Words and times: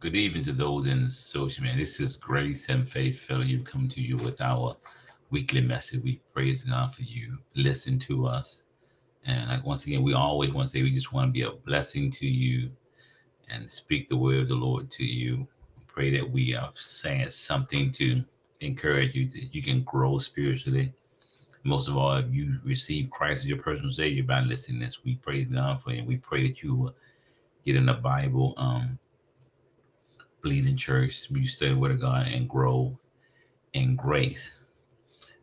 Good 0.00 0.16
evening 0.16 0.44
to 0.44 0.52
those 0.52 0.86
in 0.86 1.10
social 1.10 1.62
media. 1.62 1.80
This 1.80 2.00
is 2.00 2.16
Grace 2.16 2.70
and 2.70 2.88
Faith 2.88 3.20
Fellowship 3.20 3.66
come 3.66 3.86
to 3.90 4.00
you 4.00 4.16
with 4.16 4.40
our 4.40 4.74
weekly 5.28 5.60
message. 5.60 6.02
We 6.02 6.22
praise 6.32 6.64
God 6.64 6.94
for 6.94 7.02
you 7.02 7.36
listening 7.54 7.98
to 7.98 8.26
us. 8.26 8.62
And 9.26 9.50
like 9.50 9.62
once 9.62 9.84
again, 9.84 10.02
we 10.02 10.14
always 10.14 10.52
want 10.52 10.68
to 10.68 10.72
say 10.72 10.82
we 10.82 10.90
just 10.90 11.12
want 11.12 11.28
to 11.28 11.32
be 11.32 11.42
a 11.42 11.50
blessing 11.50 12.10
to 12.12 12.26
you 12.26 12.70
and 13.50 13.70
speak 13.70 14.08
the 14.08 14.16
word 14.16 14.38
of 14.38 14.48
the 14.48 14.54
Lord 14.54 14.90
to 14.92 15.04
you. 15.04 15.46
Pray 15.86 16.16
that 16.16 16.30
we 16.30 16.54
are 16.54 16.70
saying 16.72 17.28
something 17.28 17.90
to 17.90 18.24
encourage 18.60 19.14
you 19.14 19.28
that 19.28 19.54
you 19.54 19.62
can 19.62 19.82
grow 19.82 20.16
spiritually. 20.16 20.94
Most 21.62 21.88
of 21.88 21.98
all, 21.98 22.16
if 22.16 22.32
you 22.32 22.58
receive 22.64 23.10
Christ 23.10 23.40
as 23.40 23.48
your 23.48 23.58
personal 23.58 23.92
Savior 23.92 24.22
by 24.22 24.40
listening 24.40 24.80
to 24.80 24.86
this, 24.86 25.04
we 25.04 25.16
praise 25.16 25.48
God 25.50 25.82
for 25.82 25.90
you. 25.90 25.98
And 25.98 26.08
we 26.08 26.16
pray 26.16 26.48
that 26.48 26.62
you 26.62 26.74
will 26.74 26.94
get 27.66 27.76
in 27.76 27.84
the 27.84 27.92
Bible. 27.92 28.54
Um, 28.56 28.98
believe 30.42 30.66
in 30.66 30.76
church, 30.76 31.28
you 31.30 31.46
study 31.46 31.72
of 31.72 32.00
God 32.00 32.26
and 32.26 32.48
grow 32.48 32.98
in 33.72 33.96
grace. 33.96 34.56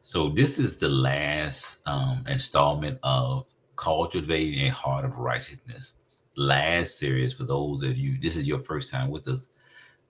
So 0.01 0.29
this 0.29 0.59
is 0.59 0.77
the 0.77 0.89
last 0.89 1.79
um, 1.85 2.23
installment 2.27 2.99
of 3.03 3.45
cultivating 3.75 4.67
a 4.67 4.71
heart 4.71 5.05
of 5.05 5.17
righteousness. 5.17 5.93
Last 6.35 6.99
series 6.99 7.33
for 7.33 7.43
those 7.43 7.83
of 7.83 7.97
you, 7.97 8.17
this 8.19 8.35
is 8.35 8.45
your 8.45 8.59
first 8.59 8.91
time 8.91 9.09
with 9.09 9.27
us. 9.27 9.49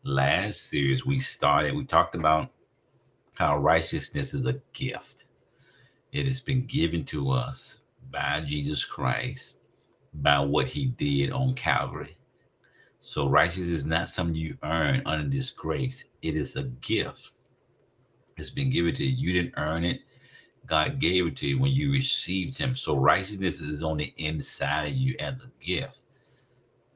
Last 0.03 0.69
series 0.69 1.05
we 1.05 1.19
started, 1.19 1.75
we 1.75 1.85
talked 1.85 2.15
about 2.15 2.49
how 3.35 3.57
righteousness 3.57 4.33
is 4.33 4.45
a 4.45 4.59
gift. 4.73 5.25
It 6.11 6.25
has 6.25 6.41
been 6.41 6.65
given 6.65 7.03
to 7.05 7.31
us 7.31 7.81
by 8.11 8.43
Jesus 8.45 8.85
Christ 8.85 9.57
by 10.13 10.39
what 10.39 10.67
he 10.67 10.87
did 10.87 11.31
on 11.31 11.53
Calvary. 11.53 12.16
So 13.07 13.29
righteousness 13.29 13.69
is 13.69 13.85
not 13.85 14.09
something 14.09 14.35
you 14.35 14.57
earn 14.63 15.01
under 15.05 15.29
this 15.29 15.49
grace. 15.49 16.09
It 16.21 16.35
is 16.35 16.57
a 16.57 16.63
gift. 16.63 17.31
It's 18.35 18.49
been 18.49 18.69
given 18.69 18.93
to 18.95 19.05
you. 19.05 19.15
You 19.15 19.31
didn't 19.31 19.53
earn 19.55 19.85
it. 19.85 20.01
God 20.65 20.99
gave 20.99 21.25
it 21.25 21.37
to 21.37 21.47
you 21.47 21.57
when 21.57 21.71
you 21.71 21.93
received 21.93 22.57
him. 22.57 22.75
So 22.75 22.97
righteousness 22.97 23.61
is 23.61 23.81
on 23.81 23.95
the 23.95 24.13
inside 24.17 24.89
of 24.89 24.93
you 24.93 25.15
as 25.21 25.35
a 25.41 25.65
gift. 25.65 26.01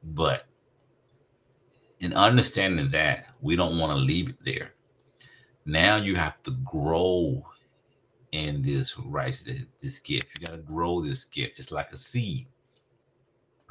But 0.04 0.44
in 2.00 2.12
understanding 2.12 2.90
that, 2.90 3.28
we 3.40 3.56
don't 3.56 3.78
want 3.78 3.98
to 3.98 4.04
leave 4.04 4.28
it 4.28 4.44
there. 4.44 4.74
Now 5.64 5.96
you 5.96 6.14
have 6.16 6.42
to 6.42 6.50
grow 6.62 7.42
in 8.32 8.60
this 8.60 8.98
righteousness, 8.98 9.64
this 9.80 9.98
gift. 9.98 10.28
You 10.34 10.46
got 10.46 10.52
to 10.52 10.58
grow 10.58 11.00
this 11.00 11.24
gift. 11.24 11.58
It's 11.58 11.72
like 11.72 11.90
a 11.90 11.96
seed 11.96 12.48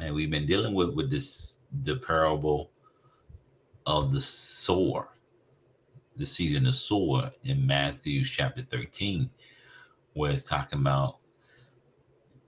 and 0.01 0.15
we've 0.15 0.31
been 0.31 0.45
dealing 0.45 0.73
with 0.73 0.93
with 0.95 1.09
this 1.09 1.59
the 1.83 1.95
parable 1.95 2.71
of 3.85 4.11
the 4.11 4.21
sower, 4.21 5.09
the 6.15 6.25
seed 6.25 6.55
in 6.55 6.65
the 6.65 6.73
sower 6.73 7.31
in 7.43 7.65
Matthew 7.65 8.23
chapter 8.23 8.61
13, 8.61 9.29
where 10.13 10.31
it's 10.31 10.43
talking 10.43 10.79
about 10.79 11.17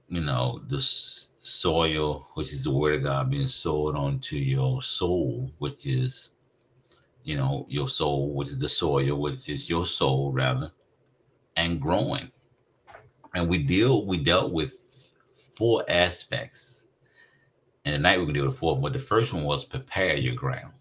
you 0.10 0.22
know 0.22 0.62
the 0.68 0.80
soil, 0.80 2.28
which 2.36 2.52
is 2.54 2.64
the 2.64 2.72
word 2.72 2.96
of 2.96 3.04
God 3.04 3.32
being 3.32 3.48
sowed 3.48 3.96
onto 3.96 4.36
your 4.36 4.82
soul, 4.82 5.52
which 5.60 5.86
is 5.86 6.32
you 7.24 7.38
know 7.38 7.66
your 7.70 7.88
soul, 7.88 8.34
which 8.34 8.50
is 8.50 8.58
the 8.58 8.70
soil, 8.70 9.20
which 9.20 9.50
is 9.50 9.70
your 9.70 9.86
soul 9.86 10.32
rather, 10.32 10.72
and 11.56 11.82
growing. 11.82 12.32
And 13.34 13.50
we 13.50 13.64
deal 13.64 14.06
we 14.06 14.24
dealt 14.24 14.52
with 14.52 15.12
four 15.36 15.84
aspects 15.88 16.83
and 17.86 17.96
tonight 17.96 18.18
we're 18.18 18.26
gonna 18.26 18.40
do 18.40 18.46
the 18.46 18.52
fourth. 18.52 18.82
But 18.82 18.94
the 18.94 19.00
first 19.00 19.34
one 19.34 19.44
was 19.44 19.66
prepare 19.66 20.16
your 20.16 20.36
ground. 20.36 20.74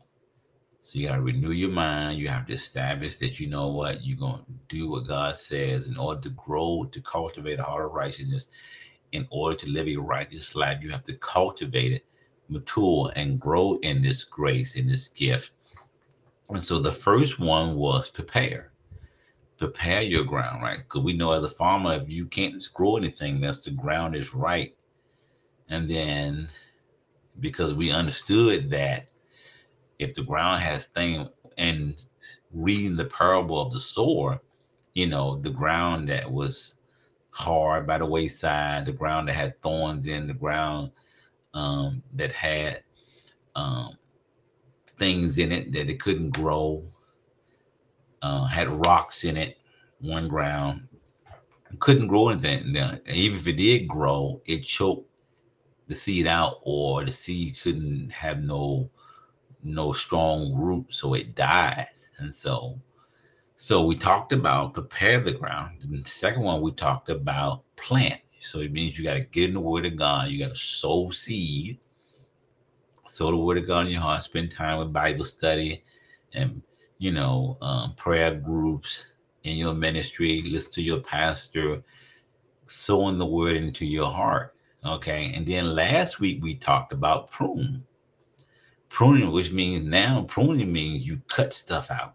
So 0.81 0.99
you 0.99 1.09
gotta 1.09 1.23
renew 1.23 1.51
your 1.51 1.71
mind. 1.71 2.19
You 2.19 2.29
have 2.29 2.47
to 2.47 2.55
establish 2.55 3.17
that 3.17 3.41
you 3.41 3.49
know 3.49 3.69
what 3.69 4.05
you're 4.05 4.19
gonna 4.19 4.43
do 4.69 4.91
what 4.91 5.07
God 5.07 5.37
says 5.37 5.89
in 5.89 5.97
order 5.97 6.21
to 6.23 6.31
grow, 6.31 6.89
to 6.91 7.01
cultivate 7.01 7.59
a 7.59 7.65
heart 7.65 7.87
of 7.87 7.93
righteousness. 7.93 8.49
In 9.13 9.27
order 9.31 9.57
to 9.59 9.69
live 9.69 9.89
a 9.89 9.97
righteous 9.97 10.55
life, 10.55 10.83
you 10.83 10.91
have 10.91 11.03
to 11.05 11.15
cultivate 11.15 11.93
it, 11.93 12.05
mature, 12.49 13.13
and 13.15 13.39
grow 13.39 13.75
in 13.83 14.01
this 14.01 14.25
grace, 14.25 14.77
in 14.77 14.87
this 14.87 15.09
gift. 15.09 15.51
And 16.49 16.63
so 16.63 16.79
the 16.79 16.93
first 16.93 17.39
one 17.39 17.77
was 17.77 18.09
prepare. 18.09 18.73
Prepare 19.59 20.03
your 20.03 20.25
ground, 20.25 20.63
right? 20.63 20.79
Because 20.79 21.03
we 21.03 21.13
know 21.13 21.33
as 21.33 21.45
a 21.45 21.49
farmer, 21.49 21.95
if 21.95 22.09
you 22.09 22.27
can't 22.27 22.55
grow 22.73 22.97
anything 22.97 23.37
unless 23.37 23.65
the 23.65 23.71
ground 23.71 24.17
is 24.17 24.35
right, 24.35 24.75
and 25.69 25.89
then 25.89 26.49
because 27.41 27.75
we 27.75 27.91
understood 27.91 28.71
that 28.71 29.09
if 29.99 30.15
the 30.15 30.23
ground 30.23 30.63
has 30.63 30.87
thing 30.87 31.29
and 31.59 32.03
reading 32.53 32.97
the 32.97 33.05
parable 33.05 33.61
of 33.61 33.73
the 33.73 33.81
sower, 33.81 34.41
you 34.95 35.07
know, 35.07 35.37
the 35.37 35.51
ground 35.51 36.09
that 36.09 36.31
was 36.31 36.77
hard 37.31 37.87
by 37.87 37.99
the 37.99 38.07
wayside, 38.07 38.85
the 38.85 38.93
ground 38.93 39.29
that 39.29 39.35
had 39.35 39.61
thorns 39.63 40.07
in, 40.07 40.27
the 40.27 40.35
ground 40.35 40.91
um, 41.55 42.03
that 42.15 42.33
had 42.33 42.83
um, 43.55 43.97
things 44.99 45.39
in 45.39 45.53
it 45.53 45.73
that 45.73 45.89
it 45.89 46.01
couldn't 46.01 46.31
grow, 46.31 46.83
uh, 48.21 48.45
had 48.45 48.69
rocks 48.69 49.25
in 49.25 49.37
it, 49.37 49.59
one 50.01 50.29
ground, 50.29 50.87
couldn't 51.79 52.09
grow 52.09 52.29
anything. 52.29 52.77
And 52.77 53.01
even 53.09 53.39
if 53.39 53.47
it 53.47 53.57
did 53.57 53.89
grow, 53.89 54.41
it 54.47 54.63
choked 54.63 55.09
the 55.93 55.99
seed 55.99 56.27
out 56.27 56.61
or 56.63 57.05
the 57.05 57.13
seed 57.13 57.59
couldn't 57.63 58.11
have 58.11 58.43
no 58.43 58.89
no 59.63 59.93
strong 59.93 60.55
root 60.55 60.91
so 60.91 61.13
it 61.13 61.35
died. 61.35 61.89
And 62.17 62.35
so 62.35 62.81
so 63.57 63.85
we 63.85 63.95
talked 63.95 64.33
about 64.33 64.73
prepare 64.73 65.21
the 65.21 65.33
ground. 65.33 65.81
And 65.83 66.03
the 66.03 66.09
second 66.09 66.43
one 66.43 66.63
we 66.63 66.73
talked 66.73 67.11
about 67.11 67.63
plant. 67.77 68.21
So 68.41 68.61
it 68.61 68.73
means 68.73 68.99
you 68.99 69.05
got 69.05 69.19
to 69.19 69.25
get 69.25 69.49
in 69.49 69.55
the 69.55 69.61
word 69.61 69.85
of 69.85 69.97
god. 69.97 70.29
You 70.29 70.39
got 70.39 70.49
to 70.49 70.57
sow 70.57 71.11
seed. 71.11 71.79
Sow 73.05 73.31
the 73.31 73.37
word 73.37 73.59
of 73.59 73.67
god 73.67 73.87
in 73.87 73.93
your 73.93 74.01
heart. 74.01 74.23
Spend 74.23 74.51
time 74.51 74.79
with 74.79 74.95
bible 74.95 75.27
study 75.27 75.85
and 76.33 76.63
you 76.97 77.13
know 77.13 77.59
um, 77.61 77.95
prayer 77.97 78.35
groups 78.35 79.13
in 79.45 79.59
your 79.59 79.75
ministry. 79.75 80.43
Listen 80.47 80.73
to 80.73 80.83
your 80.83 81.01
pastor 81.01 81.83
sowing 82.65 83.19
the 83.19 83.27
word 83.27 83.57
into 83.57 83.85
your 83.85 84.11
heart 84.11 84.55
Okay. 84.85 85.33
And 85.35 85.47
then 85.47 85.75
last 85.75 86.21
week 86.21 86.43
we 86.43 86.55
talked 86.55 86.93
about 86.93 87.31
prune. 87.31 87.85
Pruning, 88.89 89.33
which 89.33 89.53
means 89.53 89.87
now 89.87 90.25
pruning 90.29 90.73
means 90.73 91.07
you 91.07 91.21
cut 91.29 91.55
stuff 91.55 91.91
out. 91.91 92.15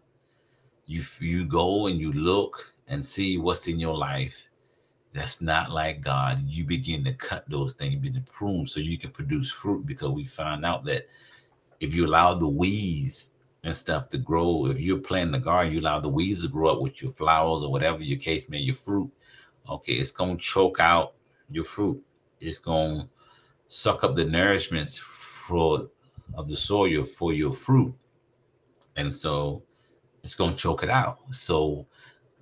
You 0.86 1.02
you 1.20 1.46
go 1.46 1.88
and 1.88 2.00
you 2.00 2.12
look 2.12 2.74
and 2.88 3.06
see 3.06 3.38
what's 3.38 3.68
in 3.68 3.80
your 3.80 3.96
life 3.96 4.48
that's 5.18 5.42
not 5.42 5.72
like 5.72 6.02
God. 6.02 6.42
You 6.46 6.64
begin 6.64 7.04
to 7.06 7.14
cut 7.14 7.50
those 7.50 7.74
things, 7.74 7.96
begin 7.96 8.24
to 8.24 8.32
prune 8.32 8.68
so 8.68 8.80
you 8.80 8.98
can 9.00 9.10
produce 9.10 9.52
fruit 9.52 9.86
because 9.86 10.12
we 10.12 10.26
found 10.26 10.64
out 10.64 10.86
that 10.86 11.08
if 11.80 11.96
you 11.96 12.06
allow 12.06 12.36
the 12.36 12.48
weeds 12.48 13.32
and 13.64 13.76
stuff 13.76 14.10
to 14.10 14.20
grow, 14.20 14.68
if 14.68 14.80
you're 14.80 15.00
planting 15.00 15.32
the 15.32 15.40
garden, 15.40 15.74
you 15.74 15.80
allow 15.80 16.00
the 16.00 16.08
weeds 16.08 16.44
to 16.44 16.50
grow 16.50 16.70
up 16.70 16.82
with 16.82 17.02
your 17.02 17.12
flowers 17.14 17.64
or 17.64 17.72
whatever 17.72 18.04
your 18.04 18.20
case 18.20 18.48
may, 18.48 18.60
your 18.60 18.76
fruit. 18.76 19.12
Okay, 19.68 19.94
it's 19.94 20.12
gonna 20.12 20.38
choke 20.38 20.80
out 20.80 21.16
your 21.50 21.64
fruit 21.64 22.02
it's 22.40 22.60
going 22.60 23.02
to 23.02 23.08
suck 23.68 24.04
up 24.04 24.16
the 24.16 24.26
nourishment 24.26 24.90
for 24.90 25.90
of 26.36 26.48
the 26.50 26.58
soil 26.58 27.04
for 27.06 27.34
your 27.34 27.54
fruit. 27.54 27.94
And 28.96 29.14
so 29.14 29.64
it's 30.24 30.36
going 30.36 30.52
to 30.52 30.58
choke 30.58 30.84
it 30.84 30.90
out. 30.90 31.20
So 31.32 31.88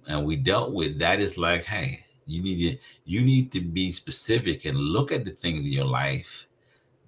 and 0.07 0.25
we 0.25 0.35
dealt 0.35 0.73
with 0.73 1.00
that 1.00 1.19
is 1.19 1.38
like 1.38 1.63
hey 1.63 2.03
you 2.25 2.41
need 2.41 2.72
to 2.72 2.78
you 3.06 3.22
need 3.22 3.51
to 3.51 3.61
be 3.61 3.91
specific 3.91 4.66
and 4.66 4.78
look 4.78 5.11
at 5.11 5.25
the 5.25 5.31
things 5.31 5.59
in 5.59 5.66
your 5.66 5.85
life 5.85 6.47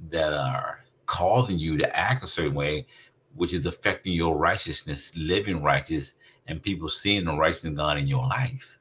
that 0.10 0.34
are 0.34 0.84
causing 1.06 1.58
you 1.58 1.78
to 1.78 1.98
act 1.98 2.24
a 2.24 2.28
certain 2.28 2.54
way 2.54 2.86
which 3.36 3.54
is 3.54 3.66
affecting 3.66 4.14
your 4.14 4.38
righteousness 4.38 5.12
living 5.16 5.62
righteous 5.62 6.16
and 6.48 6.62
people 6.62 6.90
seeing 6.90 7.26
the 7.26 7.36
righteousness 7.36 7.72
of 7.72 7.78
god 7.78 7.98
in 7.98 8.08
your 8.08 8.26
life 8.28 8.77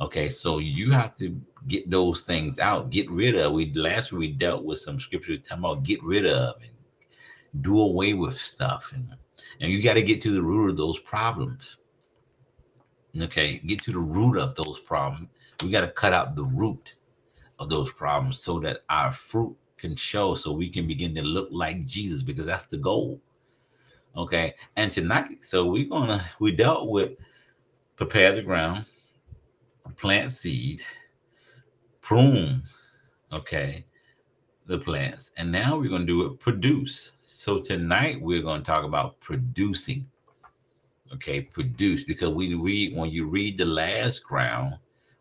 okay 0.00 0.28
so 0.28 0.58
you 0.58 0.90
have 0.90 1.14
to 1.16 1.40
get 1.68 1.90
those 1.90 2.22
things 2.22 2.58
out, 2.58 2.90
get 2.90 3.10
rid 3.10 3.36
of. 3.36 3.52
We 3.52 3.72
last 3.72 4.12
we 4.12 4.28
dealt 4.28 4.64
with 4.64 4.78
some 4.78 5.00
scripture 5.00 5.36
talking 5.36 5.64
about 5.64 5.82
get 5.82 6.02
rid 6.02 6.26
of 6.26 6.54
and 6.62 7.62
do 7.62 7.80
away 7.80 8.14
with 8.14 8.36
stuff, 8.36 8.92
and 8.94 9.14
and 9.60 9.70
you 9.70 9.82
got 9.82 9.94
to 9.94 10.02
get 10.02 10.20
to 10.22 10.30
the 10.30 10.42
root 10.42 10.70
of 10.70 10.76
those 10.76 10.98
problems. 10.98 11.76
Okay, 13.20 13.58
get 13.66 13.82
to 13.82 13.92
the 13.92 13.98
root 13.98 14.36
of 14.36 14.54
those 14.54 14.78
problems. 14.78 15.28
We 15.62 15.70
got 15.70 15.80
to 15.80 15.88
cut 15.88 16.12
out 16.12 16.36
the 16.36 16.44
root 16.44 16.96
of 17.58 17.70
those 17.70 17.90
problems 17.92 18.38
so 18.38 18.60
that 18.60 18.80
our 18.90 19.10
fruit 19.10 19.56
can 19.78 19.96
show, 19.96 20.34
so 20.34 20.52
we 20.52 20.68
can 20.68 20.86
begin 20.86 21.14
to 21.14 21.22
look 21.22 21.48
like 21.50 21.86
Jesus, 21.86 22.22
because 22.22 22.46
that's 22.46 22.66
the 22.66 22.76
goal. 22.76 23.20
Okay, 24.16 24.54
and 24.76 24.92
tonight, 24.92 25.44
so 25.44 25.66
we're 25.66 25.88
gonna 25.88 26.24
we 26.40 26.52
dealt 26.52 26.88
with 26.90 27.12
prepare 27.96 28.32
the 28.32 28.42
ground, 28.42 28.84
plant 29.96 30.32
seed, 30.32 30.82
prune, 32.00 32.62
okay, 33.32 33.84
the 34.66 34.78
plants. 34.78 35.30
And 35.36 35.50
now 35.50 35.78
we're 35.78 35.90
going 35.90 36.02
to 36.02 36.06
do 36.06 36.26
it 36.26 36.40
produce. 36.40 37.12
So 37.20 37.60
tonight 37.60 38.20
we're 38.20 38.42
going 38.42 38.62
to 38.62 38.66
talk 38.66 38.84
about 38.84 39.20
producing. 39.20 40.08
Okay, 41.14 41.40
produce 41.40 42.02
because 42.02 42.30
we 42.30 42.54
read 42.54 42.96
when 42.96 43.10
you 43.10 43.28
read 43.28 43.58
the 43.58 43.64
last 43.64 44.24
ground 44.24 44.74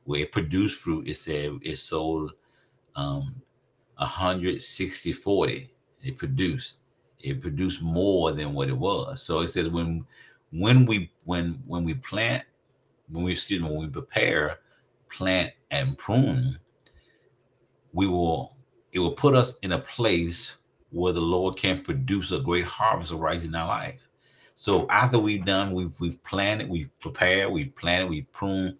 where 0.06 0.22
it 0.22 0.32
produced 0.32 0.80
fruit, 0.80 1.08
it 1.08 1.16
said 1.16 1.60
it 1.62 1.78
sold 1.78 2.34
um 2.96 3.42
160 3.98 5.14
40. 5.14 5.70
It 6.04 6.18
produced. 6.18 6.80
It 7.20 7.42
produced 7.42 7.82
more 7.82 8.32
than 8.32 8.54
what 8.54 8.70
it 8.70 8.78
was. 8.78 9.22
So 9.22 9.42
it 9.42 9.48
says 9.48 9.70
when 9.70 10.06
when 10.52 10.86
we 10.86 11.12
when 11.24 11.62
when 11.68 11.84
we 11.84 11.94
plant, 11.96 12.44
when 13.10 13.24
we 13.24 13.34
excuse 13.34 13.62
me, 13.62 13.70
when 13.70 13.80
we 13.80 13.88
prepare, 13.88 14.60
plant 15.10 15.52
and 15.72 15.98
prune, 15.98 16.60
we 17.94 18.08
will 18.08 18.56
it 18.92 19.00
will 19.00 19.12
put 19.12 19.36
us 19.36 19.58
in 19.62 19.74
a 19.74 19.80
place 19.80 20.56
where 20.90 21.14
the 21.14 21.22
Lord 21.22 21.58
can 21.58 21.82
produce 21.82 22.32
a 22.32 22.40
great 22.40 22.66
harvest 22.66 23.12
of 23.12 23.20
rice 23.20 23.44
in 23.44 23.54
our 23.54 23.68
life. 23.68 24.08
So 24.56 24.88
after 24.90 25.20
we've 25.20 25.46
done, 25.46 25.74
we've 25.74 26.00
we've 26.00 26.22
planted, 26.24 26.70
we've 26.70 26.90
prepared, 27.00 27.52
we've 27.52 27.76
planted, 27.76 28.10
we've 28.10 28.32
pruned. 28.32 28.78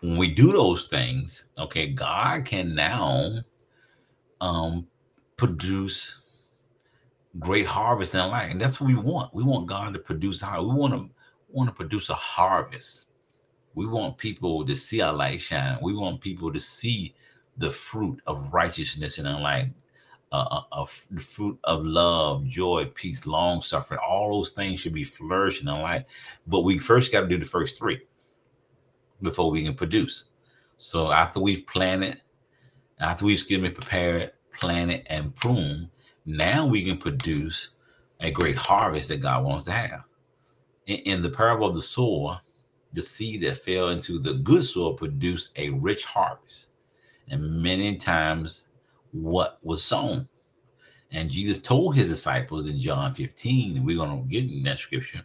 When 0.00 0.16
we 0.16 0.34
do 0.34 0.52
those 0.52 0.88
things, 0.88 1.50
okay, 1.58 1.88
God 1.88 2.44
can 2.44 2.74
now 2.74 3.38
um 4.40 4.86
produce 5.36 6.20
great 7.38 7.66
harvest 7.66 8.14
in 8.14 8.20
our 8.20 8.28
life. 8.28 8.50
And 8.50 8.60
that's 8.60 8.80
what 8.80 8.88
we 8.88 8.94
want. 8.94 9.34
We 9.34 9.42
want 9.42 9.66
God 9.66 9.94
to 9.94 10.00
produce 10.00 10.40
how 10.40 10.62
we 10.62 10.74
want 10.74 10.94
to 10.94 11.08
want 11.52 11.68
to 11.68 11.74
produce 11.74 12.08
a 12.08 12.14
harvest. 12.14 13.06
We 13.74 13.86
want 13.86 14.18
people 14.18 14.64
to 14.66 14.76
see 14.76 15.00
our 15.00 15.12
light 15.12 15.40
shine. 15.40 15.78
We 15.80 15.94
want 15.94 16.20
people 16.20 16.52
to 16.52 16.60
see 16.60 17.14
the 17.56 17.70
fruit 17.70 18.20
of 18.26 18.52
righteousness 18.52 19.18
in 19.18 19.26
our 19.26 19.40
life, 19.40 19.68
uh, 20.30 20.60
uh, 20.72 20.86
the 21.10 21.20
fruit 21.20 21.58
of 21.64 21.84
love, 21.84 22.46
joy, 22.46 22.90
peace, 22.94 23.26
long 23.26 23.62
suffering. 23.62 24.00
All 24.06 24.38
those 24.38 24.52
things 24.52 24.80
should 24.80 24.94
be 24.94 25.04
flourishing 25.04 25.68
in 25.68 25.80
life. 25.80 26.04
But 26.46 26.62
we 26.62 26.78
first 26.78 27.12
got 27.12 27.22
to 27.22 27.28
do 27.28 27.38
the 27.38 27.44
first 27.44 27.78
three 27.78 28.02
before 29.20 29.50
we 29.50 29.64
can 29.64 29.74
produce. 29.74 30.24
So 30.76 31.12
after 31.12 31.40
we've 31.40 31.66
planted, 31.66 32.20
after 32.98 33.24
we've 33.24 33.36
excuse 33.36 33.60
me, 33.60 33.70
prepared, 33.70 34.32
planted, 34.52 35.06
and 35.06 35.34
pruned, 35.34 35.88
now 36.26 36.66
we 36.66 36.84
can 36.84 36.98
produce 36.98 37.70
a 38.20 38.30
great 38.30 38.56
harvest 38.56 39.08
that 39.08 39.20
God 39.20 39.44
wants 39.44 39.64
to 39.64 39.72
have. 39.72 40.04
In, 40.86 40.98
in 40.98 41.22
the 41.22 41.30
parable 41.30 41.68
of 41.68 41.74
the 41.74 41.82
sower, 41.82 42.40
the 42.92 43.02
seed 43.02 43.42
that 43.42 43.58
fell 43.58 43.88
into 43.90 44.18
the 44.18 44.34
good 44.34 44.64
soil 44.64 44.94
produced 44.94 45.56
a 45.56 45.70
rich 45.70 46.04
harvest 46.04 46.68
and 47.30 47.62
many 47.62 47.96
times 47.96 48.68
what 49.12 49.58
was 49.62 49.82
sown. 49.82 50.28
And 51.10 51.30
Jesus 51.30 51.60
told 51.60 51.94
his 51.94 52.08
disciples 52.08 52.68
in 52.68 52.78
John 52.78 53.14
15, 53.14 53.76
and 53.76 53.86
we're 53.86 53.98
going 53.98 54.22
to 54.22 54.28
get 54.28 54.50
in 54.50 54.62
that 54.64 54.78
scripture, 54.78 55.22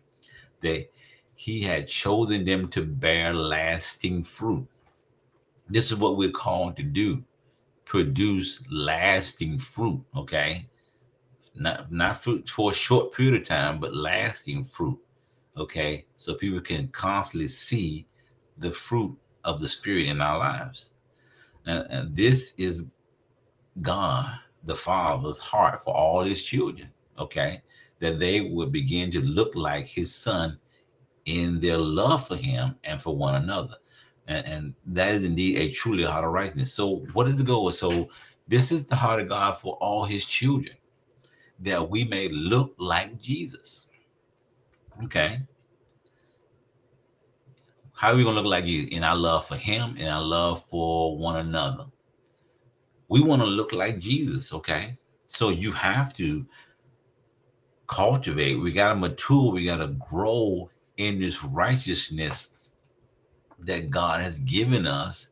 that 0.62 0.88
he 1.36 1.62
had 1.62 1.88
chosen 1.88 2.44
them 2.46 2.68
to 2.70 2.84
bear 2.84 3.34
lasting 3.34 4.24
fruit. 4.24 4.68
This 5.70 5.92
is 5.92 5.98
what 5.98 6.18
we're 6.18 6.32
called 6.32 6.76
to 6.78 6.84
do 6.84 7.24
produce 7.86 8.62
lasting 8.70 9.58
fruit, 9.58 10.04
okay? 10.14 10.66
Not, 11.56 11.90
not 11.90 12.22
fruit 12.22 12.50
for 12.50 12.72
a 12.72 12.74
short 12.74 13.14
period 13.14 13.42
of 13.42 13.48
time, 13.48 13.80
but 13.80 13.96
lasting 13.96 14.66
fruit, 14.66 15.00
okay? 15.58 16.06
So 16.16 16.36
people 16.36 16.62
can 16.62 16.88
constantly 16.90 17.48
see 17.48 18.06
the 18.58 18.72
fruit 18.72 19.18
of 19.44 19.60
the 19.60 19.68
Spirit 19.68 20.08
in 20.08 20.22
our 20.22 20.40
lives. 20.40 20.92
And, 21.66 21.88
and 21.90 22.16
this 22.16 22.54
is 22.58 22.86
God, 23.82 24.40
the 24.64 24.76
Father's 24.76 25.40
heart 25.40 25.82
for 25.82 25.96
all 25.96 26.22
his 26.22 26.44
children, 26.44 26.90
okay? 27.20 27.62
That 28.00 28.20
they 28.20 28.42
would 28.42 28.72
begin 28.72 29.12
to 29.12 29.22
look 29.22 29.56
like 29.56 29.88
his 29.88 30.14
son 30.14 30.60
in 31.26 31.60
their 31.60 31.78
love 31.78 32.28
for 32.28 32.36
him 32.36 32.76
and 32.84 33.02
for 33.02 33.16
one 33.16 33.36
another. 33.36 33.76
And, 34.28 34.46
and 34.46 34.74
that 34.88 35.12
is 35.14 35.24
indeed 35.24 35.58
a 35.58 35.72
truly 35.72 36.04
heart 36.04 36.26
of 36.26 36.32
righteousness. 36.32 36.74
So, 36.74 36.98
what 37.14 37.28
is 37.28 37.38
the 37.38 37.44
goal? 37.44 37.72
So, 37.72 38.10
this 38.48 38.72
is 38.72 38.86
the 38.86 38.96
heart 38.96 39.22
of 39.22 39.30
God 39.30 39.58
for 39.58 39.76
all 39.76 40.06
his 40.06 40.26
children, 40.26 40.76
that 41.60 41.90
we 41.90 42.06
may 42.06 42.30
look 42.30 42.74
like 42.78 43.20
Jesus. 43.22 43.87
Okay. 45.04 45.40
How 47.94 48.12
are 48.12 48.16
we 48.16 48.24
to 48.24 48.32
look 48.32 48.46
like 48.46 48.66
you 48.66 48.88
in 48.92 49.04
our 49.04 49.16
love 49.16 49.48
for 49.48 49.56
him 49.56 49.96
and 49.98 50.08
our 50.08 50.22
love 50.22 50.64
for 50.68 51.18
one 51.18 51.38
another? 51.38 51.86
We 53.08 53.22
want 53.22 53.42
to 53.42 53.48
look 53.48 53.74
like 53.74 54.00
Jesus, 54.00 54.54
okay? 54.54 54.98
So 55.26 55.50
you 55.50 55.72
have 55.72 56.16
to 56.18 56.46
cultivate, 57.88 58.56
we 58.60 58.72
got 58.72 58.94
to 58.94 59.00
mature, 59.00 59.52
we 59.52 59.66
got 59.66 59.78
to 59.78 59.88
grow 59.88 60.70
in 60.98 61.20
this 61.20 61.44
righteousness 61.44 62.50
that 63.60 63.90
God 63.90 64.22
has 64.22 64.40
given 64.40 64.86
us 64.86 65.30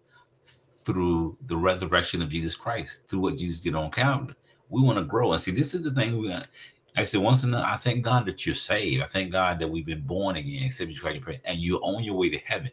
through 0.48 1.38
the 1.46 1.58
resurrection 1.58 2.22
of 2.22 2.30
Jesus 2.30 2.56
Christ, 2.56 3.10
through 3.10 3.20
what 3.20 3.38
Jesus 3.38 3.60
did 3.60 3.76
on 3.76 3.92
Calvary. 3.92 4.36
We 4.70 4.82
want 4.82 4.98
to 4.98 5.04
grow. 5.04 5.32
And 5.34 5.42
see, 5.42 5.52
this 5.52 5.74
is 5.74 5.84
the 5.84 5.92
thing 5.92 6.18
we 6.18 6.30
got 6.30 6.48
I 6.98 7.04
said, 7.04 7.22
once 7.22 7.44
in 7.44 7.54
I 7.54 7.76
thank 7.76 8.04
God 8.04 8.26
that 8.26 8.46
you're 8.46 8.56
saved. 8.56 9.04
I 9.04 9.08
thank 9.08 9.32
God 9.32 9.60
that 9.60 9.68
we've 9.68 9.86
been 9.86 10.02
born 10.02 10.38
again, 10.38 10.64
except 10.64 10.90
you 10.92 10.96
try 10.96 11.14
to 11.14 11.20
pray, 11.20 11.42
and 11.44 11.60
you're 11.60 11.84
on 11.84 12.04
your 12.04 12.16
way 12.16 12.30
to 12.30 12.38
heaven. 12.38 12.72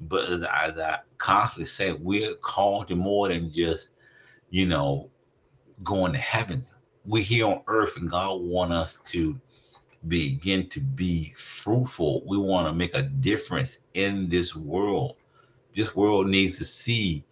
But 0.00 0.28
as, 0.28 0.42
as 0.42 0.78
I 0.78 0.98
constantly 1.16 1.66
say, 1.66 1.92
we're 1.92 2.34
called 2.34 2.88
to 2.88 2.96
more 2.96 3.28
than 3.28 3.50
just, 3.50 3.90
you 4.50 4.66
know, 4.66 5.08
going 5.82 6.12
to 6.12 6.18
heaven. 6.18 6.66
We're 7.06 7.22
here 7.22 7.46
on 7.46 7.62
earth, 7.68 7.96
and 7.96 8.10
God 8.10 8.42
want 8.42 8.72
us 8.72 8.98
to 9.06 9.40
begin 10.06 10.68
to 10.68 10.80
be 10.80 11.32
fruitful. 11.36 12.22
We 12.26 12.36
want 12.36 12.68
to 12.68 12.74
make 12.74 12.94
a 12.94 13.02
difference 13.02 13.80
in 13.94 14.28
this 14.28 14.54
world. 14.54 15.16
This 15.74 15.96
world 15.96 16.28
needs 16.28 16.58
to 16.58 16.64
see 16.64 17.24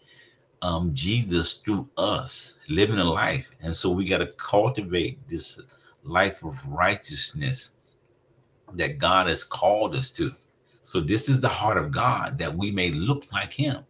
um, 0.63 0.95
Jesus 0.95 1.55
through 1.55 1.89
us 1.99 2.55
living 2.69 2.99
a 2.99 3.05
life, 3.05 3.51
and 3.61 3.75
so 3.75 3.91
we 3.91 4.07
got 4.07 4.19
to 4.19 4.27
cultivate 4.27 5.19
this 5.29 5.61
life 6.07 6.45
of 6.45 6.67
righteousness 6.67 7.73
that 8.75 8.99
God 8.99 9.29
has 9.29 9.45
called 9.45 9.95
us 9.95 10.11
to. 10.13 10.33
So, 10.81 11.01
this 11.01 11.29
is 11.29 11.41
the 11.41 11.49
heart 11.49 11.79
of 11.79 11.91
God 11.91 12.39
that 12.39 12.55
we 12.55 12.71
may 12.71 12.91
look 12.91 13.25
like 13.33 13.53
Him. 13.53 13.85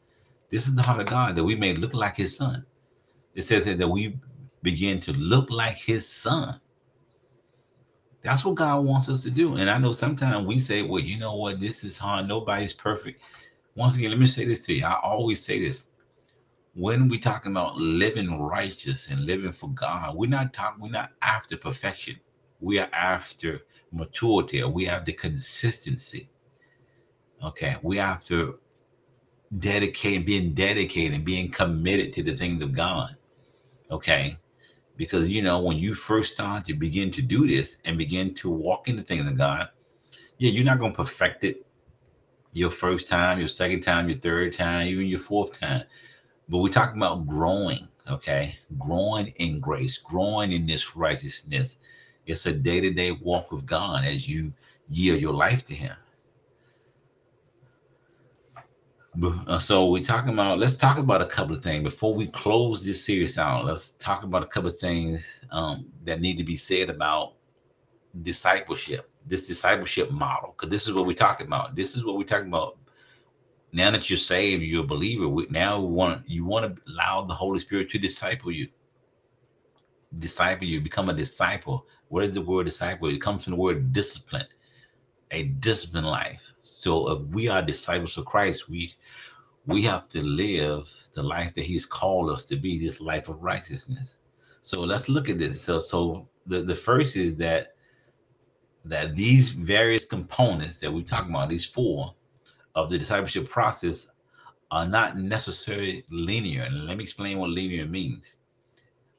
This 0.49 0.67
is 0.67 0.75
the 0.75 0.83
heart 0.83 1.01
of 1.01 1.07
God 1.07 1.37
that 1.37 1.45
we 1.45 1.55
may 1.55 1.75
look 1.75 1.93
like 1.95 2.17
His 2.17 2.37
Son. 2.37 2.65
It 3.35 3.43
says 3.43 3.65
that 3.65 3.89
we 3.89 4.19
begin 4.63 5.01
to 5.01 5.13
look 5.13 5.51
like 5.51 5.77
His 5.77 6.09
Son. 6.09 6.59
That's 8.23 8.45
what 8.45 8.57
God 8.57 8.85
wants 8.85 9.09
us 9.09 9.23
to 9.23 9.31
do. 9.31 9.57
And 9.57 9.69
I 9.71 9.79
know 9.79 9.93
sometimes 9.93 10.47
we 10.47 10.59
say, 10.59 10.83
well, 10.83 11.02
you 11.02 11.19
know 11.19 11.35
what? 11.37 11.61
This 11.61 11.85
is 11.85 11.99
hard. 11.99 12.26
Nobody's 12.26 12.73
perfect. 12.73 13.21
Once 13.76 13.97
again, 13.97 14.11
let 14.11 14.19
me 14.19 14.26
say 14.26 14.45
this 14.45 14.64
to 14.67 14.75
you. 14.75 14.85
I 14.85 14.99
always 15.02 15.45
say 15.45 15.61
this 15.61 15.83
when 16.76 17.09
we 17.09 17.18
talking 17.18 17.52
about 17.52 17.78
living 17.78 18.38
righteous 18.38 19.09
and 19.09 19.21
living 19.21 19.50
for 19.50 19.71
God, 19.71 20.14
we're 20.14 20.28
not 20.28 20.52
talking, 20.52 20.83
we're 20.83 20.90
not 20.90 21.12
after 21.23 21.56
perfection. 21.56 22.16
We 22.61 22.78
are 22.78 22.88
after 22.92 23.62
maturity. 23.90 24.62
We 24.62 24.85
have 24.85 25.06
the 25.06 25.14
consistency. 25.14 26.28
Okay. 27.42 27.76
We 27.83 27.97
have 27.97 28.25
to 28.26 28.59
dedicate, 29.59 30.26
being 30.26 30.52
dedicated, 30.52 31.25
being 31.25 31.50
committed 31.50 32.12
to 32.12 32.23
the 32.23 32.37
things 32.37 32.62
of 32.62 32.73
God. 32.73 33.16
Okay. 33.90 34.37
Because 34.99 35.30
you 35.30 35.40
know, 35.40 35.61
when 35.61 35.78
you 35.78 35.95
first 35.95 36.35
start 36.35 36.66
to 36.66 36.75
begin 36.75 37.11
to 37.12 37.23
do 37.23 37.47
this 37.47 37.78
and 37.87 37.97
begin 37.97 38.35
to 38.35 38.50
walk 38.50 38.87
in 38.87 38.97
the 38.97 39.02
things 39.02 39.26
of 39.26 39.38
God, 39.38 39.71
yeah, 40.37 40.50
you're 40.50 40.64
not 40.64 40.78
going 40.78 40.92
to 40.92 40.97
perfect 40.97 41.42
it 41.42 41.64
your 42.52 42.71
first 42.71 43.09
time, 43.09 43.38
your 43.38 43.49
second 43.49 43.80
time, 43.80 44.11
your 44.11 44.18
third 44.18 44.52
time, 44.52 44.88
even 44.88 45.06
your 45.06 45.18
fourth 45.18 45.59
time 45.59 45.83
but 46.49 46.59
we're 46.59 46.73
talking 46.73 46.97
about 46.97 47.26
growing, 47.26 47.88
okay? 48.09 48.57
Growing 48.79 49.29
in 49.37 49.61
grace, 49.61 49.99
growing 49.99 50.53
in 50.53 50.67
this 50.67 50.97
righteousness. 50.97 51.79
It's 52.26 52.47
a 52.47 52.53
day 52.53 52.81
to 52.81 52.91
day 52.93 53.12
walk 53.12 53.53
with 53.53 53.67
God 53.67 54.05
as 54.05 54.29
you 54.29 54.53
yield 54.88 55.21
your 55.21 55.35
life 55.35 55.65
to 55.65 55.75
Him. 55.75 55.97
Uh, 59.23 59.59
so 59.59 59.87
we're 59.87 60.03
talking 60.03 60.33
about, 60.33 60.59
let's 60.59 60.75
talk 60.75 60.99
about 60.99 61.23
a 61.23 61.26
couple 61.26 61.57
of 61.57 61.62
things 61.62 61.83
before 61.83 62.15
we 62.15 62.26
close 62.26 62.85
this 62.85 63.03
series 63.03 63.38
out. 63.38 63.65
Let's 63.65 63.93
talk 63.93 64.25
about 64.25 64.43
a 64.43 64.47
couple 64.47 64.69
of 64.69 64.79
things 64.79 65.41
um, 65.50 65.87
that 66.05 66.21
need 66.21 66.37
to 66.37 66.45
be 66.45 66.59
said 66.59 66.91
about 66.91 67.33
discipleship, 68.23 69.11
this 69.25 69.47
discipleship 69.49 70.11
model, 70.11 70.55
because 70.55 70.71
this 70.71 70.87
is 70.87 70.93
what 70.93 71.07
we're 71.07 71.15
talking 71.15 71.47
about. 71.47 71.75
This 71.75 71.97
is 71.97 72.05
what 72.05 72.19
we're 72.19 72.25
talking 72.25 72.49
about 72.49 72.76
now 73.76 73.90
that 73.90 74.09
you're 74.09 74.16
saved, 74.16 74.62
you're 74.62 74.85
a 74.85 74.87
believer. 74.87 75.28
Now 75.50 75.78
we 75.78 75.92
want 75.92 76.26
you 76.26 76.47
want 76.47 76.75
to 76.75 76.83
allow 76.90 77.21
the 77.21 77.35
Holy 77.35 77.59
Spirit 77.59 77.90
to 77.90 77.99
disciple 77.99 78.50
you. 78.50 78.68
Disciple 80.14 80.66
you, 80.66 80.80
become 80.80 81.11
a 81.11 81.12
disciple. 81.12 81.87
What 82.09 82.25
is 82.25 82.33
the 82.33 82.40
word 82.40 82.64
disciple? 82.64 83.09
It 83.09 83.21
comes 83.21 83.45
from 83.45 83.50
the 83.50 83.61
word 83.61 83.92
discipline, 83.92 84.47
a 85.30 85.42
disciplined 85.42 86.06
life. 86.06 86.40
So 86.62 87.12
if 87.12 87.23
we 87.28 87.49
are 87.49 87.61
disciples 87.61 88.16
of 88.16 88.25
Christ, 88.25 88.66
we 88.66 88.95
we 89.66 89.83
have 89.83 90.09
to 90.09 90.25
live 90.25 90.90
the 91.12 91.23
life 91.23 91.52
that 91.52 91.64
He's 91.64 91.85
called 91.85 92.30
us 92.30 92.47
to 92.47 92.56
be, 92.56 92.78
this 92.78 93.02
life 93.02 93.28
of 93.28 93.42
righteousness. 93.42 94.21
So 94.62 94.80
let's 94.80 95.11
look 95.11 95.28
at 95.28 95.38
this. 95.38 95.61
So, 95.61 95.80
so 95.80 96.28
the, 96.47 96.62
the 96.62 96.75
first 96.75 97.14
is 97.14 97.37
that 97.37 97.75
that 98.87 99.16
these 99.16 99.50
various 99.50 100.06
components 100.06 100.78
that 100.78 100.90
we 100.90 101.02
talk 101.02 101.28
about, 101.28 101.50
these 101.50 101.66
four 101.66 102.14
of 102.76 102.90
the 102.90 102.99
discipleship 102.99 103.49
process, 103.49 104.09
are 104.71 104.87
not 104.87 105.16
necessarily 105.16 106.04
linear. 106.11 106.62
And 106.62 106.87
let 106.87 106.97
me 106.97 107.04
explain 107.04 107.38
what 107.38 107.50
linear 107.50 107.87
means. 107.87 108.38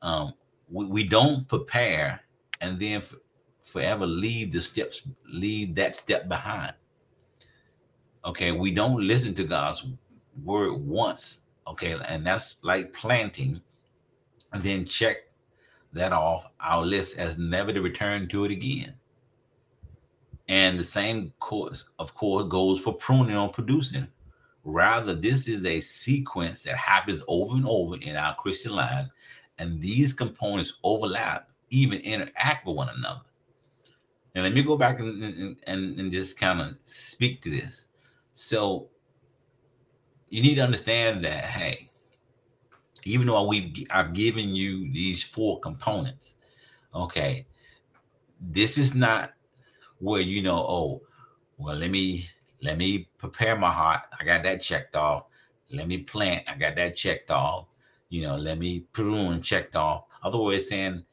Um, 0.01 0.33
we, 0.69 0.85
we 0.85 1.03
don't 1.03 1.47
prepare 1.47 2.21
and 2.61 2.79
then 2.79 2.97
f- 2.97 3.15
forever 3.63 4.05
leave 4.05 4.51
the 4.51 4.61
steps, 4.61 5.07
leave 5.25 5.75
that 5.75 5.95
step 5.95 6.27
behind. 6.29 6.73
Okay, 8.23 8.51
we 8.51 8.71
don't 8.71 9.05
listen 9.05 9.33
to 9.35 9.43
God's 9.43 9.85
word 10.43 10.73
once. 10.73 11.41
Okay, 11.67 11.97
and 12.07 12.25
that's 12.25 12.57
like 12.61 12.93
planting, 12.93 13.61
and 14.53 14.63
then 14.63 14.85
check 14.85 15.17
that 15.93 16.13
off 16.13 16.51
our 16.59 16.83
list 16.83 17.17
as 17.17 17.37
never 17.37 17.73
to 17.73 17.81
return 17.81 18.27
to 18.29 18.45
it 18.45 18.51
again. 18.51 18.93
And 20.47 20.79
the 20.79 20.83
same 20.83 21.33
course, 21.39 21.89
of 21.99 22.13
course, 22.13 22.45
goes 22.47 22.79
for 22.79 22.93
pruning 22.93 23.35
or 23.35 23.49
producing. 23.49 24.07
Rather, 24.63 25.13
this 25.13 25.47
is 25.47 25.65
a 25.65 25.81
sequence 25.81 26.63
that 26.63 26.75
happens 26.75 27.21
over 27.27 27.55
and 27.55 27.65
over 27.67 27.95
in 28.01 28.15
our 28.15 28.35
Christian 28.35 28.73
lives, 28.73 29.09
and 29.59 29.81
these 29.81 30.13
components 30.13 30.75
overlap, 30.83 31.49
even 31.69 31.99
interact 31.99 32.65
with 32.65 32.75
one 32.75 32.89
another. 32.89 33.21
And 34.35 34.43
let 34.43 34.53
me 34.53 34.61
go 34.61 34.77
back 34.77 34.99
and, 34.99 35.57
and, 35.65 35.99
and 35.99 36.11
just 36.11 36.39
kind 36.39 36.61
of 36.61 36.77
speak 36.85 37.41
to 37.41 37.49
this. 37.49 37.87
So, 38.33 38.89
you 40.29 40.43
need 40.43 40.55
to 40.55 40.61
understand 40.61 41.23
that, 41.25 41.45
hey, 41.45 41.89
even 43.03 43.27
though 43.27 43.47
we've 43.47 43.85
I've 43.89 44.13
given 44.13 44.53
you 44.53 44.91
these 44.91 45.23
four 45.23 45.59
components, 45.59 46.35
okay, 46.93 47.45
this 48.39 48.77
is 48.77 48.93
not 48.93 49.31
where 49.99 50.21
you 50.21 50.41
know, 50.41 50.57
oh, 50.57 51.01
well, 51.57 51.75
let 51.75 51.91
me 51.91 52.29
let 52.61 52.77
me 52.77 53.07
prepare 53.17 53.55
my 53.55 53.71
heart. 53.71 54.01
I 54.19 54.23
got 54.23 54.43
that 54.43 54.61
checked 54.61 54.95
off. 54.95 55.25
Let 55.71 55.87
me 55.87 55.99
plant. 55.99 56.51
I 56.51 56.55
got 56.55 56.75
that 56.75 56.95
checked 56.95 57.29
off. 57.29 57.65
You 58.09 58.23
know, 58.23 58.35
let 58.35 58.57
me 58.57 58.81
prune 58.93 59.41
checked 59.41 59.75
off. 59.75 60.05
Other 60.23 60.37
words, 60.37 60.69
saying 60.69 61.03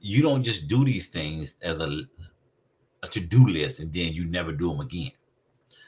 you 0.00 0.22
don't 0.22 0.42
just 0.42 0.68
do 0.68 0.84
these 0.84 1.08
things 1.08 1.56
as 1.62 1.78
a, 1.78 2.02
a 3.02 3.08
to-do 3.08 3.46
list 3.46 3.80
and 3.80 3.92
then 3.92 4.12
you 4.12 4.26
never 4.26 4.52
do 4.52 4.70
them 4.70 4.80
again. 4.80 5.12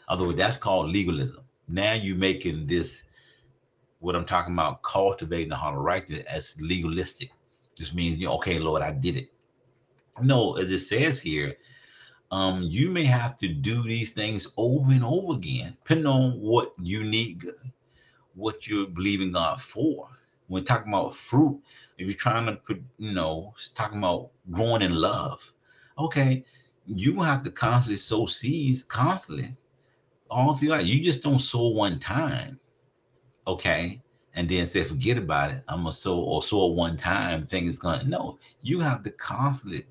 Otherwise, 0.08 0.36
that's 0.36 0.56
called 0.56 0.90
legalism. 0.90 1.42
Now 1.68 1.94
you're 1.94 2.16
making 2.16 2.66
this 2.66 3.04
what 3.98 4.14
I'm 4.14 4.24
talking 4.24 4.54
about, 4.54 4.82
cultivating 4.82 5.48
the 5.48 5.56
heart 5.56 5.74
of 5.74 5.82
righteousness 5.82 6.24
as 6.30 6.56
legalistic. 6.60 7.32
Just 7.76 7.94
means, 7.94 8.18
you 8.18 8.26
know, 8.26 8.34
okay, 8.34 8.58
Lord, 8.58 8.82
I 8.82 8.92
did 8.92 9.16
it. 9.16 9.30
No, 10.22 10.56
as 10.56 10.70
it 10.70 10.78
says 10.78 11.20
here, 11.20 11.56
um, 12.30 12.62
you 12.62 12.90
may 12.90 13.04
have 13.04 13.36
to 13.38 13.48
do 13.48 13.82
these 13.82 14.12
things 14.12 14.52
over 14.56 14.92
and 14.92 15.04
over 15.04 15.34
again, 15.34 15.76
depending 15.82 16.06
on 16.06 16.40
what 16.40 16.74
you 16.80 17.04
need, 17.04 17.42
what 18.34 18.66
you're 18.66 18.88
believing 18.88 19.32
God 19.32 19.60
for. 19.60 20.08
When 20.48 20.64
talking 20.64 20.92
about 20.92 21.14
fruit, 21.14 21.60
if 21.98 22.06
you're 22.06 22.16
trying 22.16 22.46
to 22.46 22.52
put, 22.54 22.80
you 22.98 23.12
know, 23.12 23.54
talking 23.74 23.98
about 23.98 24.30
growing 24.50 24.82
in 24.82 24.94
love, 24.94 25.52
okay, 25.98 26.44
you 26.86 27.20
have 27.20 27.42
to 27.42 27.50
constantly 27.50 27.96
sow 27.96 28.26
seeds 28.26 28.84
constantly. 28.84 29.52
All 30.30 30.54
feel 30.54 30.70
like 30.70 30.86
you 30.86 31.02
just 31.02 31.22
don't 31.22 31.38
sow 31.38 31.68
one 31.68 31.98
time, 31.98 32.60
okay, 33.46 34.00
and 34.34 34.48
then 34.48 34.66
say 34.66 34.84
forget 34.84 35.18
about 35.18 35.52
it. 35.52 35.62
I'm 35.68 35.80
gonna 35.80 35.92
sow 35.92 36.18
or 36.18 36.42
sow 36.42 36.66
one 36.66 36.96
time. 36.96 37.42
Thing 37.42 37.66
is 37.66 37.78
gonna 37.78 38.04
no. 38.04 38.38
You 38.60 38.80
have 38.80 39.02
to 39.04 39.10
constantly 39.10 39.86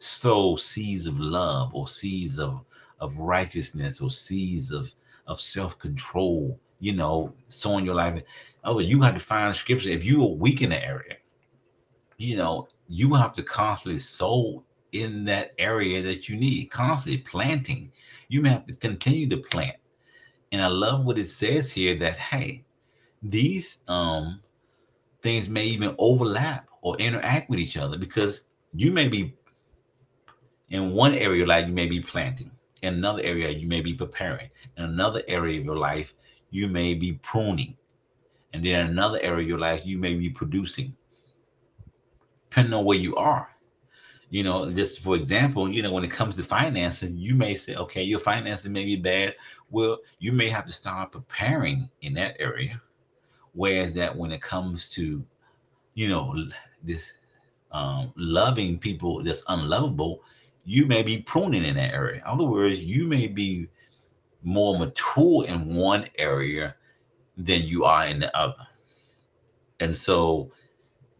sow 0.00 0.56
seeds 0.56 1.06
of 1.06 1.20
love 1.20 1.74
or 1.74 1.86
seeds 1.86 2.38
of 2.38 2.64
of 3.00 3.16
righteousness 3.18 4.00
or 4.00 4.10
seeds 4.10 4.72
of 4.72 4.90
of 5.26 5.40
self-control 5.40 6.58
you 6.80 6.92
know 6.94 7.32
sowing 7.48 7.84
your 7.84 7.94
life. 7.94 8.22
Oh 8.64 8.80
you 8.80 9.00
have 9.02 9.14
to 9.14 9.20
find 9.20 9.54
scripture. 9.54 9.90
If 9.90 10.04
you 10.04 10.22
are 10.22 10.34
weak 10.34 10.62
in 10.62 10.70
the 10.70 10.84
area 10.84 11.16
you 12.16 12.36
know 12.36 12.66
you 12.88 13.14
have 13.14 13.32
to 13.34 13.42
constantly 13.42 13.98
sow 13.98 14.64
in 14.92 15.24
that 15.24 15.52
area 15.58 16.02
that 16.02 16.28
you 16.28 16.36
need 16.36 16.70
constantly 16.70 17.22
planting. 17.22 17.92
You 18.28 18.40
may 18.40 18.48
have 18.50 18.66
to 18.66 18.74
continue 18.74 19.28
to 19.28 19.36
plant. 19.36 19.76
And 20.50 20.62
i 20.62 20.66
love 20.66 21.04
what 21.04 21.18
it 21.18 21.28
says 21.28 21.70
here 21.70 21.94
that 21.96 22.16
hey 22.18 22.64
these 23.22 23.80
um 23.86 24.40
things 25.20 25.50
may 25.50 25.66
even 25.66 25.94
overlap 25.98 26.66
or 26.80 26.96
interact 26.96 27.50
with 27.50 27.58
each 27.58 27.76
other 27.76 27.98
because 27.98 28.44
you 28.72 28.90
may 28.92 29.06
be 29.06 29.34
in 30.70 30.92
one 30.92 31.14
area 31.14 31.42
of 31.42 31.48
life, 31.48 31.66
you 31.66 31.72
may 31.72 31.86
be 31.86 32.00
planting. 32.00 32.50
In 32.82 32.94
another 32.94 33.22
area, 33.22 33.50
you 33.50 33.66
may 33.66 33.80
be 33.80 33.92
preparing. 33.92 34.48
In 34.76 34.84
another 34.84 35.22
area 35.28 35.58
of 35.58 35.64
your 35.66 35.76
life, 35.76 36.14
you 36.50 36.68
may 36.68 36.94
be 36.94 37.14
pruning. 37.14 37.76
And 38.52 38.64
then 38.64 38.88
another 38.88 39.18
area 39.20 39.42
of 39.42 39.48
your 39.48 39.58
life, 39.58 39.82
you 39.84 39.98
may 39.98 40.14
be 40.14 40.30
producing. 40.30 40.96
Depending 42.48 42.74
on 42.74 42.84
where 42.84 42.98
you 42.98 43.14
are. 43.16 43.48
You 44.30 44.44
know, 44.44 44.70
just 44.70 45.02
for 45.02 45.16
example, 45.16 45.68
you 45.68 45.82
know, 45.82 45.92
when 45.92 46.04
it 46.04 46.10
comes 46.10 46.36
to 46.36 46.44
finances, 46.44 47.10
you 47.12 47.34
may 47.34 47.54
say, 47.54 47.74
okay, 47.74 48.02
your 48.02 48.20
finances 48.20 48.68
may 48.68 48.84
be 48.84 48.96
bad. 48.96 49.34
Well, 49.70 49.98
you 50.20 50.32
may 50.32 50.48
have 50.48 50.66
to 50.66 50.72
start 50.72 51.12
preparing 51.12 51.90
in 52.02 52.14
that 52.14 52.36
area. 52.38 52.80
Whereas 53.52 53.92
that 53.94 54.16
when 54.16 54.30
it 54.30 54.40
comes 54.40 54.88
to, 54.90 55.24
you 55.94 56.08
know, 56.08 56.34
this 56.82 57.18
um, 57.72 58.12
loving 58.16 58.78
people 58.78 59.22
that's 59.22 59.44
unlovable, 59.48 60.22
you 60.64 60.86
may 60.86 61.02
be 61.02 61.18
pruning 61.18 61.64
in 61.64 61.76
that 61.76 61.94
area. 61.94 62.16
In 62.16 62.22
other 62.26 62.44
words, 62.44 62.80
you 62.82 63.06
may 63.06 63.26
be 63.26 63.68
more 64.42 64.78
mature 64.78 65.46
in 65.46 65.74
one 65.74 66.06
area 66.18 66.74
than 67.36 67.62
you 67.62 67.84
are 67.84 68.06
in 68.06 68.20
the 68.20 68.36
other. 68.36 68.66
And 69.80 69.96
so 69.96 70.50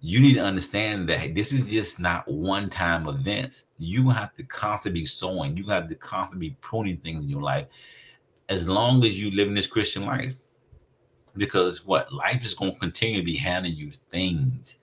you 0.00 0.20
need 0.20 0.34
to 0.34 0.44
understand 0.44 1.08
that 1.08 1.34
this 1.34 1.52
is 1.52 1.68
just 1.68 1.98
not 1.98 2.26
one 2.28 2.70
time 2.70 3.06
events. 3.06 3.66
You 3.78 4.08
have 4.10 4.34
to 4.36 4.42
constantly 4.44 5.02
be 5.02 5.06
sowing, 5.06 5.56
you 5.56 5.66
have 5.68 5.88
to 5.88 5.94
constantly 5.94 6.50
be 6.50 6.56
pruning 6.60 6.96
things 6.98 7.22
in 7.22 7.28
your 7.28 7.42
life 7.42 7.66
as 8.48 8.68
long 8.68 9.04
as 9.04 9.20
you 9.20 9.30
live 9.34 9.48
in 9.48 9.54
this 9.54 9.66
Christian 9.66 10.04
life. 10.04 10.34
Because 11.36 11.86
what 11.86 12.12
life 12.12 12.44
is 12.44 12.54
going 12.54 12.72
to 12.72 12.78
continue 12.78 13.20
to 13.20 13.24
be 13.24 13.36
handing 13.36 13.74
you 13.74 13.92
things. 14.10 14.78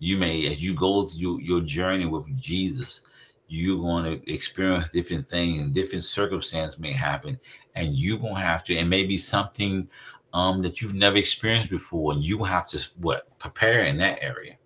You 0.00 0.18
may, 0.18 0.46
as 0.46 0.62
you 0.62 0.74
go 0.74 1.04
through 1.04 1.40
your 1.40 1.60
journey 1.60 2.04
with 2.04 2.26
Jesus, 2.40 3.02
you're 3.48 3.80
going 3.80 4.04
to 4.04 4.32
experience 4.32 4.90
different 4.90 5.28
things, 5.28 5.68
different 5.68 6.04
circumstances 6.04 6.78
may 6.78 6.92
happen, 6.92 7.38
and 7.74 7.94
you're 7.94 8.18
going 8.18 8.34
to 8.34 8.40
have 8.40 8.64
to, 8.64 8.76
and 8.76 8.88
maybe 8.88 9.16
something 9.16 9.88
um, 10.32 10.62
that 10.62 10.80
you've 10.80 10.94
never 10.94 11.16
experienced 11.16 11.70
before, 11.70 12.12
and 12.12 12.24
you 12.24 12.42
have 12.42 12.66
to 12.68 12.90
what 13.00 13.38
prepare 13.38 13.82
in 13.82 13.96
that 13.98 14.22
area, 14.22 14.56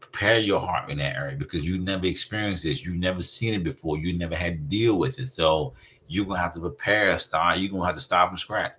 prepare 0.00 0.38
your 0.38 0.60
heart 0.60 0.90
in 0.90 0.98
that 0.98 1.16
area 1.16 1.36
because 1.36 1.64
you 1.64 1.78
never 1.78 2.06
experienced 2.06 2.64
this, 2.64 2.84
you've 2.84 2.96
never 2.96 3.22
seen 3.22 3.54
it 3.54 3.64
before, 3.64 3.98
you 3.98 4.18
never 4.18 4.36
had 4.36 4.54
to 4.54 4.76
deal 4.76 4.98
with 4.98 5.18
it. 5.18 5.28
So 5.28 5.74
you're 6.08 6.26
gonna 6.26 6.40
have 6.40 6.52
to 6.54 6.60
prepare, 6.60 7.18
start. 7.18 7.58
You're 7.58 7.70
gonna 7.70 7.86
have 7.86 7.94
to 7.94 8.00
start 8.00 8.30
from 8.30 8.38
scratch. 8.38 8.72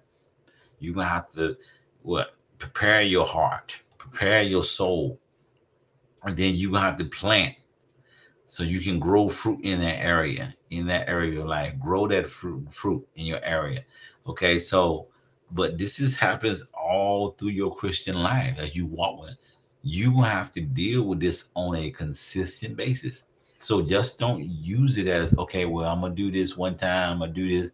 You're 0.79 0.93
gonna 0.93 1.07
have 1.07 1.31
to 1.33 1.55
what 2.01 2.35
prepare 2.57 3.01
your 3.01 3.25
heart, 3.25 3.79
prepare 3.97 4.41
your 4.41 4.63
soul, 4.63 5.19
and 6.23 6.35
then 6.35 6.55
gonna 6.71 6.85
have 6.85 6.97
to 6.97 7.05
plant 7.05 7.55
so 8.49 8.63
you 8.63 8.79
can 8.79 8.97
grow 8.97 9.29
fruit 9.29 9.59
in 9.63 9.79
that 9.79 10.03
area 10.03 10.55
in 10.71 10.87
that 10.87 11.07
area 11.07 11.29
of 11.29 11.35
your 11.35 11.45
life. 11.45 11.77
Grow 11.79 12.07
that 12.07 12.27
fruit 12.27 12.65
fruit 12.73 13.07
in 13.15 13.27
your 13.27 13.43
area. 13.43 13.85
Okay 14.25 14.57
so 14.57 15.07
but 15.51 15.77
this 15.77 15.99
is 15.99 16.17
happens 16.17 16.65
all 16.73 17.31
through 17.31 17.49
your 17.49 17.75
christian 17.75 18.21
life 18.21 18.57
as 18.59 18.75
you 18.75 18.85
walk 18.85 19.19
with 19.19 19.35
you 19.81 20.21
have 20.21 20.51
to 20.51 20.61
deal 20.61 21.03
with 21.03 21.19
this 21.19 21.49
on 21.55 21.75
a 21.75 21.91
consistent 21.91 22.75
basis. 22.75 23.25
So 23.59 23.81
just 23.81 24.19
don't 24.19 24.43
use 24.43 24.97
it 24.97 25.07
as 25.07 25.37
okay 25.37 25.65
well 25.65 25.87
i'm 25.87 26.01
gonna 26.01 26.15
do 26.15 26.31
this 26.31 26.57
one 26.57 26.75
time 26.75 27.13
i'm 27.13 27.19
gonna 27.19 27.31
do 27.31 27.47
this 27.47 27.71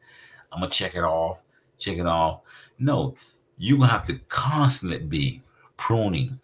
i'm 0.52 0.60
gonna 0.60 0.72
check 0.72 0.96
it 0.96 1.04
off 1.04 1.44
check 1.78 1.98
it 1.98 2.06
off. 2.06 2.42
No 2.80 3.16
you 3.58 3.82
have 3.84 4.04
to 4.06 4.20
constantly 4.28 5.00
be 5.00 5.42
pruning 5.78 6.40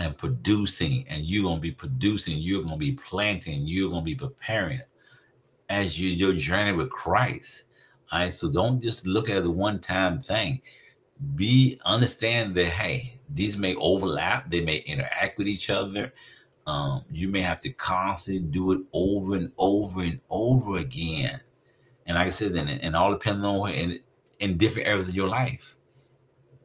and 0.00 0.16
producing, 0.16 1.04
and 1.08 1.22
you're 1.22 1.44
gonna 1.44 1.60
be 1.60 1.72
producing, 1.72 2.38
you're 2.38 2.62
gonna 2.62 2.76
be 2.76 2.92
planting, 2.92 3.66
you're 3.66 3.90
gonna 3.90 4.02
be 4.02 4.14
preparing 4.14 4.80
as 5.68 5.98
you 6.00 6.08
your 6.08 6.32
journey 6.32 6.72
with 6.72 6.90
Christ. 6.90 7.64
All 8.10 8.20
right, 8.20 8.32
so 8.32 8.50
don't 8.50 8.82
just 8.82 9.06
look 9.06 9.30
at 9.30 9.42
the 9.42 9.50
one-time 9.50 10.18
thing. 10.20 10.60
Be 11.34 11.80
understand 11.84 12.54
that 12.56 12.66
hey, 12.66 13.20
these 13.28 13.56
may 13.56 13.74
overlap, 13.76 14.50
they 14.50 14.60
may 14.62 14.78
interact 14.78 15.38
with 15.38 15.46
each 15.48 15.70
other. 15.70 16.12
Um, 16.66 17.04
you 17.10 17.28
may 17.28 17.40
have 17.40 17.60
to 17.60 17.72
constantly 17.72 18.42
do 18.42 18.72
it 18.72 18.80
over 18.92 19.36
and 19.36 19.52
over 19.58 20.02
and 20.02 20.20
over 20.28 20.78
again. 20.78 21.40
And 22.06 22.16
like 22.16 22.26
I 22.26 22.30
said, 22.30 22.52
and, 22.52 22.68
and 22.68 22.96
all 22.96 23.12
depends 23.12 23.44
on 23.44 23.98
in 24.40 24.56
different 24.56 24.88
areas 24.88 25.08
of 25.08 25.14
your 25.14 25.28
life. 25.28 25.76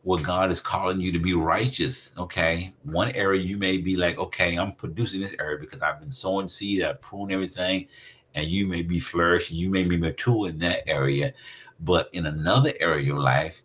Where 0.06 0.22
God 0.22 0.52
is 0.52 0.62
calling 0.62 1.02
you 1.02 1.12
to 1.12 1.20
be 1.20 1.34
righteous. 1.34 2.14
Okay. 2.16 2.76
One 2.84 3.12
area 3.14 3.42
you 3.42 3.58
may 3.58 3.78
be 3.78 3.98
like, 3.98 4.20
okay, 4.20 4.56
I'm 4.56 4.74
producing 4.74 5.20
this 5.20 5.36
area 5.40 5.58
because 5.60 5.82
I've 5.82 6.00
been 6.00 6.12
sowing 6.12 6.48
seed, 6.48 6.84
I 6.84 6.94
prune 6.94 7.32
everything, 7.32 7.88
and 8.36 8.46
you 8.46 8.68
may 8.68 8.84
be 8.84 9.00
flourishing, 9.00 9.58
you 9.58 9.72
may 9.72 9.82
be 9.82 9.98
mature 9.98 10.48
in 10.48 10.60
that 10.60 10.88
area. 10.88 11.34
But 11.80 12.12
in 12.14 12.28
another 12.28 12.72
area 12.80 13.00
of 13.00 13.08
your 13.08 13.20
life, 13.20 13.64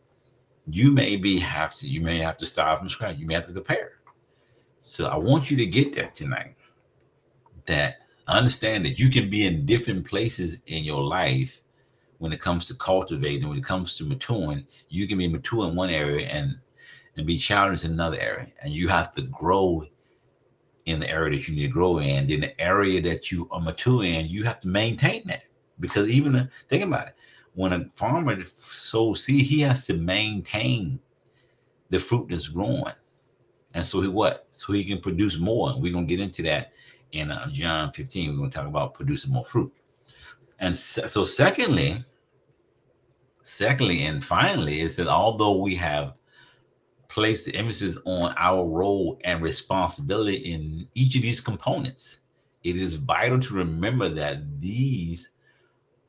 you 0.66 0.90
may 0.90 1.16
be 1.16 1.38
have 1.40 1.74
to, 1.76 1.86
you 1.86 2.00
may 2.00 2.16
have 2.16 2.38
to 2.38 2.46
start 2.46 2.78
from 2.78 2.88
scratch. 2.88 3.18
You 3.18 3.26
may 3.26 3.34
have 3.34 3.46
to 3.46 3.52
prepare. 3.52 3.98
So 4.80 5.08
I 5.08 5.16
want 5.16 5.50
you 5.50 5.58
to 5.58 5.66
get 5.66 5.92
that 5.96 6.14
tonight. 6.14 6.56
That 7.66 7.98
understand 8.26 8.86
that 8.86 8.98
you 8.98 9.10
can 9.10 9.28
be 9.28 9.44
in 9.44 9.66
different 9.66 10.06
places 10.06 10.60
in 10.66 10.84
your 10.84 11.02
life 11.02 11.60
when 12.20 12.32
it 12.34 12.40
comes 12.40 12.66
to 12.66 12.74
cultivating, 12.74 13.48
when 13.48 13.56
it 13.56 13.64
comes 13.64 13.96
to 13.96 14.04
maturing, 14.04 14.66
you 14.90 15.08
can 15.08 15.16
be 15.16 15.26
mature 15.26 15.66
in 15.66 15.74
one 15.74 15.88
area 15.88 16.28
and 16.28 16.56
and 17.16 17.26
be 17.26 17.38
challenged 17.38 17.84
in 17.84 17.92
another 17.92 18.18
area. 18.20 18.46
And 18.62 18.72
you 18.72 18.88
have 18.88 19.10
to 19.12 19.22
grow 19.22 19.84
in 20.84 21.00
the 21.00 21.10
area 21.10 21.36
that 21.36 21.48
you 21.48 21.56
need 21.56 21.62
to 21.62 21.72
grow 21.72 21.98
in. 21.98 22.26
Then 22.26 22.40
the 22.40 22.60
area 22.60 23.00
that 23.02 23.32
you 23.32 23.48
are 23.50 23.60
mature 23.60 24.04
in, 24.04 24.26
you 24.26 24.44
have 24.44 24.60
to 24.60 24.68
maintain 24.68 25.26
that. 25.28 25.44
Because 25.80 26.10
even 26.10 26.48
think 26.68 26.84
about 26.84 27.08
it, 27.08 27.14
when 27.54 27.72
a 27.72 27.88
farmer 27.88 28.40
sows 28.44 29.24
seed, 29.24 29.46
he 29.46 29.60
has 29.62 29.86
to 29.86 29.94
maintain 29.94 31.00
the 31.88 31.98
fruit 31.98 32.28
that's 32.28 32.48
growing. 32.48 32.84
And 33.72 33.84
so 33.84 34.02
he 34.02 34.08
what? 34.08 34.46
So 34.50 34.74
he 34.74 34.84
can 34.84 35.00
produce 35.00 35.38
more. 35.38 35.70
And 35.70 35.82
we're 35.82 35.94
gonna 35.94 36.04
get 36.04 36.20
into 36.20 36.42
that 36.42 36.72
in 37.12 37.30
uh, 37.30 37.48
John 37.50 37.92
15. 37.92 38.30
We're 38.30 38.36
gonna 38.36 38.50
talk 38.50 38.66
about 38.66 38.92
producing 38.92 39.32
more 39.32 39.44
fruit. 39.44 39.72
And 40.60 40.76
so, 40.76 41.24
secondly, 41.24 42.04
Secondly, 43.42 44.04
and 44.04 44.24
finally, 44.24 44.82
it 44.82 44.92
says, 44.92 45.06
although 45.06 45.56
we 45.56 45.74
have 45.76 46.14
placed 47.08 47.46
the 47.46 47.56
emphasis 47.56 47.98
on 48.04 48.34
our 48.36 48.66
role 48.68 49.18
and 49.24 49.42
responsibility 49.42 50.36
in 50.36 50.86
each 50.94 51.16
of 51.16 51.22
these 51.22 51.40
components, 51.40 52.20
it 52.62 52.76
is 52.76 52.94
vital 52.96 53.40
to 53.40 53.54
remember 53.54 54.08
that 54.08 54.60
these 54.60 55.30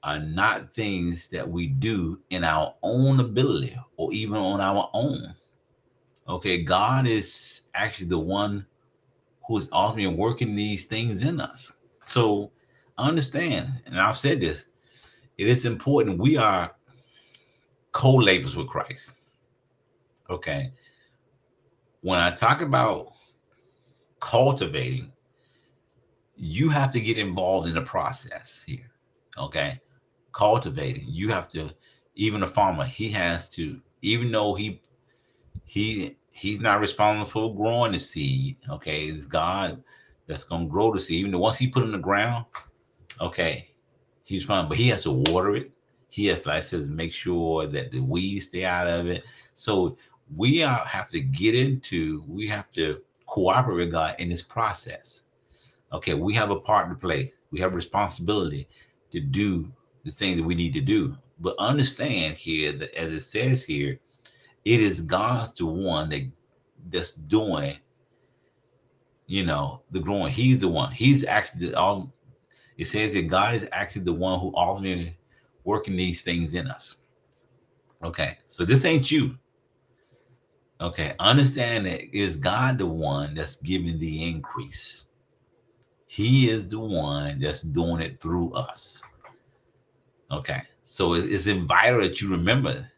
are 0.03 0.19
not 0.19 0.73
things 0.73 1.27
that 1.27 1.47
we 1.47 1.67
do 1.67 2.19
in 2.29 2.43
our 2.43 2.75
own 2.83 3.19
ability 3.19 3.77
or 3.97 4.11
even 4.13 4.35
on 4.35 4.59
our 4.59 4.89
own. 4.93 5.33
Okay, 6.27 6.63
God 6.63 7.07
is 7.07 7.61
actually 7.73 8.07
the 8.07 8.19
one 8.19 8.65
who 9.47 9.57
is 9.57 9.69
ultimately 9.71 10.15
working 10.15 10.55
these 10.55 10.85
things 10.85 11.23
in 11.23 11.39
us. 11.39 11.71
So 12.05 12.51
understand, 12.97 13.69
and 13.85 13.99
I've 13.99 14.17
said 14.17 14.41
this, 14.41 14.67
it 15.37 15.47
is 15.47 15.65
important 15.65 16.19
we 16.19 16.37
are 16.37 16.75
co-labors 17.91 18.55
with 18.55 18.67
Christ. 18.67 19.15
Okay. 20.29 20.71
When 22.01 22.19
I 22.19 22.31
talk 22.31 22.61
about 22.61 23.13
cultivating, 24.19 25.11
you 26.35 26.69
have 26.69 26.91
to 26.93 26.99
get 26.99 27.17
involved 27.17 27.67
in 27.67 27.75
the 27.75 27.81
process 27.81 28.63
here. 28.65 28.89
Okay. 29.37 29.79
Cultivating, 30.31 31.05
you 31.07 31.29
have 31.29 31.49
to, 31.49 31.69
even 32.15 32.43
a 32.43 32.47
farmer, 32.47 32.85
he 32.85 33.09
has 33.09 33.49
to, 33.51 33.81
even 34.01 34.31
though 34.31 34.53
he 34.53 34.81
he 35.65 36.17
he's 36.33 36.59
not 36.59 36.79
responsible 36.79 37.25
for 37.25 37.55
growing 37.55 37.91
the 37.91 37.99
seed. 37.99 38.57
Okay, 38.69 39.05
it's 39.05 39.25
God 39.25 39.83
that's 40.27 40.43
gonna 40.43 40.65
grow 40.65 40.93
the 40.93 40.99
seed. 40.99 41.19
Even 41.19 41.31
though 41.31 41.39
once 41.39 41.57
he 41.57 41.67
put 41.67 41.83
in 41.83 41.91
the 41.91 41.97
ground, 41.97 42.45
okay, 43.19 43.71
he's 44.23 44.45
fine, 44.45 44.67
but 44.67 44.77
he 44.77 44.87
has 44.89 45.03
to 45.03 45.11
water 45.11 45.55
it. 45.55 45.71
He 46.11 46.25
has, 46.27 46.45
like 46.45 46.61
says, 46.63 46.89
make 46.89 47.13
sure 47.13 47.65
that 47.67 47.91
the 47.91 48.01
weeds 48.01 48.47
stay 48.47 48.65
out 48.65 48.85
of 48.85 49.07
it. 49.07 49.23
So 49.53 49.97
we 50.35 50.59
have 50.59 51.09
to 51.11 51.21
get 51.21 51.55
into, 51.55 52.23
we 52.27 52.47
have 52.47 52.69
to 52.71 53.01
cooperate 53.27 53.75
with 53.75 53.91
God 53.93 54.15
in 54.19 54.27
this 54.27 54.43
process. 54.43 55.23
Okay, 55.93 56.13
we 56.13 56.33
have 56.33 56.51
a 56.51 56.59
part 56.59 56.89
to 56.89 56.95
play. 56.95 57.31
We 57.49 57.61
have 57.61 57.73
responsibility 57.73 58.67
to 59.11 59.21
do 59.21 59.71
the 60.03 60.11
things 60.11 60.37
that 60.37 60.45
we 60.45 60.53
need 60.53 60.73
to 60.73 60.81
do. 60.81 61.15
But 61.39 61.55
understand 61.57 62.35
here 62.35 62.73
that 62.73 62.93
as 62.93 63.13
it 63.13 63.21
says 63.21 63.63
here, 63.63 63.97
it 64.65 64.79
is 64.81 65.01
God's 65.01 65.53
the 65.53 65.65
one 65.65 66.09
that 66.09 66.29
that's 66.89 67.13
doing, 67.13 67.77
you 69.27 69.45
know, 69.45 69.81
the 69.91 70.01
growing. 70.01 70.33
He's 70.33 70.59
the 70.59 70.67
one. 70.67 70.91
He's 70.91 71.25
actually 71.25 71.73
all. 71.73 72.11
It 72.77 72.87
says 72.87 73.13
that 73.13 73.29
God 73.29 73.53
is 73.55 73.69
actually 73.71 74.03
the 74.03 74.13
one 74.13 74.39
who 74.39 74.51
ultimately 74.55 75.17
working 75.63 75.95
these 75.95 76.21
things 76.21 76.53
in 76.53 76.67
us. 76.67 76.97
Okay, 78.03 78.37
so 78.47 78.65
this 78.65 78.85
ain't 78.85 79.11
you. 79.11 79.37
Okay, 80.79 81.13
understand 81.19 81.85
that 81.85 82.01
is 82.15 82.37
God 82.37 82.79
the 82.79 82.87
one 82.87 83.35
that's 83.35 83.57
giving 83.57 83.99
the 83.99 84.27
increase. 84.27 85.05
He 86.07 86.49
is 86.49 86.67
the 86.67 86.79
one 86.79 87.39
that's 87.39 87.61
doing 87.61 88.01
it 88.01 88.19
through 88.19 88.51
us. 88.53 89.03
Okay, 90.31 90.63
so 90.83 91.13
it's 91.13 91.45
vital 91.45 92.01
that 92.01 92.21
you 92.21 92.31
remember 92.31 92.91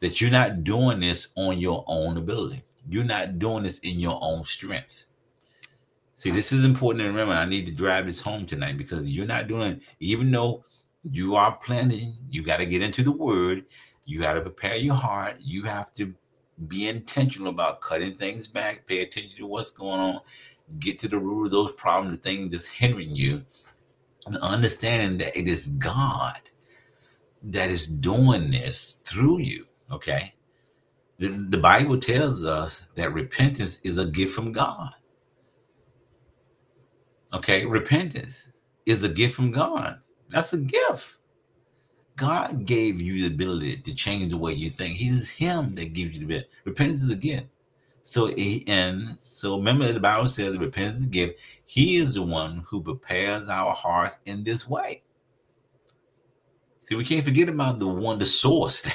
that 0.00 0.20
you're 0.20 0.30
not 0.30 0.64
doing 0.64 1.00
this 1.00 1.28
on 1.36 1.58
your 1.58 1.84
own 1.86 2.16
ability. 2.16 2.62
You're 2.88 3.04
not 3.04 3.38
doing 3.38 3.64
this 3.64 3.78
in 3.80 3.98
your 3.98 4.18
own 4.22 4.42
strength. 4.42 5.06
See, 6.14 6.30
this 6.30 6.50
is 6.50 6.64
important 6.64 7.02
to 7.02 7.08
remember. 7.08 7.34
I 7.34 7.44
need 7.44 7.66
to 7.66 7.72
drive 7.72 8.06
this 8.06 8.20
home 8.20 8.46
tonight 8.46 8.78
because 8.78 9.08
you're 9.08 9.26
not 9.26 9.48
doing, 9.48 9.80
even 10.00 10.30
though 10.30 10.64
you 11.10 11.34
are 11.36 11.56
planning. 11.56 12.14
You 12.30 12.42
got 12.42 12.58
to 12.58 12.66
get 12.66 12.82
into 12.82 13.02
the 13.02 13.12
word. 13.12 13.64
You 14.04 14.20
got 14.20 14.34
to 14.34 14.40
prepare 14.40 14.76
your 14.76 14.94
heart. 14.94 15.36
You 15.40 15.62
have 15.64 15.92
to 15.94 16.14
be 16.68 16.88
intentional 16.88 17.48
about 17.48 17.80
cutting 17.80 18.14
things 18.14 18.48
back. 18.48 18.86
Pay 18.86 19.02
attention 19.02 19.36
to 19.38 19.46
what's 19.46 19.70
going 19.70 20.00
on. 20.00 20.20
Get 20.78 20.98
to 21.00 21.08
the 21.08 21.18
root 21.18 21.46
of 21.46 21.50
those 21.52 21.72
problems, 21.72 22.16
the 22.16 22.22
things 22.22 22.52
that's 22.52 22.66
hindering 22.66 23.14
you, 23.14 23.44
and 24.26 24.36
understanding 24.38 25.18
that 25.18 25.36
it 25.36 25.48
is 25.48 25.68
God 25.68 26.40
that 27.42 27.70
is 27.70 27.86
doing 27.86 28.50
this 28.50 28.96
through 29.04 29.40
you. 29.40 29.66
Okay. 29.92 30.34
The, 31.18 31.28
the 31.28 31.58
Bible 31.58 31.98
tells 31.98 32.44
us 32.44 32.88
that 32.94 33.12
repentance 33.12 33.80
is 33.82 33.98
a 33.98 34.06
gift 34.06 34.34
from 34.34 34.52
God. 34.52 34.90
Okay. 37.32 37.64
Repentance 37.64 38.48
is 38.86 39.04
a 39.04 39.08
gift 39.08 39.34
from 39.34 39.52
God. 39.52 40.00
That's 40.36 40.52
a 40.52 40.58
gift. 40.58 41.16
God 42.14 42.66
gave 42.66 43.00
you 43.00 43.22
the 43.22 43.34
ability 43.34 43.78
to 43.78 43.94
change 43.94 44.30
the 44.30 44.36
way 44.36 44.52
you 44.52 44.68
think. 44.68 44.98
He's 44.98 45.30
Him 45.30 45.74
that 45.76 45.94
gives 45.94 46.12
you 46.12 46.18
the 46.18 46.24
ability. 46.26 46.48
Repentance 46.66 47.02
is 47.04 47.10
a 47.10 47.16
gift. 47.16 47.46
So, 48.02 48.28
and 48.28 49.18
so 49.18 49.56
remember 49.56 49.90
the 49.90 49.98
Bible 49.98 50.28
says 50.28 50.58
repentance 50.58 51.00
is 51.00 51.06
a 51.06 51.08
gift. 51.08 51.38
He 51.64 51.96
is 51.96 52.16
the 52.16 52.22
one 52.22 52.58
who 52.68 52.82
prepares 52.82 53.48
our 53.48 53.72
hearts 53.72 54.18
in 54.26 54.44
this 54.44 54.68
way. 54.68 55.02
See, 56.80 56.96
we 56.96 57.04
can't 57.06 57.24
forget 57.24 57.48
about 57.48 57.78
the 57.78 57.88
one, 57.88 58.18
the 58.18 58.26
source. 58.26 58.86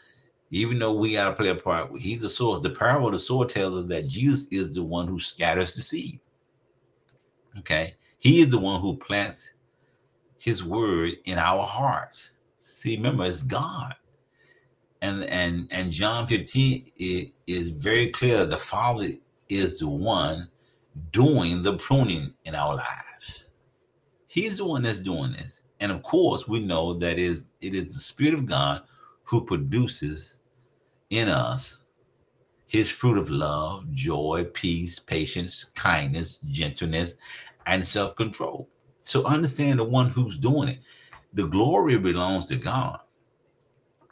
Even 0.50 0.78
though 0.78 0.94
we 0.94 1.12
got 1.12 1.28
to 1.28 1.34
play 1.34 1.50
a 1.50 1.56
part, 1.56 1.98
he's 1.98 2.22
the 2.22 2.30
source. 2.30 2.62
The 2.62 2.70
parable 2.70 3.08
of 3.08 3.12
the 3.12 3.18
sower 3.18 3.44
tells 3.44 3.74
us 3.74 3.88
that 3.90 4.08
Jesus 4.08 4.46
is 4.50 4.72
the 4.72 4.82
one 4.82 5.08
who 5.08 5.20
scatters 5.20 5.74
the 5.74 5.82
seed. 5.82 6.20
Okay. 7.58 7.96
He 8.18 8.40
is 8.40 8.48
the 8.48 8.58
one 8.58 8.80
who 8.80 8.96
plants 8.96 9.50
his 10.46 10.62
word 10.62 11.16
in 11.24 11.38
our 11.38 11.62
hearts. 11.64 12.32
See, 12.60 12.96
remember, 12.96 13.24
it's 13.24 13.40
mm-hmm. 13.40 13.48
God. 13.48 13.94
And 15.02 15.24
and 15.24 15.68
and 15.72 15.92
John 15.92 16.26
15 16.26 16.92
it 16.96 17.32
is 17.46 17.68
very 17.68 18.08
clear 18.08 18.46
the 18.46 18.56
Father 18.56 19.08
is 19.50 19.78
the 19.80 19.88
one 19.88 20.48
doing 21.10 21.62
the 21.62 21.76
pruning 21.76 22.32
in 22.44 22.54
our 22.54 22.76
lives. 22.76 23.48
He's 24.28 24.56
the 24.56 24.64
one 24.64 24.82
that's 24.82 25.00
doing 25.00 25.32
this. 25.32 25.60
And 25.80 25.92
of 25.92 26.02
course, 26.02 26.48
we 26.48 26.60
know 26.60 26.94
that 26.94 27.18
is 27.18 27.48
it 27.60 27.74
is 27.74 27.92
the 27.92 28.00
Spirit 28.00 28.34
of 28.34 28.46
God 28.46 28.82
who 29.24 29.44
produces 29.44 30.38
in 31.10 31.28
us 31.28 31.80
his 32.68 32.90
fruit 32.90 33.18
of 33.18 33.30
love, 33.30 33.90
joy, 33.92 34.46
peace, 34.54 34.98
patience, 34.98 35.64
kindness, 35.64 36.38
gentleness, 36.46 37.16
and 37.66 37.84
self-control. 37.84 38.68
So 39.06 39.24
understand 39.24 39.78
the 39.78 39.84
one 39.84 40.08
who's 40.10 40.36
doing 40.36 40.68
it. 40.68 40.80
The 41.32 41.46
glory 41.46 41.96
belongs 41.96 42.48
to 42.48 42.56
God 42.56 42.98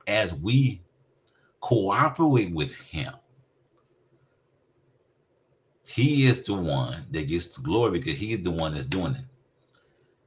as 0.06 0.32
we 0.34 0.82
cooperate 1.60 2.54
with 2.54 2.80
Him. 2.80 3.12
He 5.84 6.26
is 6.26 6.42
the 6.42 6.54
one 6.54 7.06
that 7.10 7.26
gets 7.26 7.48
the 7.48 7.62
glory 7.62 7.98
because 7.98 8.16
He 8.16 8.34
is 8.34 8.42
the 8.42 8.52
one 8.52 8.72
that's 8.72 8.86
doing 8.86 9.16
it. 9.16 9.24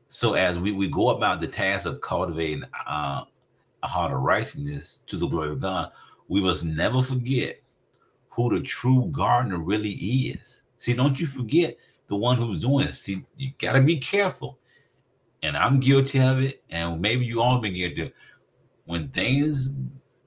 So 0.10 0.34
as 0.34 0.60
we, 0.60 0.74
we 0.74 0.90
go 0.90 1.10
about 1.12 1.40
the 1.40 1.48
task 1.48 1.86
of 1.86 2.02
cultivating 2.02 2.64
uh, 2.86 3.24
a 3.84 3.88
heart 3.88 4.12
of 4.12 4.20
righteousness 4.20 5.00
to 5.08 5.16
the 5.16 5.28
glory 5.28 5.52
of 5.52 5.62
God, 5.62 5.94
we 6.28 6.42
must 6.42 6.66
never 6.66 7.02
forget 7.02 7.62
who 8.32 8.54
the 8.54 8.62
true 8.62 9.08
gardener 9.14 9.60
really 9.60 9.92
is. 9.92 10.64
See, 10.76 10.94
don't 10.94 11.18
you 11.18 11.26
forget 11.26 11.78
the 12.08 12.16
one 12.16 12.38
who's 12.38 12.60
doing 12.60 12.88
it. 12.88 12.94
See, 12.94 13.26
you 13.38 13.52
got 13.60 13.74
to 13.74 13.82
be 13.82 13.98
careful. 13.98 14.60
And 15.44 15.56
I'm 15.56 15.80
guilty 15.80 16.20
of 16.20 16.42
it. 16.42 16.64
And 16.70 17.02
maybe 17.02 17.26
you 17.26 17.42
all 17.42 17.60
been 17.60 17.74
guilty. 17.74 18.12
When 18.86 19.10
things 19.10 19.70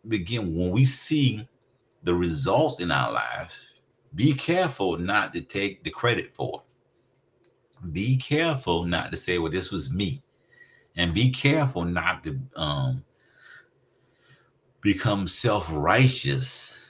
begin, 0.06 0.54
when 0.54 0.70
we 0.70 0.84
see 0.84 1.48
the 2.02 2.14
results 2.14 2.80
in 2.80 2.90
our 2.90 3.12
lives, 3.12 3.66
be 4.14 4.34
careful 4.34 4.98
not 4.98 5.32
to 5.34 5.40
take 5.40 5.84
the 5.84 5.90
credit 5.90 6.34
for. 6.34 6.62
It. 6.66 7.92
Be 7.92 8.16
careful 8.16 8.84
not 8.84 9.10
to 9.12 9.16
say, 9.16 9.38
"Well, 9.38 9.50
this 9.50 9.70
was 9.70 9.92
me," 9.92 10.20
and 10.96 11.14
be 11.14 11.30
careful 11.30 11.84
not 11.84 12.22
to 12.24 12.38
um, 12.56 13.04
become 14.80 15.26
self-righteous. 15.26 16.84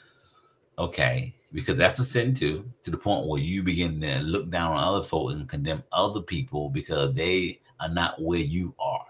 Okay, 0.79 1.35
because 1.53 1.77
that's 1.77 1.99
a 1.99 2.05
sin 2.05 2.35
too, 2.35 2.71
to 2.83 2.91
the 2.91 2.97
point 2.97 3.27
where 3.27 3.41
you 3.41 3.63
begin 3.63 4.01
to 4.01 4.21
look 4.21 4.51
down 4.51 4.73
on 4.73 4.83
other 4.83 5.05
folk 5.05 5.33
and 5.33 5.49
condemn 5.49 5.83
other 5.93 6.21
people 6.23 6.71
because 6.71 7.15
they 7.15 7.61
are 7.81 7.89
not 7.89 8.21
where 8.23 8.41
you 8.41 8.75
are. 8.79 9.07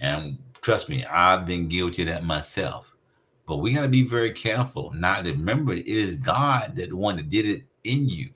And 0.00 0.38
trust 0.60 0.88
me, 0.88 1.04
I've 1.04 1.46
been 1.46 1.68
guilty 1.68 2.02
of 2.02 2.08
that 2.08 2.24
myself. 2.24 2.92
But 3.46 3.58
we 3.58 3.72
got 3.72 3.82
to 3.82 3.88
be 3.88 4.02
very 4.02 4.32
careful 4.32 4.92
not 4.92 5.24
to 5.24 5.30
remember 5.30 5.72
it 5.72 5.86
is 5.86 6.16
God 6.16 6.74
that 6.76 6.90
the 6.90 6.96
one 6.96 7.16
that 7.16 7.30
did 7.30 7.46
it 7.46 7.62
in 7.84 8.08
you. 8.08 8.30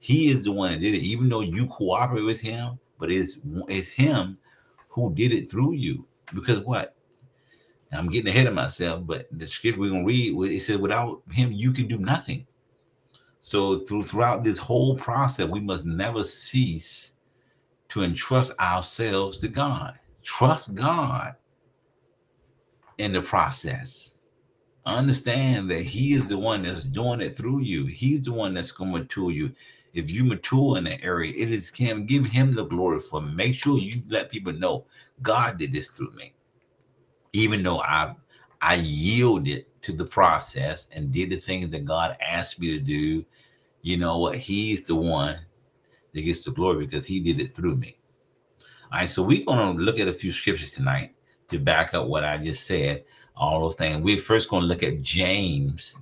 He 0.00 0.28
is 0.28 0.44
the 0.44 0.52
one 0.52 0.72
that 0.72 0.80
did 0.80 0.94
it, 0.94 1.02
even 1.02 1.28
though 1.28 1.40
you 1.40 1.66
cooperate 1.66 2.24
with 2.24 2.40
him, 2.40 2.78
but 2.98 3.10
it's 3.10 3.38
it's 3.68 3.90
him 3.90 4.38
who 4.88 5.14
did 5.14 5.32
it 5.32 5.48
through 5.48 5.74
you. 5.74 6.04
Because 6.34 6.60
what? 6.60 6.96
I'm 7.92 8.08
getting 8.08 8.28
ahead 8.28 8.46
of 8.46 8.54
myself, 8.54 9.06
but 9.06 9.26
the 9.32 9.48
scripture 9.48 9.80
we're 9.80 9.90
gonna 9.90 10.04
read 10.04 10.34
it 10.52 10.60
says, 10.60 10.78
without 10.78 11.22
him, 11.32 11.52
you 11.52 11.72
can 11.72 11.88
do 11.88 11.98
nothing. 11.98 12.46
So 13.40 13.78
through 13.78 14.04
throughout 14.04 14.44
this 14.44 14.58
whole 14.58 14.96
process, 14.96 15.48
we 15.48 15.60
must 15.60 15.86
never 15.86 16.22
cease 16.22 17.14
to 17.88 18.02
entrust 18.02 18.58
ourselves 18.60 19.38
to 19.38 19.48
God. 19.48 19.98
Trust 20.22 20.74
God 20.74 21.34
in 22.98 23.12
the 23.12 23.22
process. 23.22 24.14
Understand 24.84 25.70
that 25.70 25.82
He 25.82 26.12
is 26.12 26.28
the 26.28 26.38
one 26.38 26.62
that's 26.62 26.84
doing 26.84 27.20
it 27.20 27.34
through 27.34 27.60
you. 27.60 27.86
He's 27.86 28.22
the 28.22 28.32
one 28.32 28.54
that's 28.54 28.72
going 28.72 28.92
to 28.92 28.98
mature 28.98 29.30
you. 29.30 29.54
If 29.92 30.10
you 30.10 30.24
mature 30.24 30.78
in 30.78 30.84
the 30.84 31.02
area, 31.02 31.32
it 31.36 31.50
is 31.50 31.70
Him. 31.70 32.06
Give 32.06 32.26
Him 32.26 32.54
the 32.54 32.64
glory 32.64 33.00
for. 33.00 33.20
Make 33.20 33.54
sure 33.54 33.78
you 33.78 34.02
let 34.08 34.30
people 34.30 34.52
know 34.52 34.84
God 35.22 35.58
did 35.58 35.72
this 35.72 35.88
through 35.88 36.12
me. 36.12 36.34
Even 37.32 37.62
though 37.62 37.80
I 37.80 38.14
I 38.60 38.74
yielded 38.74 39.66
to 39.82 39.92
the 39.92 40.04
process 40.04 40.88
and 40.92 41.12
did 41.12 41.30
the 41.30 41.36
things 41.36 41.70
that 41.70 41.84
God 41.84 42.16
asked 42.20 42.60
me 42.60 42.76
to 42.76 42.80
do, 42.80 43.24
you 43.82 43.96
know 43.96 44.18
what? 44.18 44.36
He's 44.36 44.82
the 44.82 44.94
one 44.94 45.36
that 46.12 46.22
gets 46.22 46.44
the 46.44 46.50
glory 46.50 46.86
because 46.86 47.06
He 47.06 47.20
did 47.20 47.40
it 47.40 47.48
through 47.48 47.76
me. 47.76 47.96
All 48.92 48.98
right, 48.98 49.08
so 49.08 49.22
we're 49.22 49.44
to 49.76 49.82
look 49.82 50.00
at 50.00 50.08
a 50.08 50.12
few 50.12 50.32
scriptures 50.32 50.72
tonight 50.72 51.14
to 51.48 51.58
back 51.58 51.94
up 51.94 52.08
what 52.08 52.24
I 52.24 52.38
just 52.38 52.66
said, 52.66 53.04
all 53.36 53.60
those 53.60 53.76
things. 53.76 54.02
We're 54.02 54.18
first 54.18 54.48
to 54.62 54.68
look 54.68 54.82
at 54.82 55.00
James. 55.00 55.96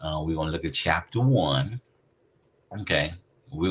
Uh, 0.00 0.22
we're 0.24 0.34
to 0.48 0.52
look 0.52 0.64
at 0.64 0.74
chapter 0.74 1.20
one. 1.20 1.80
Okay, 2.80 3.12
we're 3.50 3.70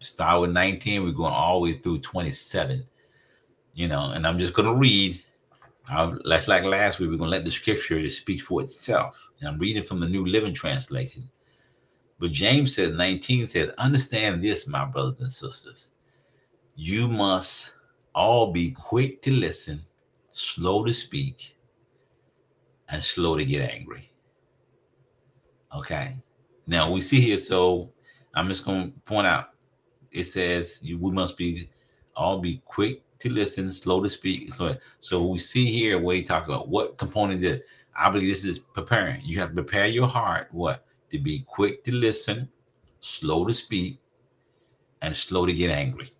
to 0.00 0.06
start 0.06 0.42
with 0.42 0.52
19. 0.52 1.02
We're 1.02 1.12
going 1.12 1.32
all 1.32 1.60
the 1.60 1.72
way 1.72 1.78
through 1.78 2.00
27. 2.00 2.84
You 3.74 3.88
know, 3.88 4.10
and 4.10 4.26
I'm 4.26 4.38
just 4.38 4.54
to 4.66 4.74
read. 4.74 5.22
I'll, 5.88 6.18
that's 6.24 6.48
like 6.48 6.64
last 6.64 6.98
week. 6.98 7.10
We're 7.10 7.16
going 7.16 7.30
to 7.30 7.36
let 7.36 7.44
the 7.44 7.50
scripture 7.50 8.06
speak 8.08 8.40
for 8.40 8.62
itself. 8.62 9.28
And 9.40 9.48
I'm 9.48 9.58
reading 9.58 9.82
from 9.82 10.00
the 10.00 10.08
New 10.08 10.24
Living 10.24 10.54
Translation. 10.54 11.28
But 12.18 12.30
James 12.30 12.76
says, 12.76 12.92
19 12.92 13.46
says, 13.46 13.70
Understand 13.78 14.44
this, 14.44 14.66
my 14.66 14.84
brothers 14.84 15.20
and 15.20 15.30
sisters 15.30 15.90
you 16.74 17.08
must 17.08 17.76
all 18.14 18.52
be 18.52 18.70
quick 18.70 19.22
to 19.22 19.30
listen, 19.30 19.84
slow 20.30 20.84
to 20.84 20.92
speak, 20.92 21.56
and 22.88 23.02
slow 23.02 23.36
to 23.36 23.44
get 23.44 23.70
angry. 23.70 24.10
Okay. 25.74 26.16
Now 26.66 26.90
we 26.90 27.00
see 27.00 27.20
here, 27.20 27.38
so 27.38 27.92
I'm 28.34 28.48
just 28.48 28.64
going 28.64 28.92
to 28.92 28.98
point 29.00 29.26
out 29.26 29.50
it 30.10 30.24
says 30.24 30.78
you, 30.82 30.98
we 30.98 31.10
must 31.10 31.36
be 31.36 31.70
all 32.14 32.38
be 32.38 32.60
quick 32.64 33.02
to 33.22 33.32
listen, 33.32 33.72
slow 33.72 34.02
to 34.02 34.10
speak. 34.10 34.52
So, 34.52 34.76
so 35.00 35.26
we 35.26 35.38
see 35.38 35.66
here 35.66 35.98
where 35.98 36.16
he 36.16 36.22
talk 36.22 36.46
about 36.46 36.68
what 36.68 36.98
component 36.98 37.40
did. 37.40 37.62
I 37.96 38.10
believe 38.10 38.28
this 38.28 38.44
is 38.44 38.58
preparing. 38.58 39.20
You 39.22 39.38
have 39.38 39.50
to 39.50 39.54
prepare 39.54 39.86
your 39.86 40.06
heart 40.06 40.48
what 40.50 40.86
to 41.10 41.18
be 41.18 41.40
quick 41.40 41.84
to 41.84 41.92
listen, 41.92 42.48
slow 43.00 43.44
to 43.46 43.54
speak, 43.54 44.00
and 45.02 45.16
slow 45.16 45.46
to 45.46 45.52
get 45.52 45.70
angry. 45.70 46.12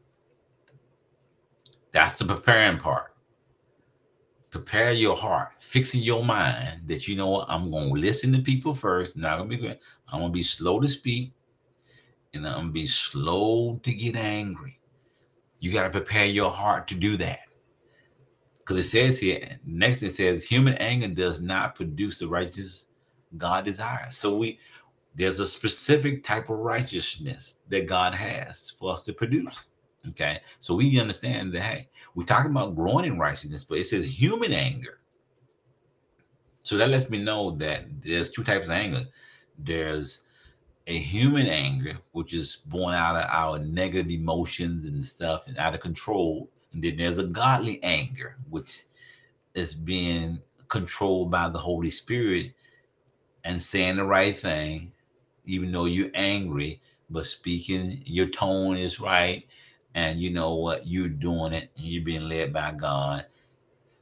That's 1.92 2.18
the 2.18 2.24
preparing 2.24 2.78
part. 2.78 3.14
Prepare 4.50 4.92
your 4.92 5.16
heart, 5.16 5.52
fixing 5.60 6.02
your 6.02 6.24
mind 6.24 6.82
that 6.86 7.08
you 7.08 7.16
know 7.16 7.28
what 7.28 7.46
I'm 7.48 7.70
gonna 7.70 7.92
listen 7.92 8.32
to 8.32 8.40
people 8.40 8.74
first. 8.74 9.16
Not 9.16 9.38
gonna 9.38 9.48
be. 9.48 9.68
I'm 10.08 10.20
gonna 10.20 10.28
be 10.28 10.42
slow 10.42 10.78
to 10.78 10.88
speak, 10.88 11.32
and 12.34 12.46
I'm 12.46 12.54
gonna 12.54 12.70
be 12.70 12.86
slow 12.86 13.80
to 13.82 13.94
get 13.94 14.14
angry. 14.14 14.78
You 15.62 15.72
gotta 15.72 15.90
prepare 15.90 16.26
your 16.26 16.50
heart 16.50 16.88
to 16.88 16.96
do 16.96 17.16
that. 17.18 17.42
Because 18.58 18.84
it 18.84 18.88
says 18.88 19.20
here, 19.20 19.60
next 19.64 20.02
it 20.02 20.10
says, 20.10 20.44
human 20.44 20.74
anger 20.74 21.06
does 21.06 21.40
not 21.40 21.76
produce 21.76 22.18
the 22.18 22.26
righteous 22.26 22.88
God 23.36 23.64
desires. 23.64 24.16
So 24.16 24.36
we 24.38 24.58
there's 25.14 25.38
a 25.38 25.46
specific 25.46 26.24
type 26.24 26.50
of 26.50 26.58
righteousness 26.58 27.58
that 27.68 27.86
God 27.86 28.12
has 28.12 28.70
for 28.70 28.92
us 28.92 29.04
to 29.04 29.12
produce. 29.12 29.62
Okay. 30.08 30.40
So 30.58 30.74
we 30.74 30.98
understand 30.98 31.52
that, 31.52 31.60
hey, 31.60 31.88
we're 32.16 32.24
talking 32.24 32.50
about 32.50 32.74
growing 32.74 33.04
in 33.04 33.20
righteousness, 33.20 33.62
but 33.62 33.78
it 33.78 33.84
says 33.84 34.20
human 34.20 34.52
anger. 34.52 34.98
So 36.64 36.76
that 36.76 36.88
lets 36.88 37.08
me 37.08 37.22
know 37.22 37.52
that 37.52 37.84
there's 38.02 38.32
two 38.32 38.42
types 38.42 38.66
of 38.66 38.74
anger. 38.74 39.04
There's 39.58 40.26
a 40.86 40.94
human 40.94 41.46
anger, 41.46 41.98
which 42.12 42.34
is 42.34 42.56
born 42.66 42.94
out 42.94 43.16
of 43.16 43.24
our 43.30 43.58
negative 43.58 44.10
emotions 44.10 44.86
and 44.86 45.04
stuff 45.04 45.46
and 45.46 45.56
out 45.58 45.74
of 45.74 45.80
control. 45.80 46.48
And 46.72 46.82
then 46.82 46.96
there's 46.96 47.18
a 47.18 47.26
godly 47.26 47.82
anger, 47.82 48.36
which 48.50 48.82
is 49.54 49.74
being 49.74 50.40
controlled 50.68 51.30
by 51.30 51.48
the 51.48 51.58
Holy 51.58 51.90
Spirit 51.90 52.52
and 53.44 53.60
saying 53.62 53.96
the 53.96 54.04
right 54.04 54.36
thing, 54.36 54.92
even 55.44 55.70
though 55.70 55.84
you're 55.84 56.10
angry, 56.14 56.80
but 57.10 57.26
speaking, 57.26 58.02
your 58.06 58.26
tone 58.26 58.76
is 58.76 59.00
right 59.00 59.46
and 59.94 60.20
you 60.20 60.30
know 60.30 60.54
what 60.54 60.86
you're 60.86 61.08
doing 61.08 61.52
it 61.52 61.70
and 61.76 61.84
you're 61.84 62.04
being 62.04 62.28
led 62.28 62.52
by 62.52 62.72
God, 62.72 63.26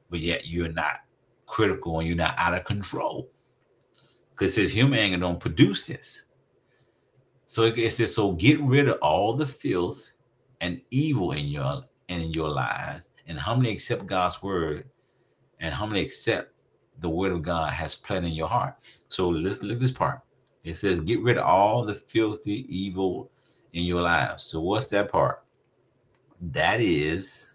but 0.08 0.20
yet 0.20 0.46
you're 0.46 0.72
not 0.72 1.00
critical 1.46 1.98
and 1.98 2.06
you're 2.06 2.16
not 2.16 2.34
out 2.38 2.54
of 2.54 2.64
control. 2.64 3.28
Because 4.30 4.56
it 4.56 4.62
says 4.62 4.72
human 4.74 4.98
anger 4.98 5.18
don't 5.18 5.40
produce 5.40 5.86
this. 5.86 6.26
So 7.50 7.64
it 7.64 7.90
says, 7.90 8.14
so 8.14 8.30
get 8.30 8.60
rid 8.60 8.88
of 8.88 8.98
all 9.02 9.34
the 9.34 9.44
filth 9.44 10.12
and 10.60 10.80
evil 10.92 11.32
in 11.32 11.46
your 11.46 11.82
in 12.06 12.30
your 12.30 12.48
lives 12.48 13.08
and 13.26 13.40
humbly 13.40 13.72
accept 13.72 14.06
God's 14.06 14.40
word 14.40 14.88
and 15.58 15.74
humbly 15.74 16.00
accept 16.00 16.62
the 17.00 17.10
word 17.10 17.32
of 17.32 17.42
God 17.42 17.72
has 17.72 17.96
planted 17.96 18.28
in 18.28 18.34
your 18.34 18.46
heart. 18.46 18.76
So 19.08 19.28
let's 19.28 19.64
look 19.64 19.72
at 19.72 19.80
this 19.80 19.90
part. 19.90 20.20
It 20.62 20.74
says, 20.74 21.00
get 21.00 21.22
rid 21.22 21.38
of 21.38 21.44
all 21.44 21.84
the 21.84 21.96
filthy 21.96 22.64
evil 22.68 23.32
in 23.72 23.82
your 23.82 24.02
lives. 24.02 24.44
So 24.44 24.60
what's 24.60 24.86
that 24.90 25.10
part? 25.10 25.42
That 26.40 26.80
is 26.80 27.50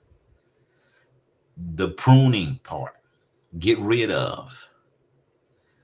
the 1.55 1.91
pruning 1.91 2.60
part. 2.65 2.95
Get 3.60 3.79
rid 3.79 4.12
of. 4.12 4.69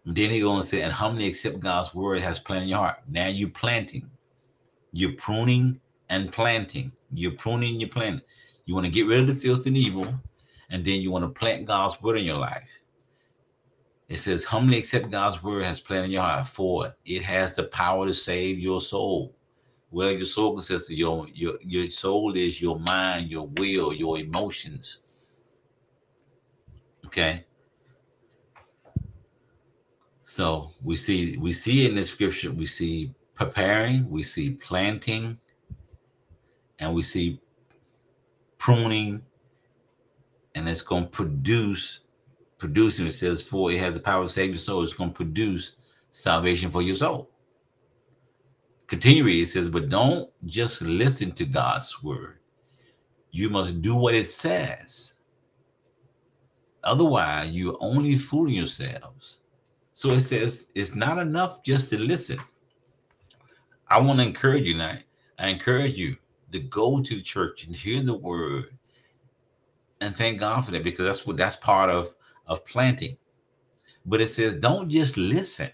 Then 0.05 0.31
he 0.31 0.41
to 0.61 0.67
say, 0.67 0.81
and 0.81 0.91
many 1.11 1.27
accept 1.27 1.59
God's 1.59 1.93
word 1.93 2.21
has 2.21 2.39
planted 2.39 2.63
in 2.63 2.69
your 2.69 2.79
heart? 2.79 2.97
Now 3.07 3.27
you're 3.27 3.49
planting. 3.49 4.09
You're 4.91 5.13
pruning 5.13 5.79
and 6.09 6.31
planting. 6.31 6.91
You're 7.13 7.33
pruning, 7.33 7.79
you're 7.79 7.89
planting. 7.89 8.25
You 8.65 8.73
want 8.73 8.85
to 8.85 8.91
get 8.91 9.05
rid 9.07 9.19
of 9.19 9.27
the 9.27 9.33
filth 9.33 9.65
and 9.67 9.77
evil, 9.77 10.13
and 10.69 10.83
then 10.83 11.01
you 11.01 11.11
want 11.11 11.25
to 11.25 11.39
plant 11.39 11.65
God's 11.65 12.01
word 12.01 12.17
in 12.17 12.25
your 12.25 12.37
life. 12.37 12.67
It 14.07 14.17
says, 14.17 14.43
humbly 14.43 14.77
accept 14.77 15.09
God's 15.09 15.41
word 15.41 15.63
has 15.63 15.79
planted 15.79 16.05
in 16.05 16.11
your 16.11 16.23
heart, 16.23 16.47
for 16.47 16.95
it 17.05 17.21
has 17.23 17.55
the 17.55 17.63
power 17.63 18.07
to 18.07 18.13
save 18.13 18.59
your 18.59 18.81
soul. 18.81 19.35
Well, 19.89 20.11
your 20.11 20.25
soul 20.25 20.53
consists 20.53 20.89
of 20.89 20.95
your 20.95 21.27
your 21.33 21.55
your 21.61 21.89
soul 21.89 22.35
is 22.35 22.61
your 22.61 22.79
mind, 22.79 23.29
your 23.29 23.47
will, 23.47 23.93
your 23.93 24.17
emotions. 24.17 24.99
Okay. 27.05 27.45
So 30.31 30.71
we 30.81 30.95
see 30.95 31.37
we 31.37 31.51
see 31.51 31.85
in 31.85 31.93
the 31.93 32.05
scripture, 32.05 32.51
we 32.51 32.65
see 32.65 33.13
preparing, 33.33 34.09
we 34.09 34.23
see 34.23 34.51
planting, 34.51 35.37
and 36.79 36.95
we 36.95 37.03
see 37.03 37.41
pruning, 38.57 39.23
and 40.55 40.69
it's 40.69 40.83
going 40.83 41.03
to 41.03 41.09
produce 41.09 41.99
producing. 42.57 43.07
It 43.07 43.11
says, 43.11 43.43
for 43.43 43.73
it 43.73 43.79
has 43.79 43.95
the 43.95 43.99
power 43.99 44.23
to 44.23 44.29
save 44.29 44.51
your 44.51 44.57
soul. 44.57 44.83
It's 44.83 44.93
going 44.93 45.09
to 45.09 45.15
produce 45.17 45.73
salvation 46.11 46.71
for 46.71 46.81
your 46.81 46.95
soul. 46.95 47.29
Continuing, 48.87 49.39
it 49.39 49.49
says, 49.49 49.69
but 49.69 49.89
don't 49.89 50.29
just 50.45 50.81
listen 50.81 51.33
to 51.33 51.43
God's 51.43 52.01
word. 52.01 52.37
You 53.31 53.49
must 53.49 53.81
do 53.81 53.97
what 53.97 54.15
it 54.15 54.29
says. 54.29 55.15
Otherwise, 56.85 57.51
you're 57.51 57.77
only 57.81 58.15
fooling 58.15 58.53
yourselves. 58.53 59.40
So 60.01 60.09
it 60.13 60.21
says 60.21 60.65
it's 60.73 60.95
not 60.95 61.19
enough 61.19 61.61
just 61.61 61.91
to 61.91 61.99
listen. 61.99 62.39
I 63.87 63.99
want 63.99 64.19
to 64.19 64.25
encourage 64.25 64.65
you 64.65 64.73
tonight. 64.73 65.03
I 65.37 65.49
encourage 65.49 65.95
you 65.95 66.17
to 66.53 66.59
go 66.59 67.03
to 67.03 67.21
church 67.21 67.67
and 67.67 67.75
hear 67.75 68.01
the 68.01 68.15
word 68.15 68.75
and 70.01 70.15
thank 70.15 70.39
God 70.39 70.65
for 70.65 70.71
that 70.71 70.83
because 70.83 71.05
that's 71.05 71.27
what 71.27 71.37
that's 71.37 71.55
part 71.55 71.91
of 71.91 72.15
of 72.47 72.65
planting. 72.65 73.15
But 74.03 74.21
it 74.21 74.29
says 74.29 74.55
don't 74.55 74.89
just 74.89 75.17
listen. 75.17 75.69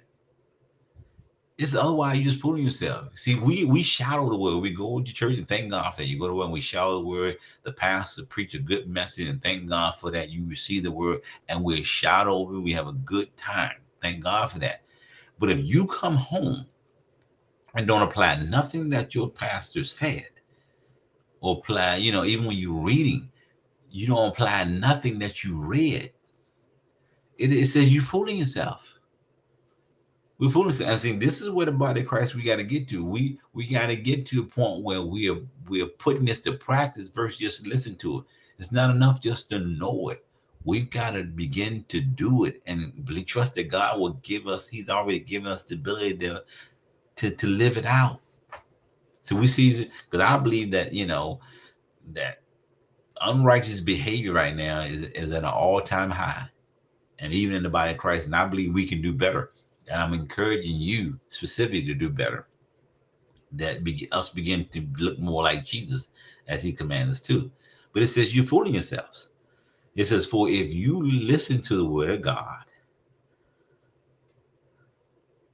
It's 1.58 1.74
otherwise 1.74 2.18
you're 2.18 2.26
just 2.26 2.42
fooling 2.42 2.66
yourself. 2.66 3.18
See, 3.18 3.36
we 3.36 3.64
we 3.64 3.82
shadow 3.82 4.28
the 4.28 4.38
word. 4.38 4.58
We 4.58 4.72
go 4.72 5.00
to 5.00 5.14
church 5.14 5.38
and 5.38 5.48
thank 5.48 5.72
God 5.72 5.92
for 5.92 6.02
that. 6.02 6.08
You 6.08 6.20
go 6.20 6.28
to 6.28 6.36
work 6.36 6.44
and 6.44 6.54
we 6.54 6.60
shadow 6.60 7.00
the 7.00 7.08
word. 7.08 7.38
The 7.64 7.72
pastor 7.72 8.26
preach 8.26 8.56
a 8.56 8.60
good 8.60 8.90
message 8.90 9.30
and 9.30 9.42
thank 9.42 9.70
God 9.70 9.96
for 9.96 10.12
that. 10.12 10.32
You 10.32 10.46
receive 10.50 10.84
the 10.84 10.92
word 10.92 11.22
and 11.48 11.64
we 11.64 11.82
shadow 11.82 12.34
over. 12.34 12.60
We 12.60 12.74
have 12.74 12.88
a 12.88 12.92
good 12.92 13.34
time. 13.38 13.78
Thank 14.08 14.24
God 14.24 14.50
for 14.50 14.60
that. 14.60 14.84
But 15.38 15.50
if 15.50 15.60
you 15.62 15.86
come 15.88 16.16
home 16.16 16.66
and 17.76 17.86
don't 17.86 18.02
apply 18.02 18.42
nothing 18.44 18.88
that 18.90 19.14
your 19.14 19.30
pastor 19.30 19.84
said, 19.84 20.30
or 21.42 21.58
apply, 21.58 21.98
you 21.98 22.14
know, 22.14 22.24
even 22.24 22.46
when 22.46 22.58
you're 22.58 22.86
reading, 22.86 23.30
you 23.92 24.08
don't 24.08 24.30
apply 24.30 24.64
nothing 24.64 25.20
that 25.20 25.44
you 25.44 25.62
read. 25.62 26.12
It, 27.38 27.52
it 27.52 27.68
says 27.68 27.94
you're 27.94 28.02
fooling 28.02 28.38
yourself. 28.38 28.98
We're 30.40 30.52
fooling. 30.52 30.82
I 30.88 30.96
think 30.96 31.20
this 31.20 31.42
is 31.42 31.50
where 31.50 31.66
the 31.66 31.74
body 31.74 32.02
of 32.02 32.08
Christ 32.08 32.34
we 32.34 32.44
got 32.44 32.58
to 32.58 32.64
get 32.64 32.88
to. 32.90 33.04
We 33.04 33.40
we 33.54 33.68
got 33.68 33.88
to 33.88 33.96
get 33.96 34.26
to 34.28 34.42
a 34.42 34.46
point 34.46 34.84
where 34.84 35.02
we 35.02 35.30
are 35.30 35.42
we 35.68 35.82
are 35.82 35.88
putting 35.88 36.26
this 36.26 36.40
to 36.42 36.54
practice 36.54 37.10
versus 37.10 37.40
just 37.40 37.68
listen 37.68 37.96
to 37.98 38.20
it. 38.20 38.26
It's 38.58 38.72
not 38.72 38.96
enough 38.96 39.22
just 39.22 39.50
to 39.50 39.60
know 39.60 40.10
it. 40.10 40.27
We've 40.68 40.90
got 40.90 41.12
to 41.12 41.24
begin 41.24 41.86
to 41.88 42.02
do 42.02 42.44
it 42.44 42.62
and 42.68 42.92
trust 43.26 43.56
that 43.56 43.70
God 43.70 44.02
will 44.02 44.16
give 44.22 44.48
us. 44.48 44.68
He's 44.68 44.90
already 44.90 45.22
given 45.22 45.48
us 45.50 45.64
the 45.64 45.76
ability 45.76 46.18
to 46.18 46.44
to, 47.16 47.32
to 47.32 47.48
live 47.48 47.78
it 47.78 47.86
out. 47.86 48.20
So 49.22 49.38
we 49.38 49.48
see 49.48 49.90
because 50.10 50.20
I 50.20 50.38
believe 50.38 50.72
that 50.72 50.92
you 50.92 51.06
know 51.06 51.40
that 52.12 52.42
unrighteous 53.22 53.80
behavior 53.80 54.34
right 54.34 54.58
now 54.58 54.82
is, 54.82 55.04
is 55.04 55.32
at 55.32 55.44
an 55.44 55.46
all-time 55.46 56.10
high. 56.10 56.50
And 57.20 57.32
even 57.32 57.56
in 57.56 57.64
the 57.64 57.70
body 57.70 57.92
of 57.92 57.98
Christ, 57.98 58.26
and 58.26 58.36
I 58.36 58.46
believe 58.46 58.74
we 58.74 58.86
can 58.86 59.02
do 59.02 59.14
better. 59.14 59.54
And 59.90 60.02
I'm 60.02 60.14
encouraging 60.14 60.82
you 60.82 61.18
specifically 61.30 61.86
to 61.86 61.94
do 61.94 62.10
better. 62.10 62.46
That 63.54 63.86
be, 63.86 64.10
us 64.12 64.32
begin 64.32 64.68
to 64.74 64.86
look 65.00 65.18
more 65.18 65.44
like 65.44 65.66
Jesus 65.66 66.10
as 66.50 66.62
he 66.62 66.74
commands 66.74 67.12
us 67.14 67.22
to. 67.28 67.50
But 67.94 68.04
it 68.04 68.08
says 68.08 68.36
you're 68.36 68.44
fooling 68.44 68.74
yourselves. 68.74 69.30
It 69.98 70.06
says, 70.06 70.28
For 70.28 70.48
if 70.48 70.74
you 70.74 71.02
listen 71.04 71.60
to 71.62 71.76
the 71.76 71.86
word 71.86 72.12
of 72.12 72.22
God 72.22 72.64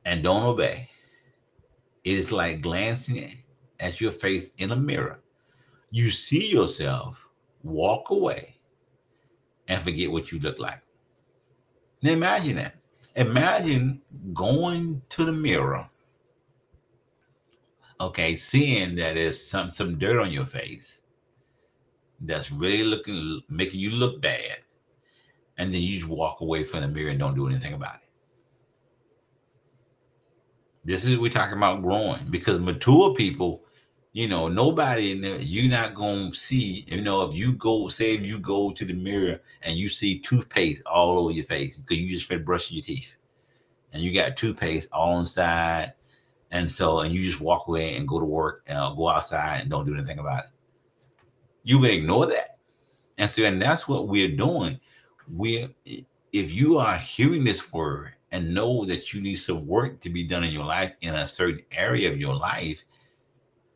and 0.03 0.21
don't 0.21 0.43
obey, 0.43 0.89
it 2.03 2.12
is 2.12 2.34
like 2.34 2.60
glancing 2.60 3.41
at 3.79 4.01
your 4.01 4.12
face 4.12 4.51
in 4.58 4.71
a 4.71 4.75
mirror. 4.75 5.21
You 5.91 6.12
see 6.12 6.51
yourself, 6.51 7.25
walk 7.63 8.10
away, 8.10 8.58
and 9.69 9.82
forget 9.82 10.12
what 10.12 10.34
you 10.34 10.39
look 10.39 10.60
like. 10.60 10.82
Now 12.01 12.12
imagine 12.12 12.58
that. 12.58 12.75
Imagine 13.15 14.01
going 14.34 15.03
to 15.08 15.23
the 15.23 15.32
mirror, 15.32 15.88
okay, 18.01 18.36
seeing 18.36 18.95
that 18.95 19.15
there's 19.15 19.41
some 19.41 19.69
some 19.69 19.97
dirt 19.97 20.19
on 20.19 20.32
your 20.32 20.47
face 20.47 21.03
that's 22.24 22.52
really 22.52 22.84
looking 22.84 23.42
making 23.50 23.80
you 23.80 23.92
look 23.92 24.22
bad, 24.22 24.60
and 25.58 25.74
then 25.74 25.82
you 25.82 25.94
just 25.94 26.08
walk 26.08 26.42
away 26.42 26.64
from 26.64 26.82
the 26.82 26.88
mirror 26.88 27.12
and 27.12 27.20
don't 27.20 27.36
do 27.36 27.48
anything 27.48 27.74
about 27.74 27.96
it. 27.96 28.02
This 30.86 31.06
is 31.06 31.18
we're 31.18 31.30
talking 31.30 31.58
about 31.58 31.82
growing 31.82 32.26
because 32.30 32.60
mature 32.60 33.14
people, 33.14 33.64
you 34.12 34.28
know, 34.28 34.48
nobody 34.48 35.12
in 35.12 35.22
there, 35.22 35.40
you're 35.40 35.72
not 35.72 35.94
gonna 35.94 36.34
see, 36.34 36.86
you 36.88 37.02
know, 37.02 37.24
if 37.24 37.34
you 37.34 37.54
go, 37.54 37.88
say 37.88 38.16
if 38.16 38.26
you 38.26 38.40
go 38.40 38.72
to 38.72 38.86
the 38.86 38.94
mirror 38.94 39.40
and 39.62 39.76
you 39.76 39.88
see 39.88 40.20
toothpaste 40.20 40.82
all 40.86 41.20
over 41.20 41.32
your 41.32 41.46
face 41.46 41.78
because 41.78 41.98
you 41.98 42.10
just 42.10 42.28
been 42.28 42.44
brushing 42.44 42.76
your 42.76 42.84
teeth 42.84 43.16
and 43.94 44.02
you 44.02 44.14
got 44.14 44.36
toothpaste 44.36 44.90
all 44.92 45.20
inside. 45.20 45.94
And 46.52 46.70
so, 46.70 47.00
and 47.00 47.14
you 47.14 47.24
just 47.24 47.40
walk 47.42 47.68
away 47.68 47.96
and 47.96 48.08
go 48.08 48.20
to 48.20 48.26
work 48.26 48.64
and 48.68 48.78
uh, 48.78 48.92
go 48.92 49.08
outside 49.08 49.62
and 49.62 49.72
don't 49.72 49.86
do 49.86 49.96
anything 49.96 50.20
about 50.20 50.44
it. 50.46 50.53
You 51.63 51.80
would 51.80 51.91
ignore 51.91 52.26
that. 52.28 52.58
And 53.17 53.30
so, 53.30 53.43
and 53.43 53.62
that's 53.62 53.88
what 53.88 54.08
we're 54.08 54.36
doing. 54.36 54.80
We're, 55.30 55.69
if 56.32 56.52
you 56.52 56.78
are 56.78 56.97
hearing 56.97 57.43
this 57.43 57.71
word 57.71 58.13
and 58.32 58.54
know 58.54 58.84
that 58.86 59.13
you 59.13 59.21
need 59.21 59.36
some 59.36 59.65
work 59.67 60.02
to 60.02 60.10
be 60.10 60.23
done 60.23 60.43
in 60.43 60.52
your 60.52 60.65
life 60.65 60.93
in 61.02 61.13
a 61.13 61.28
certain 61.28 61.62
area 61.71 62.12
of 62.12 62.17
your 62.17 62.36
life, 62.36 62.84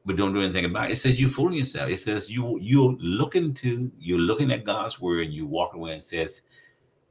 but 0.06 0.16
don't 0.16 0.34
do 0.34 0.42
anything 0.42 0.66
about 0.66 0.90
it. 0.90 0.94
It 0.94 0.96
says 0.96 1.20
you're 1.20 1.30
fooling 1.30 1.60
yourself. 1.60 1.90
It 1.90 2.00
says 2.00 2.30
you 2.30 2.58
you're 2.62 2.96
looking 3.00 3.54
to 3.56 3.92
you're 4.00 4.18
looking 4.18 4.52
at 4.52 4.64
God's 4.64 5.02
word 5.02 5.26
and 5.26 5.34
you 5.34 5.46
walk 5.46 5.76
away 5.76 5.92
and 5.94 6.02
says, 6.02 6.42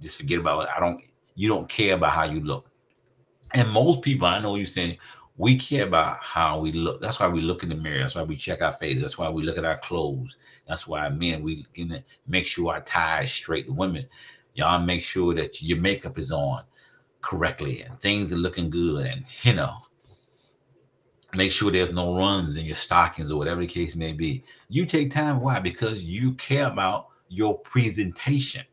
just 0.01 0.19
forget 0.19 0.39
about 0.39 0.63
it. 0.65 0.71
I 0.75 0.81
don't 0.81 1.01
you 1.35 1.49
don't 1.49 1.69
care 1.69 1.95
about 1.95 2.13
how 2.13 2.25
you 2.25 2.41
look. 2.41 2.71
And 3.53 3.71
most 3.71 4.03
people, 4.03 4.27
I 4.27 4.41
know 4.41 4.57
you're 4.57 4.67
saying, 4.67 4.97
we 5.39 5.57
care 5.57 5.87
about 5.87 6.23
how 6.23 6.59
we 6.59 6.73
look. 6.73 7.01
That's 7.01 7.21
why 7.21 7.29
we 7.29 7.41
look 7.41 7.63
in 7.63 7.69
the 7.69 7.75
mirror. 7.75 7.99
That's 7.99 8.15
why 8.15 8.23
we 8.23 8.37
check 8.37 8.63
our 8.63 8.73
face. 8.73 9.01
That's 9.01 9.19
why 9.19 9.29
we 9.29 9.43
look 9.43 9.59
at 9.59 9.65
our 9.65 9.79
clothes. 9.79 10.37
That's 10.67 10.87
why 10.87 11.09
men, 11.09 11.43
we 11.43 11.67
gonna 11.77 12.03
make 12.27 12.47
sure 12.47 12.73
our 12.73 12.81
tie 12.81 13.23
is 13.23 13.33
straight. 13.33 13.71
Women, 13.71 14.07
y'all 14.55 14.83
make 14.83 15.03
sure 15.03 15.35
that 15.35 15.63
your 15.63 15.79
makeup 15.79 16.19
is 16.19 16.33
on 16.33 16.63
correctly 17.21 17.83
and 17.83 17.99
things 18.01 18.33
are 18.33 18.37
looking 18.37 18.71
good. 18.71 19.07
And 19.07 19.25
you 19.43 19.55
know, 19.55 19.75
make 21.35 21.53
sure 21.53 21.71
there's 21.71 21.93
no 21.93 22.17
runs 22.17 22.57
in 22.57 22.65
your 22.65 22.75
stockings 22.75 23.31
or 23.31 23.39
whatever 23.39 23.61
the 23.61 23.67
case 23.67 23.95
may 23.95 24.13
be. 24.13 24.43
You 24.69 24.87
take 24.87 25.11
time. 25.11 25.41
Why? 25.41 25.61
Because 25.61 26.05
you 26.05 26.33
care 26.35 26.67
about 26.67 27.09
your 27.29 27.59
presentation. 27.59 28.65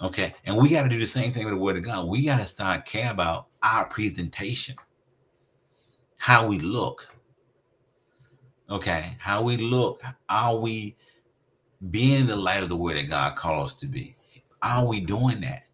Okay. 0.00 0.34
And 0.44 0.56
we 0.56 0.70
got 0.70 0.82
to 0.82 0.88
do 0.88 0.98
the 0.98 1.06
same 1.06 1.32
thing 1.32 1.44
with 1.44 1.54
the 1.54 1.60
word 1.60 1.76
of 1.76 1.82
God. 1.82 2.08
We 2.08 2.24
got 2.24 2.38
to 2.38 2.46
start 2.46 2.86
care 2.86 3.10
about 3.10 3.48
our 3.62 3.86
presentation, 3.86 4.76
how 6.16 6.46
we 6.46 6.58
look. 6.58 7.08
Okay. 8.70 9.16
How 9.18 9.42
we 9.42 9.56
look. 9.56 10.02
Are 10.28 10.56
we 10.56 10.96
being 11.90 12.26
the 12.26 12.36
light 12.36 12.62
of 12.62 12.68
the 12.68 12.76
word 12.76 12.96
that 12.96 13.08
God 13.08 13.36
called 13.36 13.66
us 13.66 13.74
to 13.76 13.86
be? 13.86 14.16
Are 14.62 14.84
we 14.84 15.00
doing 15.00 15.40
that? 15.40 15.64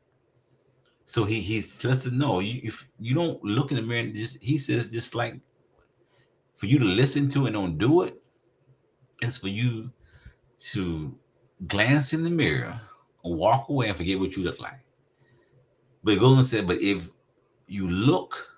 So 1.05 1.25
he 1.25 1.41
he 1.41 1.57
lets 1.57 1.85
us 1.85 2.11
know 2.11 2.41
you 2.41 2.61
if 2.65 2.89
you 2.99 3.15
don't 3.15 3.43
look 3.45 3.71
in 3.71 3.77
the 3.77 3.83
mirror 3.83 4.09
just 4.09 4.43
he 4.43 4.57
says 4.57 4.91
just 4.91 5.15
like 5.15 5.39
for 6.55 6.67
you 6.67 6.79
to 6.79 6.85
listen 6.85 7.29
to 7.29 7.47
and 7.47 7.55
don't 7.55 7.77
do 7.79 8.03
it, 8.03 8.21
it's 9.21 9.37
for 9.37 9.49
you 9.49 9.93
to 10.59 11.15
glance 11.67 12.13
in 12.13 12.23
the 12.25 12.31
mirror 12.31 12.81
walk 13.25 13.69
away 13.69 13.89
and 13.89 13.97
forget 13.97 14.19
what 14.19 14.37
you 14.37 14.43
look 14.43 14.61
like. 14.61 14.81
But 16.03 16.15
it 16.15 16.21
goes 16.21 16.37
and 16.37 16.45
said, 16.45 16.67
but 16.67 16.81
if 16.83 17.11
you 17.67 17.89
look 17.89 18.52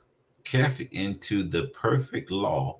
carefully 0.44 0.88
into 0.92 1.42
the 1.42 1.68
perfect 1.68 2.30
law 2.30 2.78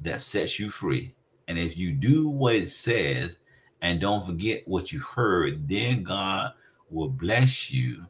that 0.00 0.20
sets 0.20 0.58
you 0.58 0.70
free, 0.70 1.14
and 1.48 1.58
if 1.58 1.76
you 1.76 1.92
do 1.92 2.28
what 2.28 2.54
it 2.54 2.68
says 2.68 3.38
and 3.82 4.00
don't 4.00 4.24
forget 4.24 4.66
what 4.66 4.92
you 4.92 5.00
heard, 5.00 5.68
then 5.68 6.02
God 6.02 6.52
will 6.90 7.08
bless 7.08 7.70
you 7.70 8.06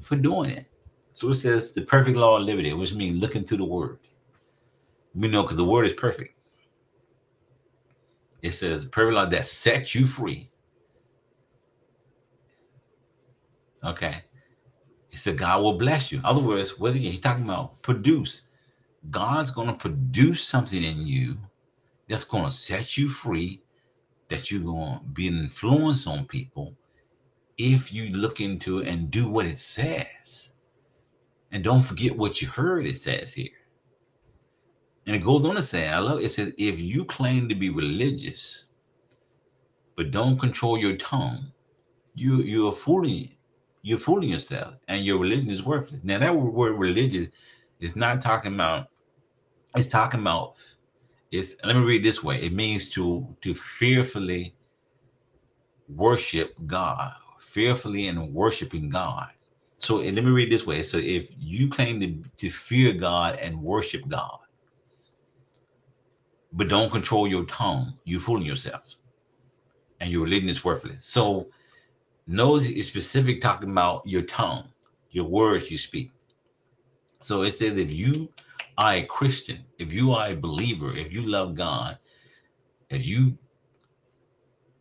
for 0.00 0.16
doing 0.16 0.50
it. 0.50 0.66
So 1.12 1.30
it 1.30 1.34
says 1.34 1.72
the 1.72 1.82
perfect 1.82 2.16
law 2.16 2.36
of 2.36 2.44
liberty, 2.44 2.72
which 2.72 2.94
means 2.94 3.20
looking 3.20 3.44
through 3.44 3.58
the 3.58 3.64
word. 3.64 3.98
We 5.14 5.28
know 5.28 5.42
because 5.42 5.56
the 5.56 5.64
word 5.64 5.86
is 5.86 5.94
perfect. 5.94 6.38
It 8.40 8.52
says 8.52 8.84
the 8.84 8.88
perfect 8.88 9.14
law 9.14 9.26
that 9.26 9.46
sets 9.46 9.94
you 9.94 10.06
free. 10.06 10.48
Okay. 13.82 14.22
He 15.08 15.16
said, 15.16 15.38
God 15.38 15.62
will 15.62 15.78
bless 15.78 16.12
you. 16.12 16.18
In 16.18 16.24
other 16.24 16.40
words, 16.40 16.78
what 16.78 16.90
again? 16.90 17.12
He's 17.12 17.20
talking 17.20 17.44
about 17.44 17.80
produce. 17.82 18.42
God's 19.10 19.50
going 19.50 19.68
to 19.68 19.74
produce 19.74 20.42
something 20.42 20.82
in 20.82 21.06
you 21.06 21.38
that's 22.08 22.24
going 22.24 22.44
to 22.44 22.50
set 22.50 22.96
you 22.96 23.08
free, 23.08 23.62
that 24.28 24.50
you're 24.50 24.62
going 24.62 24.98
to 24.98 25.04
be 25.04 25.28
an 25.28 25.38
influence 25.38 26.06
on 26.06 26.26
people 26.26 26.74
if 27.56 27.92
you 27.92 28.10
look 28.10 28.40
into 28.40 28.78
it 28.80 28.88
and 28.88 29.10
do 29.10 29.28
what 29.28 29.46
it 29.46 29.58
says. 29.58 30.52
And 31.50 31.64
don't 31.64 31.80
forget 31.80 32.16
what 32.16 32.42
you 32.42 32.48
heard 32.48 32.86
it 32.86 32.96
says 32.96 33.34
here. 33.34 33.48
And 35.06 35.16
it 35.16 35.24
goes 35.24 35.46
on 35.46 35.54
to 35.54 35.62
say, 35.62 35.88
I 35.88 35.98
love 36.00 36.20
it, 36.20 36.28
says, 36.28 36.52
if 36.58 36.78
you 36.78 37.06
claim 37.06 37.48
to 37.48 37.54
be 37.54 37.70
religious, 37.70 38.66
but 39.96 40.10
don't 40.10 40.38
control 40.38 40.76
your 40.76 40.96
tongue, 40.96 41.50
you 42.14 42.36
you're 42.38 42.72
fooling 42.72 43.30
you're 43.82 43.98
fooling 43.98 44.28
yourself 44.28 44.74
and 44.88 45.04
your 45.04 45.18
religion 45.18 45.50
is 45.50 45.62
worthless. 45.62 46.04
Now, 46.04 46.18
that 46.18 46.34
word 46.34 46.72
religious 46.72 47.28
is 47.80 47.96
not 47.96 48.20
talking 48.20 48.54
about, 48.54 48.88
it's 49.76 49.88
talking 49.88 50.20
about, 50.20 50.54
it's, 51.30 51.56
let 51.64 51.76
me 51.76 51.82
read 51.82 52.04
this 52.04 52.22
way. 52.22 52.36
It 52.42 52.52
means 52.52 52.88
to, 52.90 53.36
to 53.42 53.54
fearfully 53.54 54.54
worship 55.88 56.54
God, 56.66 57.12
fearfully 57.38 58.08
and 58.08 58.32
worshiping 58.34 58.88
God. 58.88 59.28
So 59.78 59.96
let 59.96 60.14
me 60.14 60.30
read 60.30 60.50
this 60.50 60.66
way. 60.66 60.82
So 60.82 60.98
if 60.98 61.30
you 61.38 61.68
claim 61.68 62.00
to, 62.00 62.22
to 62.38 62.50
fear 62.50 62.92
God 62.92 63.38
and 63.40 63.62
worship 63.62 64.08
God, 64.08 64.38
but 66.52 66.68
don't 66.68 66.90
control 66.90 67.28
your 67.28 67.44
tongue, 67.44 67.94
you're 68.04 68.20
fooling 68.20 68.46
yourself. 68.46 68.96
And 70.00 70.10
your 70.10 70.24
religion 70.24 70.48
is 70.48 70.64
worthless. 70.64 71.06
So 71.06 71.48
knows 72.28 72.68
is 72.68 72.86
specific 72.86 73.40
talking 73.40 73.70
about 73.70 74.02
your 74.04 74.22
tongue, 74.22 74.68
your 75.10 75.24
words 75.24 75.70
you 75.70 75.78
speak. 75.78 76.12
So 77.20 77.42
it 77.42 77.52
says 77.52 77.78
if 77.78 77.92
you 77.92 78.30
are 78.76 78.94
a 78.94 79.02
Christian, 79.02 79.64
if 79.78 79.92
you 79.92 80.12
are 80.12 80.28
a 80.28 80.36
believer, 80.36 80.94
if 80.94 81.12
you 81.12 81.22
love 81.22 81.54
God, 81.54 81.98
if 82.90 83.04
you 83.04 83.36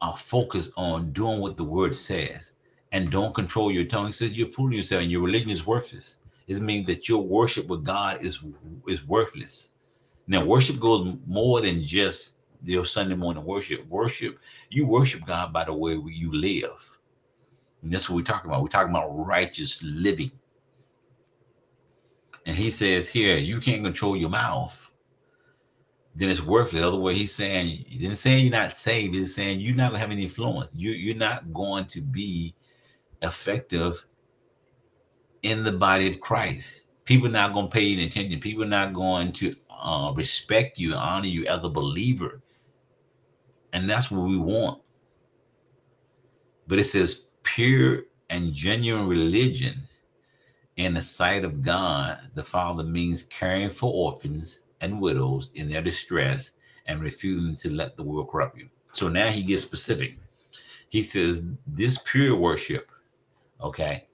are 0.02 0.16
focused 0.16 0.72
on 0.78 1.12
doing 1.14 1.40
what 1.40 1.58
the 1.58 1.64
word 1.64 1.96
says 1.96 2.52
and 2.92 3.10
don't 3.10 3.34
control 3.34 3.72
your 3.72 3.86
tongue, 3.86 4.10
it 4.10 4.14
says 4.14 4.34
you're 4.34 4.48
fooling 4.48 4.78
yourself 4.78 5.02
and 5.02 5.12
your 5.12 5.22
religion 5.24 5.50
is 5.50 5.66
worthless. 5.66 6.18
It 6.48 6.60
means 6.60 6.86
that 6.88 7.10
your 7.10 7.24
worship 7.24 7.68
with 7.68 7.84
God 7.84 8.22
is 8.22 8.44
is 8.88 9.06
worthless. 9.08 9.72
Now, 10.28 10.46
worship 10.46 10.80
goes 10.80 11.16
more 11.26 11.62
than 11.62 11.84
just 11.84 12.36
your 12.64 12.86
Sunday 12.86 13.16
morning 13.16 13.46
worship. 13.46 13.88
Worship, 13.88 14.40
you 14.70 14.86
worship 14.86 15.26
God 15.26 15.54
by 15.54 15.64
the 15.64 15.74
way 15.74 15.94
you 16.06 16.32
live. 16.32 16.97
And 17.88 17.94
that's 17.94 18.10
what 18.10 18.18
we're 18.18 18.24
talking 18.24 18.52
about. 18.52 18.62
We're 18.62 18.68
talking 18.68 18.90
about 18.90 19.16
righteous 19.16 19.82
living. 19.82 20.30
And 22.46 22.54
he 22.54 22.70
says 22.70 23.08
here, 23.08 23.38
you 23.38 23.62
can't 23.62 23.82
control 23.82 24.18
your 24.18 24.30
mouth, 24.30 24.92
then 26.14 26.30
it's 26.30 26.44
worthless. 26.44 26.84
Other 26.84 26.98
way, 26.98 27.14
he's 27.14 27.34
saying, 27.34 27.68
he 27.88 27.98
didn't 27.98 28.18
say 28.18 28.40
you're 28.40 28.52
not 28.52 28.74
saved, 28.74 29.16
he's 29.16 29.34
saying 29.34 29.62
you're 29.62 29.74
not 29.74 29.92
gonna 29.92 30.00
have 30.00 30.12
any 30.12 30.24
influence. 30.24 30.70
You, 30.76 30.92
you're 30.92 31.16
not 31.16 31.54
going 31.54 31.86
to 31.86 32.02
be 32.02 32.54
effective 33.22 34.04
in 35.44 35.64
the 35.64 35.72
body 35.72 36.10
of 36.10 36.20
Christ. 36.20 36.84
People 37.06 37.28
are 37.28 37.32
not 37.32 37.54
gonna 37.54 37.70
pay 37.70 37.84
you 37.84 38.06
attention. 38.06 38.38
People 38.42 38.66
are 38.66 38.68
not 38.68 38.92
going 38.92 39.32
to 39.32 39.56
uh, 39.72 40.12
respect 40.14 40.78
you, 40.78 40.94
honor 40.94 41.28
you 41.28 41.46
as 41.46 41.64
a 41.64 41.70
believer. 41.70 42.42
And 43.72 43.90
that's 43.90 44.12
what 44.12 44.28
we 44.28 44.36
want. 44.36 44.82
But 46.68 46.80
it 46.80 46.84
says 46.84 47.27
pure 47.56 48.04
and 48.30 48.54
genuine 48.54 49.08
religion 49.08 49.88
in 50.76 50.94
the 50.94 51.02
sight 51.02 51.44
of 51.44 51.62
God, 51.62 52.20
the 52.36 52.44
Father 52.44 52.84
means 52.84 53.24
caring 53.24 53.70
for 53.70 53.92
orphans 53.92 54.62
and 54.82 55.02
widows 55.02 55.50
in 55.56 55.70
their 55.70 55.82
distress 55.82 56.52
and 56.86 57.02
refusing 57.02 57.56
to 57.56 57.76
let 57.76 57.96
the 57.96 58.04
world 58.04 58.30
corrupt 58.30 58.58
you. 58.58 58.70
So 58.92 59.08
now 59.08 59.30
he 59.30 59.44
gets 59.44 59.64
specific. 59.64 60.18
He 60.90 61.02
says, 61.04 61.46
This 61.66 62.00
pure 62.06 62.36
worship, 62.36 62.92
okay, 63.62 64.08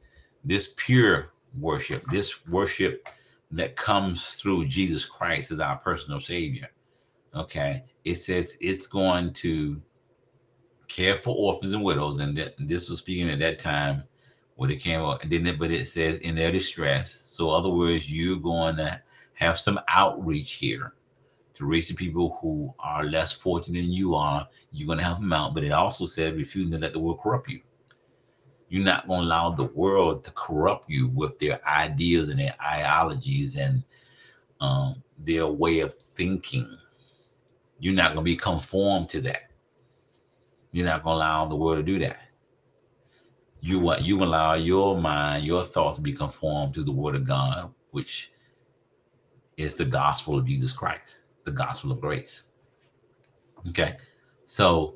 this 0.44 0.74
pure 0.78 1.34
worship, 1.60 2.04
this 2.12 2.46
worship 2.48 3.08
that 3.52 3.76
comes 3.76 4.38
through 4.38 4.68
Jesus 4.68 5.06
Christ 5.06 5.52
as 5.52 5.60
our 5.60 5.78
personal 5.78 6.20
Savior, 6.20 6.70
okay, 7.36 7.84
it 8.04 8.16
says 8.16 8.58
it's 8.62 8.88
going 8.88 9.34
to 9.34 9.82
care 10.88 11.16
for 11.16 11.36
orphans 11.36 11.74
and 11.74 11.84
widows. 11.84 12.20
And 12.20 12.38
that, 12.38 12.56
this 12.60 12.90
was 12.90 13.00
speaking 13.00 13.30
at 13.30 13.40
that 13.40 13.60
time 13.60 14.04
when 14.56 14.70
it 14.70 14.78
came 14.78 15.00
out, 15.00 15.28
then 15.28 15.48
it, 15.48 15.60
but 15.60 15.72
it 15.72 15.86
says 15.86 16.20
in 16.20 16.36
their 16.36 16.52
distress. 16.52 17.12
So, 17.12 17.50
other 17.50 17.70
words, 17.70 18.12
you're 18.12 18.38
going 18.38 18.76
to 18.78 19.02
have 19.34 19.58
some 19.58 19.80
outreach 19.88 20.54
here 20.54 20.94
to 21.56 21.66
reach 21.66 21.88
the 21.88 21.94
people 21.94 22.38
who 22.42 22.74
are 22.80 23.04
less 23.04 23.32
fortunate 23.32 23.82
than 23.82 23.92
you 23.92 24.16
are. 24.16 24.48
You're 24.72 24.88
going 24.88 25.00
to 25.00 25.04
help 25.04 25.20
them 25.20 25.34
out, 25.34 25.54
but 25.54 25.64
it 25.64 25.72
also 25.72 26.06
said 26.06 26.36
refusing 26.36 26.72
to 26.72 26.80
let 26.80 26.94
the 26.94 27.00
world 27.00 27.20
corrupt 27.20 27.50
you. 27.50 27.62
You're 28.70 28.84
not 28.84 29.08
going 29.08 29.22
to 29.22 29.28
allow 29.28 29.52
the 29.52 29.66
world 29.66 30.24
to 30.24 30.32
corrupt 30.32 30.90
you 30.90 31.08
with 31.10 31.38
their 31.38 31.60
ideas 31.68 32.30
and 32.30 32.40
their 32.40 32.56
ideologies 32.64 33.56
and 33.56 33.84
um, 34.62 35.04
their 35.20 35.46
way 35.46 35.82
of 35.82 35.94
thinking. 35.94 36.78
You're 37.80 37.94
not 37.94 38.14
going 38.14 38.26
to 38.26 38.32
be 38.32 38.36
conformed 38.36 39.10
to 39.10 39.22
that. 39.22 39.52
You're 40.74 40.86
not 40.86 41.04
going 41.04 41.14
to 41.14 41.18
allow 41.20 41.46
the 41.46 41.56
world 41.56 41.78
to 41.78 41.84
do 41.84 42.00
that 42.00 42.20
you 43.64 43.80
want 43.80 44.02
you 44.02 44.22
allow 44.22 44.56
your 44.56 45.00
mind, 45.00 45.46
your 45.46 45.64
thoughts 45.64 45.96
to 45.96 46.04
be 46.04 46.12
conformed 46.12 46.74
to 46.74 46.84
the 46.84 46.92
word 46.92 47.16
of 47.16 47.26
God, 47.26 47.74
which 47.92 48.30
is 49.56 49.76
the 49.76 49.86
gospel 49.86 50.38
of 50.38 50.46
Jesus 50.46 50.74
Christ, 50.74 51.22
the 51.46 51.52
gospel 51.52 51.94
of 51.94 52.02
grace. 52.02 52.44
Okay, 53.70 53.96
so 54.44 54.96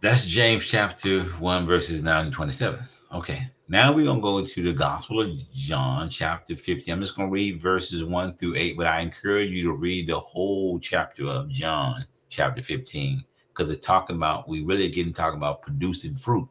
that's 0.00 0.24
James 0.24 0.64
chapter 0.64 1.22
1, 1.22 1.66
verses 1.66 2.00
9 2.00 2.26
and 2.26 2.32
27. 2.32 2.78
Okay, 3.12 3.50
now 3.66 3.92
we're 3.92 4.04
gonna 4.04 4.20
go 4.20 4.44
to 4.44 4.62
the 4.62 4.72
gospel 4.72 5.20
of 5.22 5.52
John, 5.52 6.08
chapter 6.10 6.54
50. 6.54 6.92
I'm 6.92 7.00
just 7.00 7.16
gonna 7.16 7.28
read 7.28 7.60
verses 7.60 8.04
1 8.04 8.36
through 8.36 8.54
8, 8.54 8.76
but 8.76 8.86
I 8.86 9.00
encourage 9.00 9.50
you 9.50 9.64
to 9.64 9.72
read 9.72 10.08
the 10.08 10.20
whole 10.20 10.78
chapter 10.78 11.26
of 11.26 11.48
John, 11.48 12.04
chapter 12.28 12.62
15, 12.62 13.24
because 13.50 13.68
they're 13.68 13.76
talking 13.76 14.16
about 14.16 14.48
we 14.48 14.62
really 14.62 14.88
getting 14.88 15.12
talking 15.12 15.38
about 15.38 15.62
producing 15.62 16.14
fruit 16.14 16.48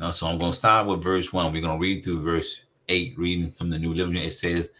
now, 0.00 0.10
so 0.12 0.26
I'm 0.26 0.38
going 0.38 0.52
to 0.52 0.56
start 0.56 0.86
with 0.86 1.02
verse 1.02 1.30
one. 1.30 1.52
We're 1.52 1.60
going 1.60 1.78
to 1.78 1.82
read 1.82 2.02
through 2.02 2.22
verse 2.22 2.62
eight, 2.88 3.18
reading 3.18 3.50
from 3.50 3.68
the 3.68 3.78
New 3.78 3.92
Living. 3.92 4.16
It 4.16 4.32
says, 4.32 4.70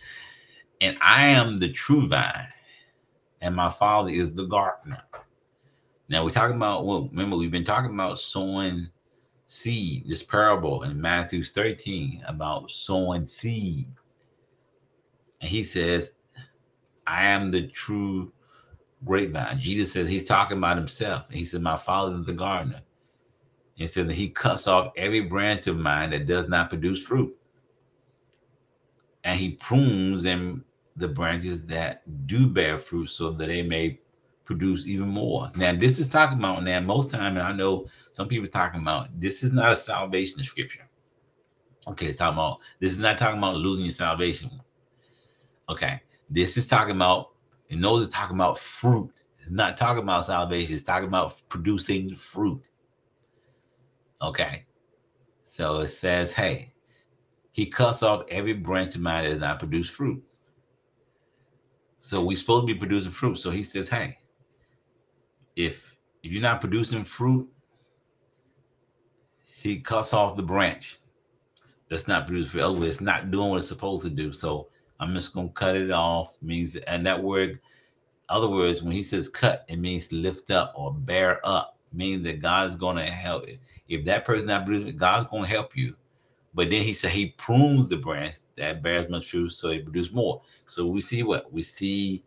"And 0.80 0.96
I 1.02 1.26
am 1.28 1.58
the 1.58 1.70
true 1.70 2.08
vine, 2.08 2.48
and 3.42 3.54
my 3.54 3.68
Father 3.68 4.10
is 4.10 4.32
the 4.32 4.46
gardener." 4.46 5.02
Now 6.08 6.24
we're 6.24 6.30
talking 6.30 6.56
about. 6.56 6.86
Well, 6.86 7.08
remember 7.08 7.36
we've 7.36 7.50
been 7.50 7.64
talking 7.64 7.92
about 7.92 8.18
sowing 8.18 8.88
seed. 9.46 10.08
This 10.08 10.22
parable 10.22 10.84
in 10.84 10.98
Matthew 10.98 11.44
13 11.44 12.22
about 12.26 12.70
sowing 12.70 13.26
seed, 13.26 13.88
and 15.42 15.50
he 15.50 15.64
says, 15.64 16.12
"I 17.06 17.26
am 17.26 17.50
the 17.50 17.66
true 17.66 18.32
grapevine." 19.04 19.58
Jesus 19.60 19.92
says 19.92 20.08
he's 20.08 20.26
talking 20.26 20.58
about 20.58 20.76
himself. 20.76 21.30
He 21.30 21.44
said, 21.44 21.62
"My 21.62 21.76
Father 21.76 22.16
is 22.20 22.26
the 22.26 22.32
gardener." 22.32 22.82
He 23.74 23.86
said 23.86 24.08
that 24.08 24.14
he 24.14 24.28
cuts 24.28 24.66
off 24.66 24.92
every 24.96 25.20
branch 25.20 25.66
of 25.66 25.78
mine 25.78 26.10
that 26.10 26.26
does 26.26 26.48
not 26.48 26.68
produce 26.68 27.02
fruit. 27.02 27.34
And 29.24 29.38
he 29.38 29.52
prunes 29.52 30.22
them 30.22 30.64
the 30.96 31.08
branches 31.08 31.64
that 31.66 32.02
do 32.26 32.46
bear 32.46 32.76
fruit 32.76 33.06
so 33.06 33.30
that 33.30 33.46
they 33.46 33.62
may 33.62 33.98
produce 34.44 34.86
even 34.86 35.08
more. 35.08 35.50
Now, 35.56 35.72
this 35.72 35.98
is 35.98 36.08
talking 36.08 36.38
about 36.38 36.62
now, 36.62 36.80
most 36.80 37.10
time, 37.10 37.36
and 37.36 37.46
I 37.46 37.52
know 37.52 37.86
some 38.12 38.28
people 38.28 38.48
talking 38.48 38.80
about 38.80 39.08
this 39.18 39.42
is 39.42 39.52
not 39.52 39.72
a 39.72 39.76
salvation 39.76 40.42
scripture. 40.42 40.88
Okay, 41.86 42.06
it's 42.06 42.18
talking 42.18 42.34
about 42.34 42.58
this 42.80 42.92
is 42.92 42.98
not 42.98 43.16
talking 43.16 43.38
about 43.38 43.56
losing 43.56 43.84
your 43.84 43.92
salvation. 43.92 44.60
Okay, 45.68 46.02
this 46.28 46.56
is 46.56 46.66
talking 46.66 46.96
about, 46.96 47.30
and 47.70 47.82
those 47.82 48.06
are 48.06 48.10
talking 48.10 48.36
about 48.36 48.58
fruit. 48.58 49.10
It's 49.38 49.50
not 49.50 49.76
talking 49.76 50.02
about 50.02 50.26
salvation, 50.26 50.74
it's 50.74 50.84
talking 50.84 51.08
about 51.08 51.40
producing 51.48 52.14
fruit. 52.14 52.62
Okay. 54.20 54.64
So 55.44 55.78
it 55.80 55.88
says, 55.88 56.32
hey, 56.32 56.72
he 57.52 57.66
cuts 57.66 58.02
off 58.02 58.24
every 58.28 58.52
branch 58.52 58.94
of 58.94 59.00
mine 59.00 59.24
that 59.24 59.30
does 59.30 59.40
not 59.40 59.58
produce 59.58 59.88
fruit. 59.88 60.22
So 61.98 62.22
we're 62.24 62.36
supposed 62.36 62.66
to 62.66 62.72
be 62.72 62.78
producing 62.78 63.10
fruit. 63.10 63.36
So 63.36 63.50
he 63.50 63.62
says, 63.62 63.88
hey, 63.88 64.18
if 65.56 65.96
if 66.22 66.32
you're 66.32 66.42
not 66.42 66.60
producing 66.60 67.04
fruit, 67.04 67.48
he 69.56 69.80
cuts 69.80 70.12
off 70.14 70.36
the 70.36 70.42
branch 70.42 70.98
that's 71.88 72.08
not 72.08 72.26
producing 72.26 72.60
fruit. 72.60 72.84
It's 72.84 73.00
not 73.00 73.30
doing 73.30 73.50
what 73.50 73.56
it's 73.58 73.68
supposed 73.68 74.04
to 74.04 74.10
do. 74.10 74.32
So 74.32 74.68
I'm 75.00 75.14
just 75.14 75.34
gonna 75.34 75.48
cut 75.48 75.74
it 75.74 75.90
off. 75.90 76.36
Means 76.40 76.76
and 76.76 77.04
that 77.06 77.20
word, 77.20 77.58
other 78.28 78.48
words, 78.48 78.82
when 78.82 78.92
he 78.92 79.02
says 79.02 79.28
cut, 79.28 79.64
it 79.68 79.78
means 79.80 80.12
lift 80.12 80.52
up 80.52 80.72
or 80.76 80.94
bear 80.94 81.40
up 81.42 81.78
meaning 81.92 82.22
that 82.24 82.40
God's 82.40 82.76
to 82.76 83.02
help. 83.02 83.46
If 83.88 84.04
that 84.04 84.24
person 84.24 84.48
not 84.48 84.64
producing, 84.64 84.96
God's 84.96 85.26
to 85.26 85.44
help 85.44 85.76
you. 85.76 85.96
But 86.52 86.70
then 86.70 86.82
he 86.82 86.92
said 86.92 87.10
he 87.10 87.30
prunes 87.36 87.88
the 87.88 87.96
branch 87.96 88.36
that 88.56 88.82
bears 88.82 89.08
much 89.08 89.30
fruit, 89.30 89.50
so 89.50 89.68
they 89.68 89.78
produces 89.78 90.12
more. 90.12 90.42
So 90.66 90.86
we 90.86 91.00
see 91.00 91.22
what 91.22 91.52
we 91.52 91.62
see 91.62 92.24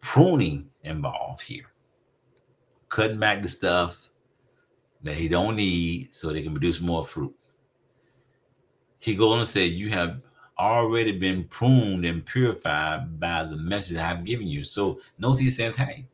pruning 0.00 0.68
involved 0.82 1.42
here, 1.42 1.66
cutting 2.88 3.20
back 3.20 3.42
the 3.42 3.48
stuff 3.48 4.10
that 5.02 5.14
he 5.14 5.28
don't 5.28 5.56
need 5.56 6.12
so 6.12 6.32
they 6.32 6.42
can 6.42 6.52
produce 6.52 6.80
more 6.80 7.04
fruit. 7.04 7.34
He 8.98 9.14
goes 9.14 9.32
on 9.32 9.38
to 9.38 9.46
say, 9.46 9.66
"You 9.66 9.90
have 9.90 10.22
already 10.58 11.12
been 11.12 11.44
pruned 11.44 12.04
and 12.04 12.24
purified 12.24 13.20
by 13.20 13.44
the 13.44 13.56
message 13.56 13.96
I've 13.96 14.24
given 14.24 14.46
you." 14.46 14.64
So 14.64 15.00
notice 15.18 15.40
he 15.40 15.50
says, 15.50 15.76
"Hey, 15.76 16.06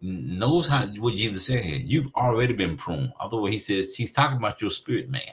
knows 0.00 0.68
how 0.68 0.86
what 0.86 1.14
Jesus 1.14 1.46
said 1.46 1.64
here. 1.64 1.78
You've 1.78 2.12
already 2.14 2.52
been 2.52 2.76
pruned. 2.76 3.12
Otherwise, 3.20 3.52
he 3.52 3.58
says 3.58 3.94
he's 3.94 4.12
talking 4.12 4.36
about 4.36 4.60
your 4.60 4.70
spirit 4.70 5.08
man. 5.08 5.32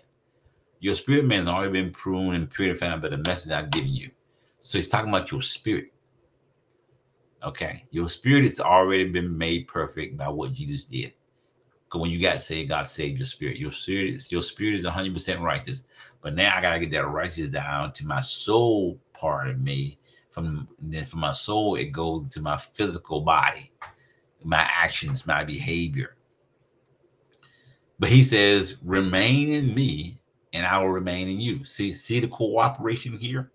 Your 0.79 0.95
spirit 0.95 1.25
man 1.25 1.45
has 1.45 1.47
already 1.47 1.71
been 1.71 1.91
pruned 1.91 2.35
and 2.35 2.49
purified 2.49 3.01
by 3.01 3.09
the 3.09 3.17
message 3.17 3.51
I've 3.51 3.71
given 3.71 3.93
you. 3.93 4.11
So 4.59 4.77
he's 4.77 4.87
talking 4.87 5.09
about 5.09 5.31
your 5.31 5.41
spirit. 5.41 5.91
Okay, 7.43 7.85
your 7.91 8.09
spirit 8.09 8.43
has 8.43 8.59
already 8.59 9.05
been 9.05 9.37
made 9.37 9.67
perfect 9.67 10.17
by 10.17 10.29
what 10.29 10.53
Jesus 10.53 10.85
did. 10.85 11.13
Because 11.85 12.01
when 12.01 12.09
you 12.09 12.19
got 12.19 12.41
saved, 12.41 12.69
God 12.69 12.87
saved 12.87 13.19
your 13.19 13.27
spirit. 13.27 13.57
Your 13.57 13.71
spirit, 13.71 14.31
your 14.31 14.41
spirit 14.41 14.75
is 14.75 14.85
100% 14.85 15.41
righteous. 15.41 15.83
But 16.25 16.33
now 16.33 16.57
I 16.57 16.59
gotta 16.59 16.79
get 16.79 16.89
that 16.89 17.07
righteous 17.07 17.49
down 17.49 17.91
to 17.91 18.07
my 18.07 18.19
soul 18.19 18.99
part 19.13 19.47
of 19.47 19.61
me. 19.61 19.99
From 20.31 20.67
then 20.79 21.05
from 21.05 21.19
my 21.19 21.33
soul, 21.33 21.75
it 21.75 21.91
goes 21.91 22.27
to 22.29 22.41
my 22.41 22.57
physical 22.57 23.21
body, 23.21 23.71
my 24.43 24.67
actions, 24.67 25.27
my 25.27 25.43
behavior. 25.43 26.15
But 27.99 28.09
he 28.09 28.23
says, 28.23 28.79
remain 28.83 29.49
in 29.49 29.75
me, 29.75 30.17
and 30.51 30.65
I 30.65 30.79
will 30.79 30.89
remain 30.89 31.29
in 31.29 31.39
you. 31.39 31.63
See, 31.63 31.93
see 31.93 32.19
the 32.19 32.27
cooperation 32.27 33.19
here? 33.19 33.51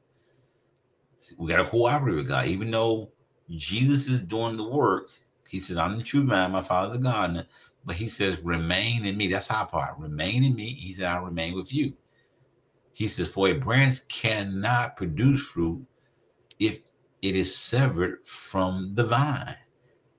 We 1.38 1.50
got 1.50 1.56
to 1.56 1.68
cooperate 1.68 2.14
with 2.14 2.28
God. 2.28 2.46
Even 2.46 2.70
though 2.70 3.10
Jesus 3.50 4.06
is 4.06 4.22
doing 4.22 4.56
the 4.56 4.68
work, 4.68 5.10
he 5.48 5.58
said, 5.58 5.76
I'm 5.76 5.98
the 5.98 6.04
true 6.04 6.24
vine, 6.24 6.52
my 6.52 6.62
father 6.62 6.92
the 6.92 7.02
gardener. 7.02 7.48
But 7.84 7.96
he 7.96 8.06
says, 8.06 8.40
remain 8.42 9.04
in 9.06 9.16
me. 9.16 9.26
That's 9.26 9.50
our 9.50 9.66
part. 9.66 9.98
Remain 9.98 10.44
in 10.44 10.54
me. 10.54 10.68
He 10.68 10.92
said, 10.92 11.06
I'll 11.06 11.24
remain 11.24 11.56
with 11.56 11.74
you. 11.74 11.94
He 13.00 13.08
says, 13.08 13.30
For 13.30 13.48
a 13.48 13.54
branch 13.54 14.06
cannot 14.08 14.94
produce 14.94 15.40
fruit 15.40 15.86
if 16.58 16.80
it 17.22 17.34
is 17.34 17.56
severed 17.56 18.18
from 18.26 18.94
the 18.94 19.06
vine. 19.06 19.56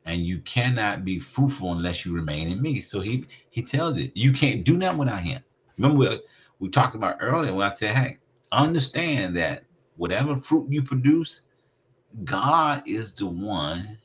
And 0.03 0.21
you 0.21 0.39
cannot 0.39 1.05
be 1.05 1.19
fruitful 1.19 1.73
unless 1.73 2.07
you 2.07 2.15
remain 2.15 2.47
in 2.47 2.59
me. 2.59 2.81
So 2.81 2.99
he 2.99 3.25
he 3.51 3.61
tells 3.61 3.99
it, 3.99 4.17
you 4.17 4.33
can't 4.33 4.63
do 4.63 4.77
nothing 4.77 4.97
without 4.97 5.21
him. 5.21 5.43
Remember 5.77 5.99
we, 5.99 6.21
we 6.57 6.69
talked 6.69 6.95
about 6.95 7.17
earlier 7.19 7.53
when 7.53 7.69
I 7.69 7.71
said, 7.75 7.95
hey, 7.95 8.17
understand 8.51 9.37
that 9.37 9.63
whatever 9.97 10.35
fruit 10.35 10.71
you 10.71 10.81
produce, 10.81 11.43
God 12.23 12.81
is 12.87 13.13
the 13.13 13.27
one 13.27 13.99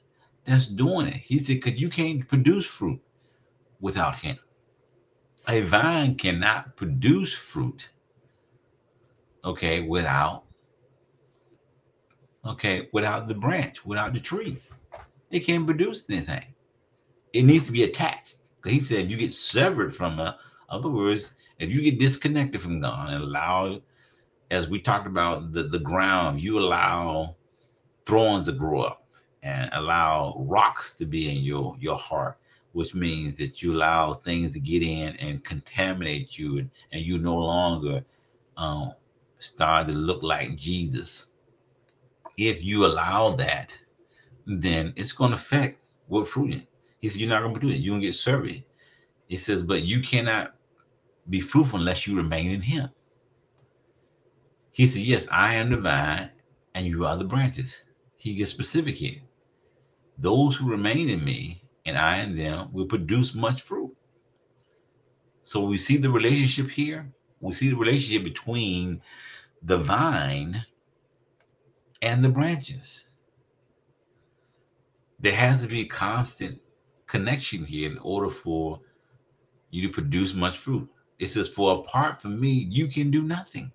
that's 0.44 0.66
doing 0.66 1.06
it. 1.06 1.14
He 1.14 1.38
said, 1.38 1.62
because 1.62 1.80
you 1.80 1.88
can't 1.88 2.28
produce 2.28 2.66
fruit 2.66 3.00
without 3.80 4.18
him. 4.18 4.38
A 5.48 5.62
vine 5.62 6.14
cannot 6.16 6.76
produce 6.76 7.32
fruit 7.32 7.88
okay, 9.46 9.80
without 9.80 10.44
okay, 12.44 12.88
without 12.92 13.28
the 13.28 13.34
branch, 13.34 13.84
without 13.86 14.12
the 14.12 14.20
tree. 14.20 14.58
It 15.30 15.40
can't 15.40 15.66
produce 15.66 16.04
anything. 16.10 16.54
It 17.32 17.42
needs 17.42 17.66
to 17.66 17.72
be 17.72 17.84
attached. 17.84 18.36
He 18.64 18.80
said 18.80 19.10
you 19.10 19.16
get 19.16 19.32
severed 19.32 19.94
from 19.94 20.20
uh, 20.20 20.34
other 20.68 20.88
words, 20.88 21.32
if 21.58 21.70
you 21.70 21.80
get 21.80 21.98
disconnected 21.98 22.60
from 22.60 22.80
God 22.80 23.12
and 23.12 23.22
allow, 23.22 23.80
as 24.50 24.68
we 24.68 24.80
talked 24.80 25.06
about 25.06 25.52
the, 25.52 25.64
the 25.64 25.78
ground, 25.78 26.40
you 26.40 26.58
allow 26.58 27.36
thorns 28.04 28.46
to 28.46 28.52
grow 28.52 28.82
up 28.82 29.06
and 29.42 29.70
allow 29.72 30.34
rocks 30.38 30.94
to 30.96 31.06
be 31.06 31.30
in 31.30 31.44
your, 31.44 31.76
your 31.78 31.96
heart, 31.96 32.38
which 32.72 32.94
means 32.94 33.36
that 33.36 33.62
you 33.62 33.72
allow 33.72 34.12
things 34.12 34.52
to 34.52 34.60
get 34.60 34.82
in 34.82 35.14
and 35.16 35.44
contaminate 35.44 36.36
you 36.36 36.58
and, 36.58 36.70
and 36.90 37.02
you 37.02 37.18
no 37.18 37.36
longer 37.36 38.04
um, 38.56 38.92
start 39.38 39.88
to 39.88 39.92
look 39.92 40.22
like 40.22 40.56
Jesus. 40.56 41.26
If 42.36 42.64
you 42.64 42.84
allow 42.84 43.30
that, 43.36 43.76
then 44.46 44.92
it's 44.96 45.12
going 45.12 45.30
to 45.30 45.36
affect 45.36 45.80
what 46.08 46.28
fruit. 46.28 46.62
He 46.98 47.08
said, 47.08 47.20
You're 47.20 47.30
not 47.30 47.42
going 47.42 47.54
to 47.54 47.60
do 47.60 47.68
it. 47.68 47.76
You're 47.76 47.92
going 47.92 48.02
to 48.02 48.06
get 48.08 48.14
surveyed. 48.14 48.64
He 49.26 49.36
says, 49.36 49.62
But 49.62 49.82
you 49.82 50.00
cannot 50.00 50.54
be 51.28 51.40
fruitful 51.40 51.80
unless 51.80 52.06
you 52.06 52.16
remain 52.16 52.50
in 52.50 52.62
Him. 52.62 52.90
He 54.70 54.86
said, 54.86 55.02
Yes, 55.02 55.26
I 55.30 55.54
am 55.54 55.70
the 55.70 55.78
vine 55.78 56.30
and 56.74 56.86
you 56.86 57.06
are 57.06 57.16
the 57.16 57.24
branches. 57.24 57.84
He 58.16 58.34
gets 58.34 58.50
specific 58.50 58.96
here. 58.96 59.20
Those 60.18 60.56
who 60.56 60.70
remain 60.70 61.08
in 61.08 61.24
me 61.24 61.62
and 61.84 61.96
I 61.96 62.18
in 62.18 62.36
them 62.36 62.68
will 62.72 62.86
produce 62.86 63.34
much 63.34 63.62
fruit. 63.62 63.94
So 65.42 65.64
we 65.64 65.78
see 65.78 65.96
the 65.96 66.10
relationship 66.10 66.68
here. 66.68 67.10
We 67.40 67.52
see 67.52 67.70
the 67.70 67.76
relationship 67.76 68.24
between 68.24 69.00
the 69.66 69.76
vine 69.76 70.64
and 72.00 72.24
the 72.24 72.28
branches. 72.28 73.10
There 75.18 75.34
has 75.34 75.62
to 75.62 75.68
be 75.68 75.80
a 75.80 75.86
constant 75.86 76.60
connection 77.06 77.64
here 77.64 77.90
in 77.90 77.98
order 77.98 78.30
for 78.30 78.80
you 79.70 79.86
to 79.88 79.92
produce 79.92 80.34
much 80.34 80.56
fruit. 80.56 80.88
It 81.18 81.26
says, 81.26 81.48
For 81.48 81.80
apart 81.80 82.22
from 82.22 82.40
me, 82.40 82.68
you 82.70 82.86
can 82.86 83.10
do 83.10 83.22
nothing. 83.22 83.72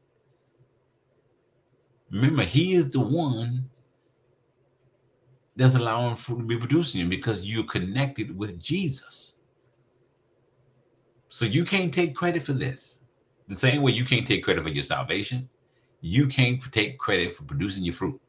Remember, 2.10 2.44
he 2.44 2.74
is 2.74 2.94
the 2.94 3.02
one 3.02 3.70
that's 5.58 5.76
allowing 5.76 6.16
fruit 6.16 6.39
to 6.39 6.46
be 6.46 6.58
producing 6.58 7.02
you 7.02 7.08
because 7.08 7.44
you're 7.44 7.66
connected 7.66 8.38
with 8.38 8.62
Jesus. 8.62 9.36
So 11.28 11.46
you 11.46 11.66
can't 11.66 11.94
take 11.94 12.16
credit 12.16 12.44
for 12.44 12.54
this. 12.54 13.00
The 13.50 13.58
same 13.58 13.82
way 13.82 13.92
you 13.92 14.06
can't 14.06 14.26
take 14.26 14.46
credit 14.46 14.64
for 14.64 14.70
your 14.70 14.84
salvation, 14.84 15.50
you 16.02 16.28
can't 16.28 16.62
take 16.72 16.97
credit 16.97 17.34
for 17.34 17.43
producing 17.43 17.84
your 17.84 17.93
fruit 17.93 18.20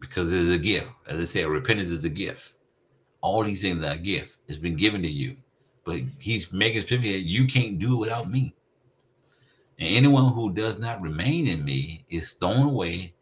because 0.00 0.32
it 0.32 0.38
is 0.38 0.54
a 0.54 0.58
gift. 0.58 0.88
As 1.06 1.20
I 1.20 1.24
said, 1.24 1.46
repentance 1.46 1.90
is 1.90 2.04
a 2.04 2.08
gift. 2.08 2.54
All 3.20 3.42
these 3.42 3.62
things 3.62 3.84
are 3.84 3.92
a 3.92 3.98
gift. 3.98 4.38
It's 4.48 4.58
been 4.58 4.76
given 4.76 5.02
to 5.02 5.08
you. 5.08 5.36
But 5.84 6.00
he's 6.18 6.52
making 6.52 6.82
it 6.82 6.88
clear 6.88 6.98
you 7.00 7.46
can't 7.46 7.78
do 7.78 7.94
it 7.94 8.00
without 8.00 8.30
me. 8.30 8.54
And 9.78 9.94
anyone 9.94 10.32
who 10.32 10.52
does 10.52 10.78
not 10.78 11.02
remain 11.02 11.46
in 11.46 11.64
me 11.64 12.04
is 12.08 12.32
thrown 12.32 12.66
away 12.66 13.14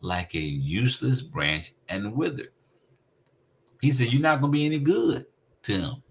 like 0.00 0.34
a 0.34 0.38
useless 0.38 1.22
branch 1.22 1.72
and 1.88 2.14
withered. 2.14 2.50
He 3.80 3.90
said, 3.90 4.08
You're 4.08 4.22
not 4.22 4.40
going 4.40 4.52
to 4.52 4.58
be 4.58 4.66
any 4.66 4.78
good 4.78 5.26
to 5.64 5.72
him. 5.72 6.02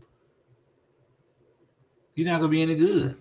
You're 2.16 2.28
not 2.28 2.40
going 2.40 2.52
to 2.52 2.56
be 2.56 2.62
any 2.62 2.76
good. 2.76 3.18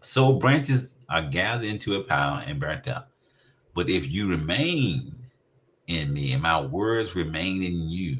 So 0.00 0.34
branches 0.34 0.88
are 1.08 1.22
gathered 1.22 1.66
into 1.66 1.94
a 1.94 2.02
pile 2.02 2.42
and 2.46 2.60
burnt 2.60 2.88
up. 2.88 3.10
But 3.74 3.88
if 3.88 4.10
you 4.10 4.28
remain 4.28 5.14
in 5.86 6.12
me 6.12 6.32
and 6.32 6.42
my 6.42 6.60
words 6.60 7.14
remain 7.14 7.62
in 7.62 7.88
you, 7.88 8.18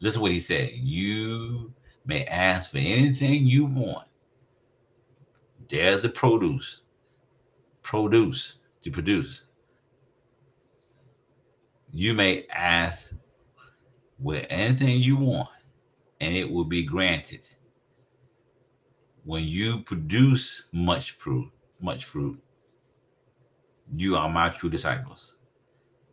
listen 0.00 0.22
what 0.22 0.32
he 0.32 0.40
said. 0.40 0.70
You 0.74 1.72
may 2.04 2.24
ask 2.24 2.70
for 2.72 2.78
anything 2.78 3.46
you 3.46 3.66
want. 3.66 4.06
There's 5.68 6.02
the 6.02 6.08
produce. 6.08 6.82
Produce 7.82 8.54
to 8.82 8.90
produce. 8.90 9.44
You 11.92 12.14
may 12.14 12.46
ask 12.54 13.14
with 14.18 14.46
anything 14.50 15.00
you 15.00 15.16
want, 15.16 15.48
and 16.20 16.34
it 16.34 16.50
will 16.50 16.64
be 16.64 16.84
granted. 16.84 17.48
When 19.24 19.44
you 19.44 19.82
produce 19.82 20.64
much 20.72 21.12
fruit, 21.12 21.50
much 21.80 22.04
fruit. 22.04 22.40
You 23.94 24.16
are 24.16 24.28
my 24.28 24.48
true 24.48 24.70
disciples. 24.70 25.36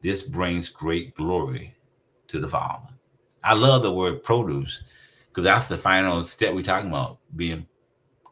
This 0.01 0.23
brings 0.23 0.69
great 0.69 1.15
glory 1.15 1.75
to 2.27 2.39
the 2.39 2.47
Father. 2.47 2.89
I 3.43 3.53
love 3.53 3.83
the 3.83 3.93
word 3.93 4.23
produce 4.23 4.83
because 5.27 5.43
that's 5.43 5.67
the 5.67 5.77
final 5.77 6.23
step 6.25 6.53
we're 6.53 6.63
talking 6.63 6.89
about 6.89 7.19
being 7.35 7.67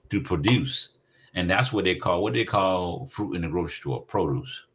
to 0.10 0.22
produce. 0.22 0.90
And 1.34 1.50
that's 1.50 1.72
what 1.72 1.86
they 1.86 1.96
call 1.96 2.22
what 2.22 2.34
they 2.34 2.44
call 2.44 3.08
fruit 3.08 3.36
in 3.36 3.42
the 3.42 3.48
grocery 3.48 3.76
store 3.76 4.02
produce. 4.02 4.66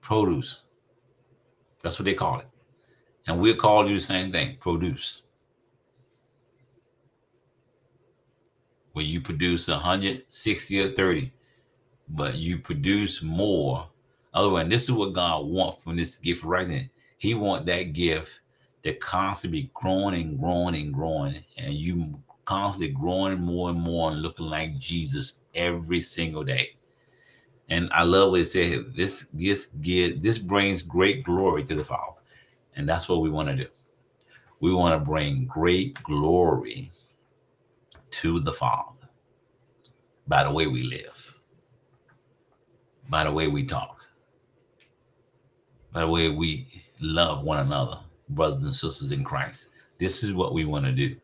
Produce. 0.00 0.60
That's 1.82 1.98
what 1.98 2.06
they 2.06 2.14
call 2.14 2.40
it. 2.40 2.46
And 3.26 3.40
we'll 3.40 3.56
call 3.56 3.88
you 3.88 3.96
the 3.96 4.00
same 4.00 4.32
thing 4.32 4.56
produce. 4.58 5.22
Where 8.92 9.04
you 9.04 9.20
produce 9.20 9.68
160 9.68 10.80
or 10.80 10.88
30, 10.88 11.32
but 12.08 12.34
you 12.34 12.58
produce 12.58 13.22
more. 13.22 13.88
Otherwise, 14.34 14.68
this 14.68 14.82
is 14.84 14.92
what 14.92 15.12
God 15.12 15.46
wants 15.46 15.82
from 15.82 15.96
this 15.96 16.16
gift 16.16 16.44
right 16.44 16.68
then. 16.68 16.90
He 17.18 17.34
want 17.34 17.66
that 17.66 17.92
gift 17.92 18.40
to 18.82 18.94
constantly 18.94 19.62
be 19.62 19.70
growing 19.74 20.14
and 20.14 20.38
growing 20.38 20.74
and 20.74 20.92
growing, 20.92 21.44
and 21.56 21.74
you 21.74 22.20
constantly 22.44 22.88
growing 22.88 23.40
more 23.40 23.70
and 23.70 23.80
more 23.80 24.10
and 24.10 24.22
looking 24.22 24.46
like 24.46 24.78
Jesus 24.78 25.38
every 25.54 26.00
single 26.00 26.42
day. 26.42 26.74
And 27.68 27.88
I 27.92 28.02
love 28.02 28.32
what 28.32 28.40
it 28.40 28.46
said. 28.46 28.94
This 28.96 29.26
this 29.32 29.66
give 29.80 30.22
this 30.22 30.38
brings 30.38 30.82
great 30.82 31.24
glory 31.24 31.62
to 31.64 31.74
the 31.74 31.84
Father, 31.84 32.20
and 32.76 32.88
that's 32.88 33.08
what 33.08 33.20
we 33.20 33.30
want 33.30 33.48
to 33.48 33.56
do. 33.56 33.66
We 34.60 34.74
want 34.74 35.00
to 35.00 35.04
bring 35.04 35.46
great 35.46 36.02
glory 36.02 36.90
to 38.12 38.40
the 38.40 38.52
Father 38.52 39.08
by 40.26 40.44
the 40.44 40.52
way 40.52 40.66
we 40.66 40.84
live, 40.84 41.38
by 43.08 43.24
the 43.24 43.32
way 43.32 43.48
we 43.48 43.64
talk, 43.64 44.06
by 45.92 46.00
the 46.00 46.08
way 46.08 46.28
we 46.30 46.84
love 47.00 47.44
one 47.44 47.58
another, 47.58 47.98
brothers 48.28 48.64
and 48.64 48.74
sisters 48.74 49.12
in 49.12 49.24
Christ. 49.24 49.68
This 49.98 50.22
is 50.22 50.32
what 50.32 50.54
we 50.54 50.64
want 50.64 50.84
to 50.86 50.92
do. 50.92 51.16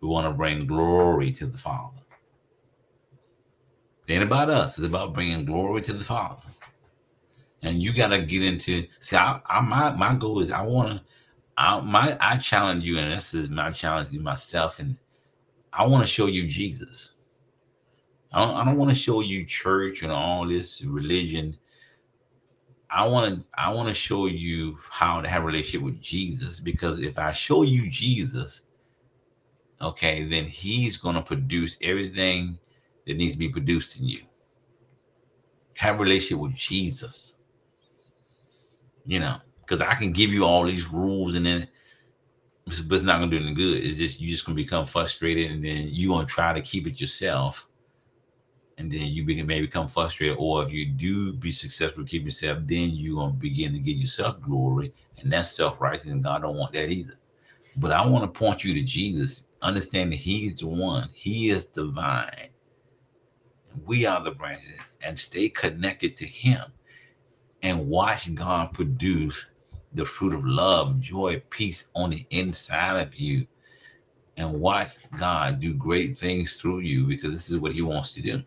We 0.00 0.08
want 0.08 0.26
to 0.26 0.32
bring 0.32 0.66
glory 0.66 1.30
to 1.32 1.46
the 1.46 1.58
Father. 1.58 1.98
It 4.08 4.14
ain't 4.14 4.22
about 4.24 4.50
us. 4.50 4.78
It's 4.78 4.86
about 4.86 5.14
bringing 5.14 5.44
glory 5.44 5.82
to 5.82 5.92
the 5.92 6.04
Father. 6.04 6.42
And 7.62 7.82
you 7.82 7.92
got 7.92 8.08
to 8.08 8.22
get 8.22 8.42
into 8.42 8.86
see. 9.00 9.16
I, 9.16 9.40
I, 9.46 9.60
my 9.60 9.92
my 9.92 10.14
goal 10.14 10.40
is 10.40 10.50
I 10.50 10.62
want 10.62 10.88
to 10.88 11.02
I 11.56 11.80
my 11.80 12.16
I 12.20 12.38
challenge 12.38 12.84
you, 12.84 12.98
and 12.98 13.12
this 13.12 13.34
is 13.34 13.50
my 13.50 13.70
challenge 13.70 14.10
to 14.12 14.20
myself, 14.20 14.78
and 14.78 14.96
I 15.72 15.86
want 15.86 16.02
to 16.02 16.08
show 16.08 16.26
you 16.26 16.46
Jesus. 16.46 17.12
I 18.32 18.44
don't, 18.44 18.56
I 18.56 18.64
don't 18.64 18.76
want 18.76 18.90
to 18.90 18.96
show 18.96 19.20
you 19.20 19.44
church 19.44 20.02
and 20.02 20.12
all 20.12 20.46
this 20.46 20.82
religion. 20.82 21.56
I 22.88 23.06
want 23.06 23.40
to 23.40 23.46
I 23.56 23.72
want 23.72 23.88
to 23.88 23.94
show 23.94 24.26
you 24.26 24.78
how 24.90 25.20
to 25.20 25.28
have 25.28 25.42
a 25.42 25.46
relationship 25.46 25.82
with 25.82 26.00
Jesus 26.00 26.60
because 26.60 27.00
if 27.00 27.18
I 27.18 27.32
show 27.32 27.62
you 27.62 27.88
Jesus, 27.88 28.64
okay, 29.80 30.24
then 30.24 30.44
he's 30.44 30.96
going 30.96 31.14
to 31.14 31.22
produce 31.22 31.76
everything 31.82 32.58
that 33.06 33.16
needs 33.16 33.34
to 33.34 33.38
be 33.38 33.48
produced 33.48 33.98
in 33.98 34.06
you. 34.06 34.22
Have 35.76 35.96
a 35.96 36.02
relationship 36.02 36.38
with 36.38 36.54
Jesus. 36.54 37.36
You 39.06 39.20
know, 39.20 39.38
because 39.60 39.80
I 39.80 39.94
can 39.94 40.12
give 40.12 40.30
you 40.32 40.44
all 40.44 40.64
these 40.64 40.92
rules 40.92 41.36
and 41.36 41.46
then 41.46 41.68
but 42.78 42.94
it's 42.94 43.04
not 43.04 43.18
gonna 43.18 43.30
do 43.30 43.38
any 43.44 43.54
good. 43.54 43.82
It's 43.82 43.98
just 43.98 44.20
you're 44.20 44.30
just 44.30 44.46
gonna 44.46 44.56
become 44.56 44.86
frustrated 44.86 45.50
and 45.50 45.64
then 45.64 45.88
you're 45.90 46.14
gonna 46.14 46.26
try 46.26 46.52
to 46.52 46.60
keep 46.60 46.86
it 46.86 47.00
yourself. 47.00 47.66
And 48.78 48.90
then 48.90 49.08
you 49.08 49.24
begin 49.24 49.46
may 49.46 49.60
become 49.60 49.88
frustrated, 49.88 50.36
or 50.38 50.62
if 50.62 50.72
you 50.72 50.86
do 50.86 51.34
be 51.34 51.50
successful 51.50 52.04
keeping 52.04 52.26
yourself, 52.26 52.60
then 52.62 52.90
you're 52.92 53.16
gonna 53.16 53.32
begin 53.32 53.72
to 53.74 53.78
give 53.78 53.98
yourself 53.98 54.40
glory, 54.40 54.94
and 55.18 55.30
that's 55.30 55.50
self-righteous, 55.50 56.06
and 56.06 56.22
God 56.22 56.42
don't 56.42 56.56
want 56.56 56.72
that 56.72 56.88
either. 56.88 57.18
But 57.76 57.92
I 57.92 58.06
want 58.06 58.24
to 58.24 58.38
point 58.38 58.64
you 58.64 58.72
to 58.74 58.82
Jesus. 58.82 59.44
Understand 59.60 60.12
that 60.12 60.16
He's 60.16 60.54
the 60.54 60.66
one, 60.66 61.10
He 61.12 61.50
is 61.50 61.66
divine. 61.66 62.48
We 63.84 64.06
are 64.06 64.24
the 64.24 64.30
branches, 64.30 64.96
and 65.04 65.18
stay 65.18 65.50
connected 65.50 66.16
to 66.16 66.24
Him 66.24 66.62
and 67.62 67.88
watch 67.88 68.34
God 68.34 68.72
produce 68.72 69.46
the 69.92 70.04
fruit 70.04 70.34
of 70.34 70.44
love, 70.44 71.00
joy, 71.00 71.42
peace 71.50 71.88
on 71.94 72.10
the 72.10 72.26
inside 72.30 73.00
of 73.00 73.14
you. 73.16 73.46
And 74.36 74.60
watch 74.60 74.96
God 75.18 75.60
do 75.60 75.74
great 75.74 76.16
things 76.16 76.54
through 76.54 76.80
you 76.80 77.04
because 77.04 77.32
this 77.32 77.50
is 77.50 77.58
what 77.58 77.72
He 77.72 77.82
wants 77.82 78.12
to 78.12 78.22
do. 78.22 78.42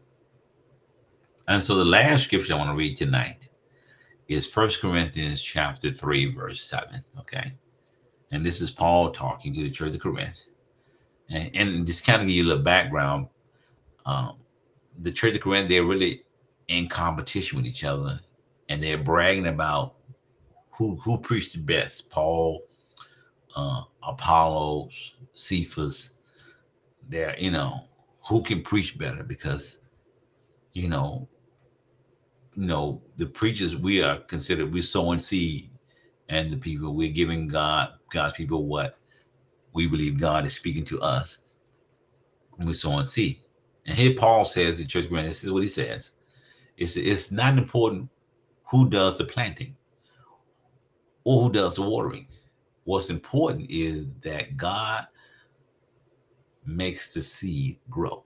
And 1.47 1.61
so 1.61 1.75
the 1.75 1.85
last 1.85 2.23
scripture 2.23 2.53
I 2.53 2.57
want 2.57 2.71
to 2.71 2.75
read 2.75 2.97
tonight 2.97 3.49
is 4.27 4.47
First 4.47 4.81
Corinthians 4.81 5.41
chapter 5.41 5.91
3, 5.91 6.33
verse 6.33 6.63
7. 6.63 7.03
Okay. 7.19 7.53
And 8.31 8.45
this 8.45 8.61
is 8.61 8.71
Paul 8.71 9.11
talking 9.11 9.53
to 9.53 9.61
the 9.61 9.69
church 9.69 9.93
of 9.93 10.01
Corinth. 10.01 10.47
And, 11.29 11.51
and 11.53 11.87
just 11.87 12.05
kind 12.05 12.21
of 12.21 12.27
give 12.27 12.37
you 12.37 12.43
a 12.43 12.47
little 12.47 12.63
background. 12.63 13.27
Um, 14.05 14.37
the 14.97 15.11
church 15.11 15.35
of 15.35 15.41
Corinth, 15.41 15.69
they're 15.69 15.83
really 15.83 16.23
in 16.67 16.87
competition 16.87 17.57
with 17.57 17.67
each 17.67 17.83
other 17.83 18.19
and 18.69 18.81
they're 18.81 18.97
bragging 18.97 19.47
about 19.47 19.95
who 20.77 20.95
who 20.97 21.19
preached 21.19 21.53
the 21.53 21.59
best? 21.59 22.09
Paul 22.09 22.63
uh 23.55 23.83
apollos 24.01 25.15
cephas. 25.33 26.13
They're 27.07 27.35
you 27.37 27.51
know 27.51 27.87
who 28.27 28.41
can 28.41 28.61
preach 28.61 28.97
better? 28.97 29.23
Because 29.23 29.79
you 30.73 30.87
know 30.87 31.27
you 32.55 32.65
know 32.65 33.01
the 33.17 33.25
preachers 33.25 33.75
we 33.77 34.01
are 34.03 34.19
considered 34.19 34.73
we're 34.73 34.83
sowing 34.83 35.19
seed. 35.19 35.69
And 36.29 36.49
the 36.49 36.57
people 36.57 36.95
we're 36.95 37.11
giving 37.11 37.47
god 37.47 37.93
god's 38.11 38.33
people 38.33 38.65
what 38.65 38.97
we 39.73 39.87
believe 39.87 40.19
god 40.19 40.45
is 40.45 40.53
speaking 40.53 40.83
to 40.85 40.99
us. 41.01 41.39
And 42.57 42.67
we're 42.67 42.73
sowing 42.73 43.05
seed. 43.05 43.37
And 43.85 43.95
here 43.95 44.15
paul 44.17 44.45
says 44.45 44.77
the 44.77 44.85
church 44.85 45.09
grant 45.09 45.27
this 45.27 45.43
is 45.43 45.51
what 45.51 45.61
he 45.61 45.67
says. 45.67 46.13
It's 46.77 46.97
it's 46.97 47.31
not 47.31 47.57
important 47.57 48.09
who 48.71 48.89
does 48.89 49.19
the 49.19 49.25
planting 49.25 49.75
or 51.23 51.43
who 51.43 51.51
does 51.51 51.75
the 51.75 51.81
watering. 51.81 52.27
What's 52.83 53.09
important 53.09 53.67
is 53.69 54.07
that 54.21 54.57
God 54.57 55.07
makes 56.65 57.13
the 57.13 57.21
seed 57.21 57.79
grow. 57.89 58.23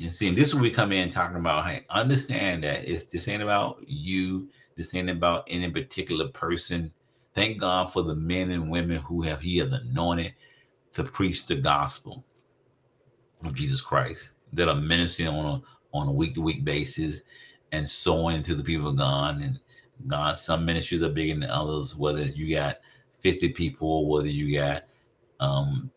And 0.00 0.12
see, 0.12 0.30
this 0.30 0.48
is 0.48 0.54
we 0.54 0.70
come 0.70 0.92
in 0.92 1.10
talking 1.10 1.36
about, 1.36 1.66
hey, 1.66 1.84
understand 1.90 2.64
that 2.64 2.88
it's 2.88 3.04
this 3.04 3.28
ain't 3.28 3.42
about 3.42 3.78
you, 3.86 4.48
this 4.76 4.94
ain't 4.94 5.10
about 5.10 5.44
any 5.48 5.70
particular 5.70 6.28
person. 6.28 6.92
Thank 7.34 7.58
God 7.58 7.92
for 7.92 8.02
the 8.02 8.14
men 8.14 8.50
and 8.50 8.70
women 8.70 8.98
who 8.98 9.22
have 9.22 9.40
he 9.40 9.58
has 9.58 9.72
anointed 9.72 10.34
to 10.94 11.04
preach 11.04 11.46
the 11.46 11.56
gospel 11.56 12.24
of 13.44 13.54
Jesus 13.54 13.80
Christ 13.80 14.32
that 14.52 14.68
are 14.68 14.74
ministering 14.74 15.28
on 15.28 15.46
a 15.46 15.62
on 15.96 16.08
a 16.08 16.12
week 16.12 16.34
to 16.34 16.40
week 16.40 16.64
basis 16.64 17.22
and 17.72 17.88
sowing 17.88 18.42
to 18.42 18.54
the 18.54 18.64
people 18.64 18.88
of 18.88 18.96
God 18.96 19.40
and 19.40 19.60
God, 20.06 20.36
some 20.36 20.64
ministries 20.64 21.02
are 21.02 21.08
bigger 21.08 21.38
than 21.38 21.50
others, 21.50 21.96
whether 21.96 22.22
you 22.22 22.54
got 22.54 22.78
50 23.20 23.50
people, 23.50 24.08
whether 24.08 24.28
you 24.28 24.54
got 24.58 24.84
um, 25.40 25.90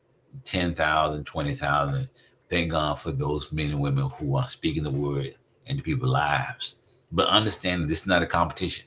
10,000, 0.43 1.23
20,000. 1.23 2.09
Thank 2.49 2.71
God 2.71 2.99
for 2.99 3.11
those 3.11 3.51
men 3.51 3.71
and 3.71 3.79
women 3.79 4.09
who 4.09 4.35
are 4.35 4.47
speaking 4.47 4.83
the 4.83 4.91
word 4.91 5.35
into 5.65 5.83
people's 5.83 6.11
lives. 6.11 6.75
But 7.11 7.27
understand 7.27 7.89
this 7.89 8.01
is 8.01 8.07
not 8.07 8.23
a 8.23 8.27
competition. 8.27 8.85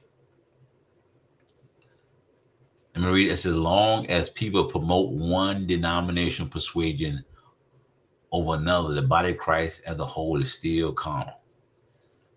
Let 2.94 3.04
me 3.04 3.10
read 3.10 3.32
it. 3.32 3.36
Says, 3.36 3.56
long 3.56 4.06
as 4.08 4.30
people 4.30 4.64
promote 4.64 5.12
one 5.12 5.66
denominational 5.66 6.50
persuasion 6.50 7.24
over 8.32 8.54
another, 8.54 8.94
the 8.94 9.02
body 9.02 9.30
of 9.30 9.38
Christ 9.38 9.82
as 9.86 9.98
a 9.98 10.04
whole 10.04 10.40
is 10.40 10.52
still 10.52 10.92
carnal. 10.92 11.40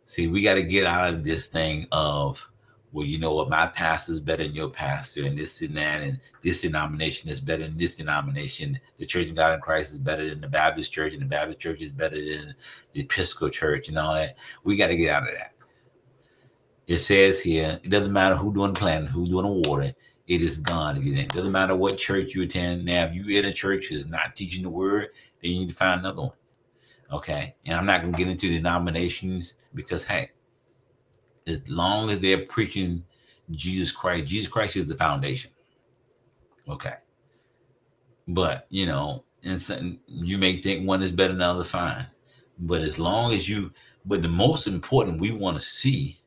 See, 0.05 0.27
we 0.27 0.41
got 0.41 0.55
to 0.55 0.63
get 0.63 0.85
out 0.85 1.13
of 1.13 1.23
this 1.23 1.47
thing 1.47 1.87
of 1.91 2.50
well, 2.91 3.05
you 3.05 3.19
know 3.19 3.33
what, 3.33 3.49
my 3.49 3.67
pastor 3.67 4.11
is 4.11 4.19
better 4.19 4.43
than 4.43 4.53
your 4.53 4.69
pastor, 4.69 5.25
and 5.25 5.37
this 5.37 5.61
and 5.61 5.75
that, 5.77 6.01
and 6.01 6.19
this 6.41 6.61
denomination 6.61 7.29
is 7.29 7.41
better 7.41 7.63
than 7.63 7.77
this 7.77 7.95
denomination. 7.95 8.79
The 8.97 9.05
Church 9.05 9.27
of 9.27 9.35
God 9.35 9.55
in 9.55 9.61
Christ 9.61 9.93
is 9.93 9.99
better 9.99 10.27
than 10.27 10.41
the 10.41 10.47
Baptist 10.47 10.91
Church, 10.91 11.13
and 11.13 11.21
the 11.21 11.27
Baptist 11.27 11.59
Church 11.59 11.81
is 11.81 11.91
better 11.91 12.17
than 12.17 12.53
the 12.93 13.01
Episcopal 13.01 13.49
Church, 13.49 13.87
and 13.87 13.97
all 13.97 14.13
that. 14.13 14.37
We 14.63 14.75
got 14.75 14.87
to 14.87 14.97
get 14.97 15.09
out 15.09 15.23
of 15.23 15.33
that. 15.35 15.53
It 16.87 16.97
says 16.97 17.41
here, 17.41 17.79
it 17.83 17.89
doesn't 17.89 18.11
matter 18.11 18.35
who 18.35 18.53
doing 18.53 18.73
the 18.73 18.79
planting, 18.79 19.09
who's 19.09 19.29
doing 19.29 19.45
the 19.45 19.69
watering, 19.69 19.95
it 20.31 20.41
is 20.41 20.59
God. 20.59 20.97
It 20.97 21.29
doesn't 21.29 21.51
matter 21.51 21.75
what 21.75 21.97
church 21.97 22.33
you 22.33 22.43
attend. 22.43 22.85
Now, 22.85 23.03
if 23.03 23.13
you 23.13 23.37
in 23.37 23.43
a 23.43 23.51
church 23.51 23.89
that's 23.89 24.07
not 24.07 24.33
teaching 24.33 24.63
the 24.63 24.69
word, 24.69 25.09
then 25.41 25.51
you 25.51 25.59
need 25.59 25.69
to 25.69 25.75
find 25.75 25.99
another 25.99 26.21
one. 26.21 26.31
Okay. 27.11 27.53
And 27.65 27.77
I'm 27.77 27.85
not 27.85 28.01
gonna 28.01 28.15
get 28.15 28.29
into 28.29 28.47
denominations 28.47 29.55
because 29.75 30.05
hey, 30.05 30.31
as 31.47 31.69
long 31.69 32.09
as 32.09 32.19
they're 32.19 32.45
preaching 32.45 33.03
Jesus 33.51 33.91
Christ, 33.91 34.27
Jesus 34.27 34.47
Christ 34.47 34.75
is 34.75 34.87
the 34.87 34.95
foundation. 34.95 35.51
Okay. 36.69 36.95
But 38.27 38.67
you 38.69 38.85
know, 38.85 39.23
and 39.43 39.99
you 40.07 40.37
may 40.37 40.57
think 40.57 40.87
one 40.87 41.01
is 41.01 41.11
better 41.11 41.29
than 41.29 41.39
the 41.39 41.45
other, 41.45 41.63
fine. 41.63 42.05
But 42.59 42.81
as 42.81 42.99
long 42.99 43.33
as 43.33 43.49
you, 43.49 43.73
but 44.05 44.21
the 44.21 44.29
most 44.29 44.67
important 44.67 45.19
we 45.19 45.31
want 45.31 45.57
to 45.57 45.63
see, 45.63 46.19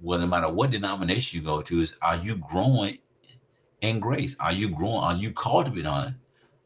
well, 0.00 0.20
no 0.20 0.26
matter 0.26 0.50
what 0.50 0.70
denomination 0.70 1.40
you 1.40 1.44
go 1.44 1.62
to, 1.62 1.80
is 1.80 1.96
are 2.02 2.16
you 2.16 2.36
growing 2.36 2.98
in 3.80 3.98
grace? 3.98 4.36
Are 4.40 4.52
you 4.52 4.68
growing? 4.68 5.02
Are 5.02 5.14
you 5.14 5.32
cultivating 5.32 5.86
on? 5.86 6.16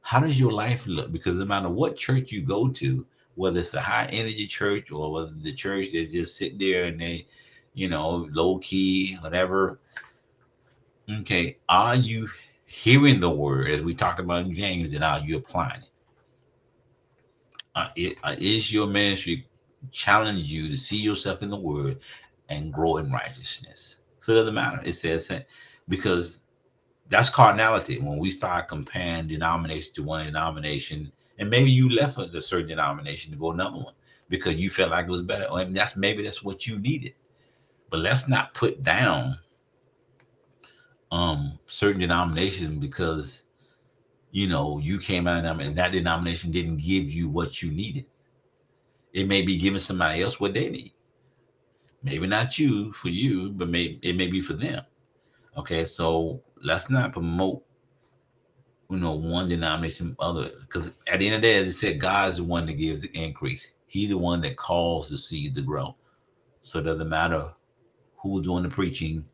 How 0.00 0.20
does 0.20 0.38
your 0.40 0.52
life 0.52 0.86
look? 0.86 1.12
Because 1.12 1.36
no 1.36 1.44
matter 1.44 1.68
what 1.68 1.96
church 1.96 2.32
you 2.32 2.42
go 2.42 2.68
to, 2.70 3.06
whether 3.34 3.60
it's 3.60 3.74
a 3.74 3.80
high 3.80 4.06
energy 4.10 4.46
church 4.46 4.90
or 4.90 5.12
whether 5.12 5.30
the 5.30 5.52
church 5.52 5.92
that 5.92 6.10
just 6.10 6.36
sit 6.36 6.58
there 6.58 6.84
and 6.84 7.00
they 7.00 7.26
you 7.78 7.88
know, 7.88 8.28
low 8.32 8.58
key, 8.58 9.16
whatever. 9.20 9.78
Okay, 11.08 11.58
are 11.68 11.94
you 11.94 12.28
hearing 12.66 13.20
the 13.20 13.30
word 13.30 13.70
as 13.70 13.82
we 13.82 13.94
talked 13.94 14.18
about 14.18 14.44
in 14.44 14.52
James, 14.52 14.92
and 14.92 15.04
are 15.04 15.20
you 15.20 15.36
applying 15.36 15.82
it? 15.82 15.88
Uh, 17.76 17.88
is 18.38 18.72
your 18.72 18.88
ministry 18.88 19.46
challenge 19.92 20.50
you 20.50 20.68
to 20.68 20.76
see 20.76 20.96
yourself 20.96 21.40
in 21.40 21.50
the 21.50 21.56
word 21.56 22.00
and 22.48 22.72
grow 22.72 22.96
in 22.96 23.12
righteousness? 23.12 24.00
So 24.18 24.32
it 24.32 24.34
doesn't 24.34 24.54
matter. 24.54 24.80
It 24.84 24.94
says 24.94 25.28
that 25.28 25.46
because 25.88 26.42
that's 27.08 27.30
carnality. 27.30 28.00
When 28.00 28.18
we 28.18 28.32
start 28.32 28.66
comparing 28.66 29.28
denomination 29.28 29.94
to 29.94 30.02
one 30.02 30.26
denomination, 30.26 31.12
and 31.38 31.48
maybe 31.48 31.70
you 31.70 31.88
left 31.90 32.18
a 32.18 32.42
certain 32.42 32.66
denomination 32.66 33.30
to 33.30 33.38
go 33.38 33.52
another 33.52 33.78
one 33.78 33.94
because 34.28 34.56
you 34.56 34.68
felt 34.68 34.90
like 34.90 35.06
it 35.06 35.10
was 35.12 35.22
better, 35.22 35.46
and 35.52 35.76
that's 35.76 35.96
maybe 35.96 36.24
that's 36.24 36.42
what 36.42 36.66
you 36.66 36.80
needed. 36.80 37.14
But 37.90 38.00
let's 38.00 38.28
not 38.28 38.54
put 38.54 38.82
down 38.82 39.38
um 41.10 41.58
certain 41.66 42.00
denominations 42.00 42.76
because 42.78 43.44
you 44.30 44.46
know 44.46 44.78
you 44.78 44.98
came 44.98 45.26
out 45.26 45.38
of 45.38 45.44
them 45.44 45.60
and 45.60 45.76
that 45.76 45.92
denomination 45.92 46.50
didn't 46.50 46.76
give 46.76 47.04
you 47.04 47.30
what 47.30 47.62
you 47.62 47.70
needed. 47.70 48.06
It 49.12 49.26
may 49.26 49.42
be 49.42 49.58
giving 49.58 49.78
somebody 49.78 50.22
else 50.22 50.38
what 50.38 50.54
they 50.54 50.68
need. 50.68 50.92
Maybe 52.02 52.26
not 52.26 52.58
you 52.58 52.92
for 52.92 53.08
you, 53.08 53.50
but 53.50 53.68
maybe 53.68 53.98
it 54.02 54.16
may 54.16 54.28
be 54.28 54.40
for 54.40 54.52
them. 54.52 54.84
Okay, 55.56 55.84
so 55.84 56.42
let's 56.62 56.90
not 56.90 57.12
promote 57.12 57.64
you 58.90 58.98
know 58.98 59.12
one 59.12 59.48
denomination 59.48 60.14
other 60.18 60.50
because 60.60 60.92
at 61.06 61.18
the 61.18 61.26
end 61.26 61.36
of 61.36 61.42
the 61.42 61.48
day, 61.48 61.56
as 61.56 61.68
I 61.68 61.70
said, 61.70 62.00
God's 62.00 62.36
the 62.36 62.44
one 62.44 62.66
that 62.66 62.74
gives 62.74 63.02
the 63.02 63.10
increase. 63.14 63.72
He's 63.86 64.10
the 64.10 64.18
one 64.18 64.42
that 64.42 64.56
calls 64.56 65.08
the 65.08 65.16
seed 65.16 65.54
to 65.54 65.62
grow. 65.62 65.96
So 66.60 66.80
it 66.80 66.82
doesn't 66.82 67.08
matter 67.08 67.54
who's 68.20 68.42
doing 68.42 68.62
the 68.62 68.68
preaching, 68.68 69.24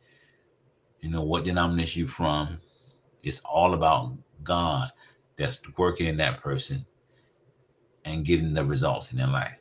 you 1.01 1.11
know, 1.11 1.23
what 1.23 1.45
denomination 1.45 2.01
you're 2.01 2.09
from. 2.09 2.61
It's 3.23 3.41
all 3.41 3.75
about 3.75 4.17
God 4.43 4.91
that's 5.37 5.61
working 5.77 6.07
in 6.07 6.17
that 6.19 6.41
person 6.41 6.85
and 8.05 8.25
getting 8.25 8.53
the 8.53 8.65
results 8.65 9.13
in 9.13 9.19
their 9.19 9.27
life. 9.27 9.57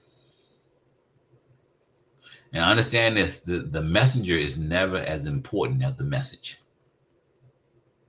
And 2.52 2.64
understand 2.64 3.18
this 3.18 3.40
the, 3.40 3.60
the 3.60 3.82
messenger 3.82 4.34
is 4.34 4.58
never 4.58 4.98
as 4.98 5.26
important 5.26 5.84
as 5.84 5.98
the 5.98 6.04
message. 6.04 6.60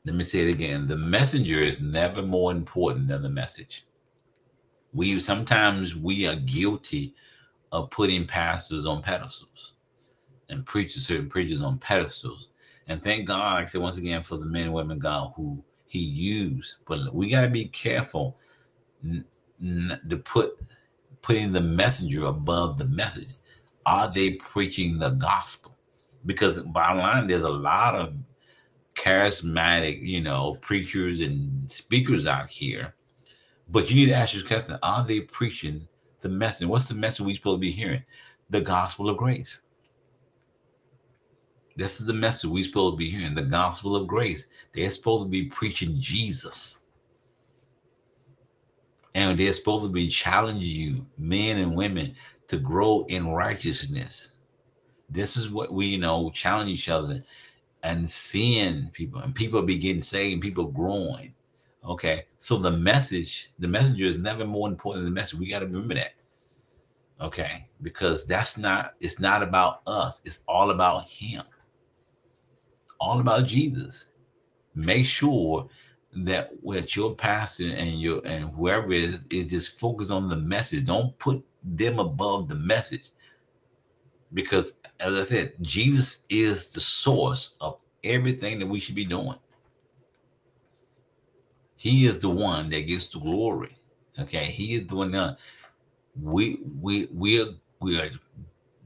Let 0.05 0.17
me 0.17 0.25
say 0.25 0.41
it 0.41 0.53
again. 0.53 0.87
The 0.87 0.99
messenger 0.99 1.61
is 1.61 1.81
never 1.81 2.23
more 2.23 2.53
important 2.53 3.09
than 3.09 3.23
the 3.23 3.31
message. 3.31 3.87
We 4.93 5.19
sometimes 5.19 5.97
we 5.97 6.27
are 6.27 6.37
guilty 6.37 7.15
of 7.73 7.91
putting 7.91 8.27
pastors 8.27 8.85
on 8.85 9.03
pedestals 9.03 9.74
and 10.55 10.67
preachers, 10.67 11.07
certain 11.07 11.29
preachers 11.29 11.63
on 11.63 11.79
pedestals. 11.79 12.49
And 12.89 13.03
thank 13.03 13.27
God, 13.27 13.63
I 13.63 13.65
said 13.65 13.81
once 13.81 13.97
again, 13.97 14.23
for 14.23 14.37
the 14.37 14.47
men 14.47 14.65
and 14.65 14.75
women 14.75 14.99
God 14.99 15.33
who 15.37 15.63
He 15.87 16.01
used. 16.01 16.77
But 16.87 17.15
we 17.15 17.31
got 17.31 17.43
to 17.43 17.49
be 17.49 17.67
careful 17.67 18.37
n- 19.03 19.25
n- 19.63 20.01
to 20.09 20.17
put 20.19 20.59
putting 21.23 21.53
the 21.53 21.61
messenger 21.61 22.27
above 22.27 22.77
the 22.79 22.87
message. 22.87 23.31
Are 23.87 24.11
they 24.13 24.33
preaching 24.33 24.99
the 24.99 25.11
gospel? 25.11 25.75
Because 26.27 26.61
bottom 26.63 26.99
line, 26.99 27.27
there's 27.27 27.43
a 27.43 27.49
lot 27.49 27.95
of 27.95 28.15
charismatic, 28.95 30.07
you 30.07 30.21
know, 30.21 30.57
preachers 30.61 31.21
and 31.21 31.71
speakers 31.71 32.27
out 32.27 32.49
here. 32.49 32.95
But 33.69 33.91
you 33.91 33.97
need 33.97 34.13
to 34.13 34.17
ask 34.17 34.35
your 34.35 34.45
question: 34.45 34.79
Are 34.83 35.07
they 35.07 35.21
preaching 35.21 35.89
the 36.21 36.29
message? 36.29 36.69
What's 36.69 36.89
the 36.89 36.95
message 36.95 37.25
we 37.25 37.35
supposed 37.35 37.57
to 37.57 37.61
be 37.61 37.71
hearing? 37.71 38.05
The 38.51 38.61
gospel 38.61 39.09
of 39.09 39.17
grace. 39.17 39.61
This 41.77 42.01
is 42.01 42.07
the 42.07 42.15
message 42.15 42.51
we're 42.51 42.65
supposed 42.65 42.95
to 42.95 42.99
be 42.99 43.11
hearing: 43.11 43.35
the 43.35 43.43
gospel 43.43 43.97
of 43.97 44.07
grace. 44.07 44.47
They're 44.73 44.91
supposed 44.91 45.25
to 45.25 45.29
be 45.29 45.47
preaching 45.47 45.97
Jesus, 46.01 46.79
and 49.15 49.39
they're 49.39 49.53
supposed 49.53 49.85
to 49.85 49.91
be 49.91 50.09
challenging 50.09 50.63
you, 50.63 51.07
men 51.19 51.59
and 51.59 51.77
women, 51.77 52.15
to 52.49 52.57
grow 52.57 53.05
in 53.09 53.29
righteousness. 53.29 54.33
This 55.11 55.37
is 55.37 55.51
what 55.51 55.73
we 55.73 55.87
you 55.87 55.99
know 55.99 56.31
challenge 56.31 56.71
each 56.71 56.89
other 56.89 57.21
and 57.85 58.09
seeing 58.09 58.89
people 58.89 59.21
and 59.21 59.35
people 59.35 59.63
be 59.63 59.77
getting 59.77 60.03
saved, 60.03 60.43
people 60.43 60.65
growing. 60.65 61.35
Okay. 61.85 62.25
So 62.39 62.57
the 62.57 62.73
message, 62.73 63.51
the 63.59 63.69
messenger 63.69 64.07
is 64.07 64.17
never 64.17 64.47
more 64.47 64.69
important 64.69 65.05
than 65.05 65.15
the 65.15 65.21
message. 65.21 65.39
We 65.39 65.51
got 65.51 65.61
to 65.61 65.67
remember 65.67 65.95
that. 65.95 66.15
Okay. 67.21 67.69
Because 67.83 68.25
that's 68.25 68.57
not, 68.57 68.95
it's 69.01 69.21
not 69.21 69.43
about 69.43 69.83
us. 69.87 70.23
It's 70.25 70.41
all 70.49 70.71
about 70.71 71.09
him. 71.09 71.43
All 73.05 73.21
about 73.21 73.47
Jesus. 73.47 74.09
Make 74.75 75.05
sure 75.05 75.69
that 76.17 76.51
what 76.63 76.97
your 76.97 77.15
pastor 77.15 77.65
and 77.65 78.01
your 78.01 78.23
and 78.25 78.49
whoever 78.55 78.93
is 78.93 79.27
is 79.29 79.49
just 79.49 79.79
focus 79.79 80.11
on 80.11 80.29
the 80.29 80.37
message. 80.37 80.87
Don't 80.87 81.17
put 81.19 81.45
them 81.63 81.99
above 81.99 82.49
the 82.49 82.55
message. 82.55 83.11
Because 84.33 84.73
as 84.99 85.13
I 85.15 85.23
said, 85.23 85.53
Jesus 85.61 86.25
is 86.31 86.69
the 86.73 86.81
source 86.81 87.57
of 87.61 87.79
everything 88.03 88.59
that 88.61 88.67
we 88.67 88.81
should 88.81 88.95
be 88.95 89.05
doing. 89.05 89.37
He 91.77 92.07
is 92.07 92.21
the 92.21 92.31
one 92.31 92.71
that 92.71 92.87
gets 92.87 93.09
the 93.09 93.19
glory. 93.21 93.77
Okay, 94.19 94.47
he 94.47 94.77
is 94.77 94.87
the 94.87 94.97
one 94.97 95.11
that 95.11 95.37
we 96.19 96.59
we 96.81 97.07
we 97.13 97.43
are 97.43 97.53
we 97.81 98.01
are 98.01 98.11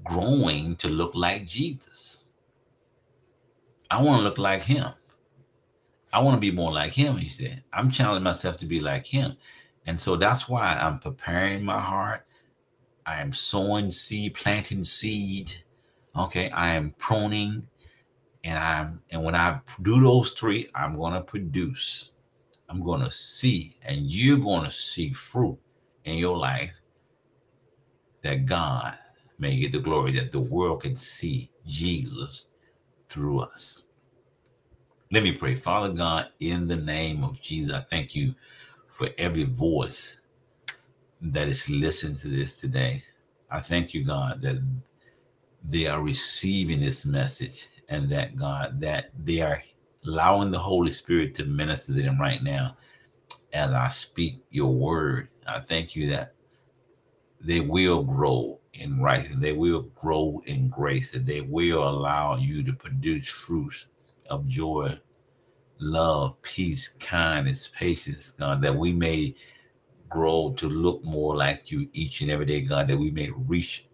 growing 0.02 0.74
to 0.76 0.88
look 0.88 1.14
like 1.14 1.46
Jesus. 1.46 2.17
I 3.90 4.02
want 4.02 4.20
to 4.20 4.24
look 4.24 4.38
like 4.38 4.62
him. 4.62 4.88
I 6.12 6.20
want 6.20 6.36
to 6.36 6.40
be 6.40 6.50
more 6.50 6.72
like 6.72 6.92
him, 6.92 7.16
he 7.16 7.28
said. 7.28 7.62
I'm 7.72 7.90
challenging 7.90 8.24
myself 8.24 8.56
to 8.58 8.66
be 8.66 8.80
like 8.80 9.06
him. 9.06 9.36
And 9.86 10.00
so 10.00 10.16
that's 10.16 10.48
why 10.48 10.76
I'm 10.80 10.98
preparing 10.98 11.64
my 11.64 11.78
heart. 11.78 12.26
I 13.06 13.20
am 13.20 13.32
sowing 13.32 13.90
seed, 13.90 14.34
planting 14.34 14.84
seed 14.84 15.52
Okay, 16.18 16.50
I 16.50 16.70
am 16.70 16.94
pruning 16.98 17.68
and 18.42 18.58
I'm 18.58 19.02
and 19.10 19.22
when 19.22 19.36
I 19.36 19.60
do 19.82 20.00
those 20.00 20.32
three, 20.32 20.68
I'm 20.74 20.96
gonna 20.96 21.20
produce. 21.20 22.10
I'm 22.68 22.82
gonna 22.82 23.10
see, 23.10 23.76
and 23.86 24.10
you're 24.10 24.38
gonna 24.38 24.70
see 24.70 25.12
fruit 25.12 25.58
in 26.04 26.18
your 26.18 26.36
life 26.36 26.72
that 28.22 28.46
God 28.46 28.98
may 29.38 29.56
get 29.56 29.72
the 29.72 29.78
glory, 29.78 30.12
that 30.12 30.32
the 30.32 30.40
world 30.40 30.82
can 30.82 30.96
see 30.96 31.50
Jesus 31.66 32.47
through 33.08 33.40
us. 33.40 33.84
Let 35.10 35.22
me 35.22 35.32
pray. 35.32 35.54
Father 35.54 35.92
God, 35.92 36.28
in 36.40 36.68
the 36.68 36.76
name 36.76 37.24
of 37.24 37.40
Jesus, 37.40 37.74
I 37.74 37.80
thank 37.80 38.14
you 38.14 38.34
for 38.88 39.08
every 39.16 39.44
voice 39.44 40.18
that 41.20 41.48
is 41.48 41.68
listening 41.70 42.16
to 42.16 42.28
this 42.28 42.60
today. 42.60 43.02
I 43.50 43.60
thank 43.60 43.94
you, 43.94 44.04
God, 44.04 44.42
that 44.42 44.62
they 45.64 45.86
are 45.86 46.02
receiving 46.02 46.80
this 46.80 47.06
message 47.06 47.68
and 47.88 48.10
that 48.10 48.36
God, 48.36 48.80
that 48.80 49.10
they 49.18 49.40
are 49.40 49.62
allowing 50.04 50.50
the 50.50 50.58
Holy 50.58 50.92
Spirit 50.92 51.34
to 51.36 51.44
minister 51.44 51.94
to 51.94 52.02
them 52.02 52.20
right 52.20 52.42
now 52.42 52.76
as 53.52 53.72
I 53.72 53.88
speak 53.88 54.42
your 54.50 54.72
word. 54.72 55.28
I 55.46 55.60
thank 55.60 55.96
you 55.96 56.10
that 56.10 56.34
they 57.40 57.60
will 57.60 58.02
grow 58.02 58.58
in 58.78 59.00
righteousness, 59.00 59.40
they 59.40 59.52
will 59.52 59.82
grow 59.94 60.42
in 60.46 60.68
grace, 60.68 61.10
that 61.12 61.26
they 61.26 61.40
will 61.40 61.88
allow 61.88 62.36
you 62.36 62.62
to 62.62 62.72
produce 62.72 63.28
fruits 63.28 63.86
of 64.30 64.46
joy, 64.46 64.98
love, 65.78 66.40
peace, 66.42 66.88
kindness, 67.00 67.68
patience, 67.68 68.32
God, 68.32 68.62
that 68.62 68.76
we 68.76 68.92
may 68.92 69.34
grow 70.08 70.54
to 70.56 70.68
look 70.68 71.04
more 71.04 71.36
like 71.36 71.70
you 71.70 71.88
each 71.92 72.20
and 72.20 72.30
every 72.30 72.46
day, 72.46 72.60
God, 72.60 72.88
that 72.88 72.98
we 72.98 73.10
may 73.10 73.30
reach 73.30 73.86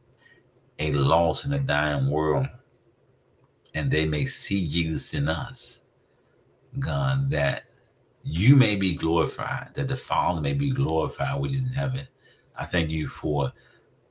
a 0.78 0.92
lost 0.92 1.44
and 1.44 1.54
a 1.54 1.58
dying 1.58 2.10
world, 2.10 2.48
and 3.74 3.90
they 3.90 4.06
may 4.06 4.24
see 4.24 4.68
Jesus 4.68 5.14
in 5.14 5.28
us, 5.28 5.80
God, 6.78 7.30
that 7.30 7.64
you 8.22 8.56
may 8.56 8.74
be 8.74 8.94
glorified, 8.94 9.72
that 9.74 9.88
the 9.88 9.96
Father 9.96 10.40
may 10.40 10.54
be 10.54 10.70
glorified, 10.70 11.40
which 11.40 11.52
is 11.52 11.62
in 11.62 11.72
heaven. 11.72 12.08
I 12.56 12.64
thank 12.64 12.90
you 12.90 13.08
for 13.08 13.52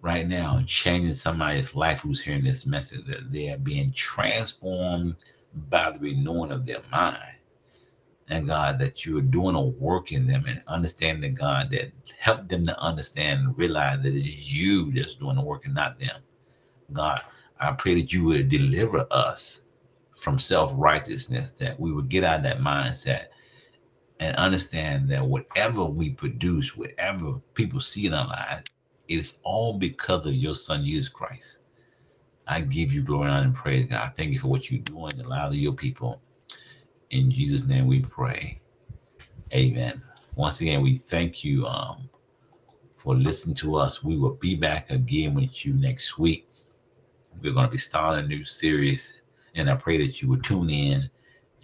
right 0.04 0.28
now 0.28 0.62
changing 0.68 1.14
somebody's 1.14 1.76
life 1.76 2.02
who's 2.02 2.22
hearing 2.22 2.44
this 2.44 2.66
message, 2.66 3.06
that 3.06 3.32
they 3.32 3.50
are 3.50 3.58
being 3.58 3.92
transformed 3.94 5.16
by 5.70 5.90
the 5.90 6.00
renewing 6.00 6.52
of 6.52 6.66
their 6.66 6.82
mind. 6.92 7.38
And 8.28 8.46
God, 8.46 8.80
that 8.80 9.06
you 9.06 9.18
are 9.18 9.22
doing 9.22 9.56
a 9.56 9.62
work 9.62 10.12
in 10.12 10.28
them 10.28 10.44
and 10.46 10.62
understanding, 10.68 11.36
God, 11.36 11.72
that 11.72 11.94
help 12.20 12.50
them 12.50 12.66
to 12.66 12.80
understand 12.82 13.40
and 13.40 13.58
realize 13.58 14.02
that 14.02 14.14
it 14.14 14.18
is 14.18 14.54
you 14.54 14.92
that's 14.92 15.16
doing 15.16 15.38
the 15.38 15.42
work 15.42 15.66
and 15.66 15.74
not 15.74 16.00
them. 16.00 16.18
God, 16.92 17.22
I 17.60 17.72
pray 17.72 17.96
that 17.96 18.12
you 18.12 18.26
would 18.26 18.50
deliver 18.50 19.08
us 19.10 19.62
from 20.18 20.38
self 20.38 20.74
righteousness, 20.76 21.52
that 21.54 21.80
we 21.80 21.94
would 21.94 22.10
get 22.10 22.26
out 22.26 22.38
of 22.38 22.44
that 22.44 22.60
mindset 22.60 23.28
and 24.20 24.36
understand 24.36 25.08
that 25.10 25.26
whatever 25.26 25.86
we 25.86 26.10
produce, 26.10 26.76
whatever 26.76 27.36
people 27.54 27.80
see 27.80 28.06
in 28.06 28.14
our 28.14 28.28
lives, 28.28 28.64
it 29.08 29.20
is 29.20 29.38
all 29.44 29.74
because 29.74 30.26
of 30.26 30.34
your 30.34 30.56
son, 30.56 30.86
Jesus 30.86 31.10
Christ. 31.10 31.60
I 32.48 32.62
give 32.62 32.92
you 32.92 33.04
glory 33.04 33.30
and 33.30 33.56
praise, 33.56 33.86
God. 33.86 34.02
I 34.02 34.10
thank 34.10 34.32
you 34.32 34.40
for 34.40 34.48
what 34.48 34.70
you're 34.70 34.82
doing 34.82 35.12
in 35.12 35.18
the 35.18 35.28
lives 35.28 35.56
of 35.56 35.62
your 35.62 35.74
people. 35.74 36.22
In 37.10 37.32
Jesus' 37.32 37.66
name 37.66 37.88
we 37.88 38.02
pray. 38.02 38.60
Amen. 39.54 40.02
Once 40.36 40.62
again, 40.62 40.82
we 40.82 40.96
thank 40.96 41.44
you 41.44 41.66
um, 41.68 42.10
for 42.98 43.14
listening 43.14 43.56
to 43.58 43.76
us. 43.76 44.04
We 44.04 44.18
will 44.18 44.36
be 44.36 44.56
back 44.56 44.90
again 44.90 45.36
with 45.36 45.66
you 45.66 45.74
next 45.74 46.18
week. 46.18 46.48
We're 47.42 47.54
going 47.54 47.68
to 47.68 47.72
be 47.72 47.78
starting 47.78 48.26
a 48.26 48.28
new 48.28 48.44
series, 48.44 49.22
and 49.56 49.70
I 49.70 49.76
pray 49.76 49.98
that 50.06 50.22
you 50.22 50.30
will 50.30 50.40
tune 50.40 50.70
in. 50.70 51.10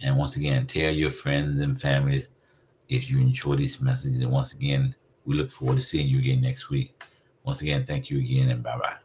And 0.02 0.16
once 0.16 0.36
again, 0.36 0.66
tell 0.66 0.90
your 0.90 1.10
friends 1.10 1.60
and 1.60 1.80
families 1.80 2.30
if 2.88 3.10
you 3.10 3.18
enjoy 3.18 3.56
these 3.56 3.80
messages. 3.80 4.20
And 4.20 4.30
once 4.30 4.54
again, 4.54 4.94
we 5.24 5.36
look 5.36 5.50
forward 5.50 5.76
to 5.76 5.80
seeing 5.80 6.08
you 6.08 6.18
again 6.18 6.40
next 6.40 6.70
week. 6.70 6.99
Once 7.44 7.62
again, 7.62 7.84
thank 7.84 8.10
you 8.10 8.18
again, 8.18 8.48
and 8.50 8.62
bye 8.62 8.78
bye. 8.78 8.99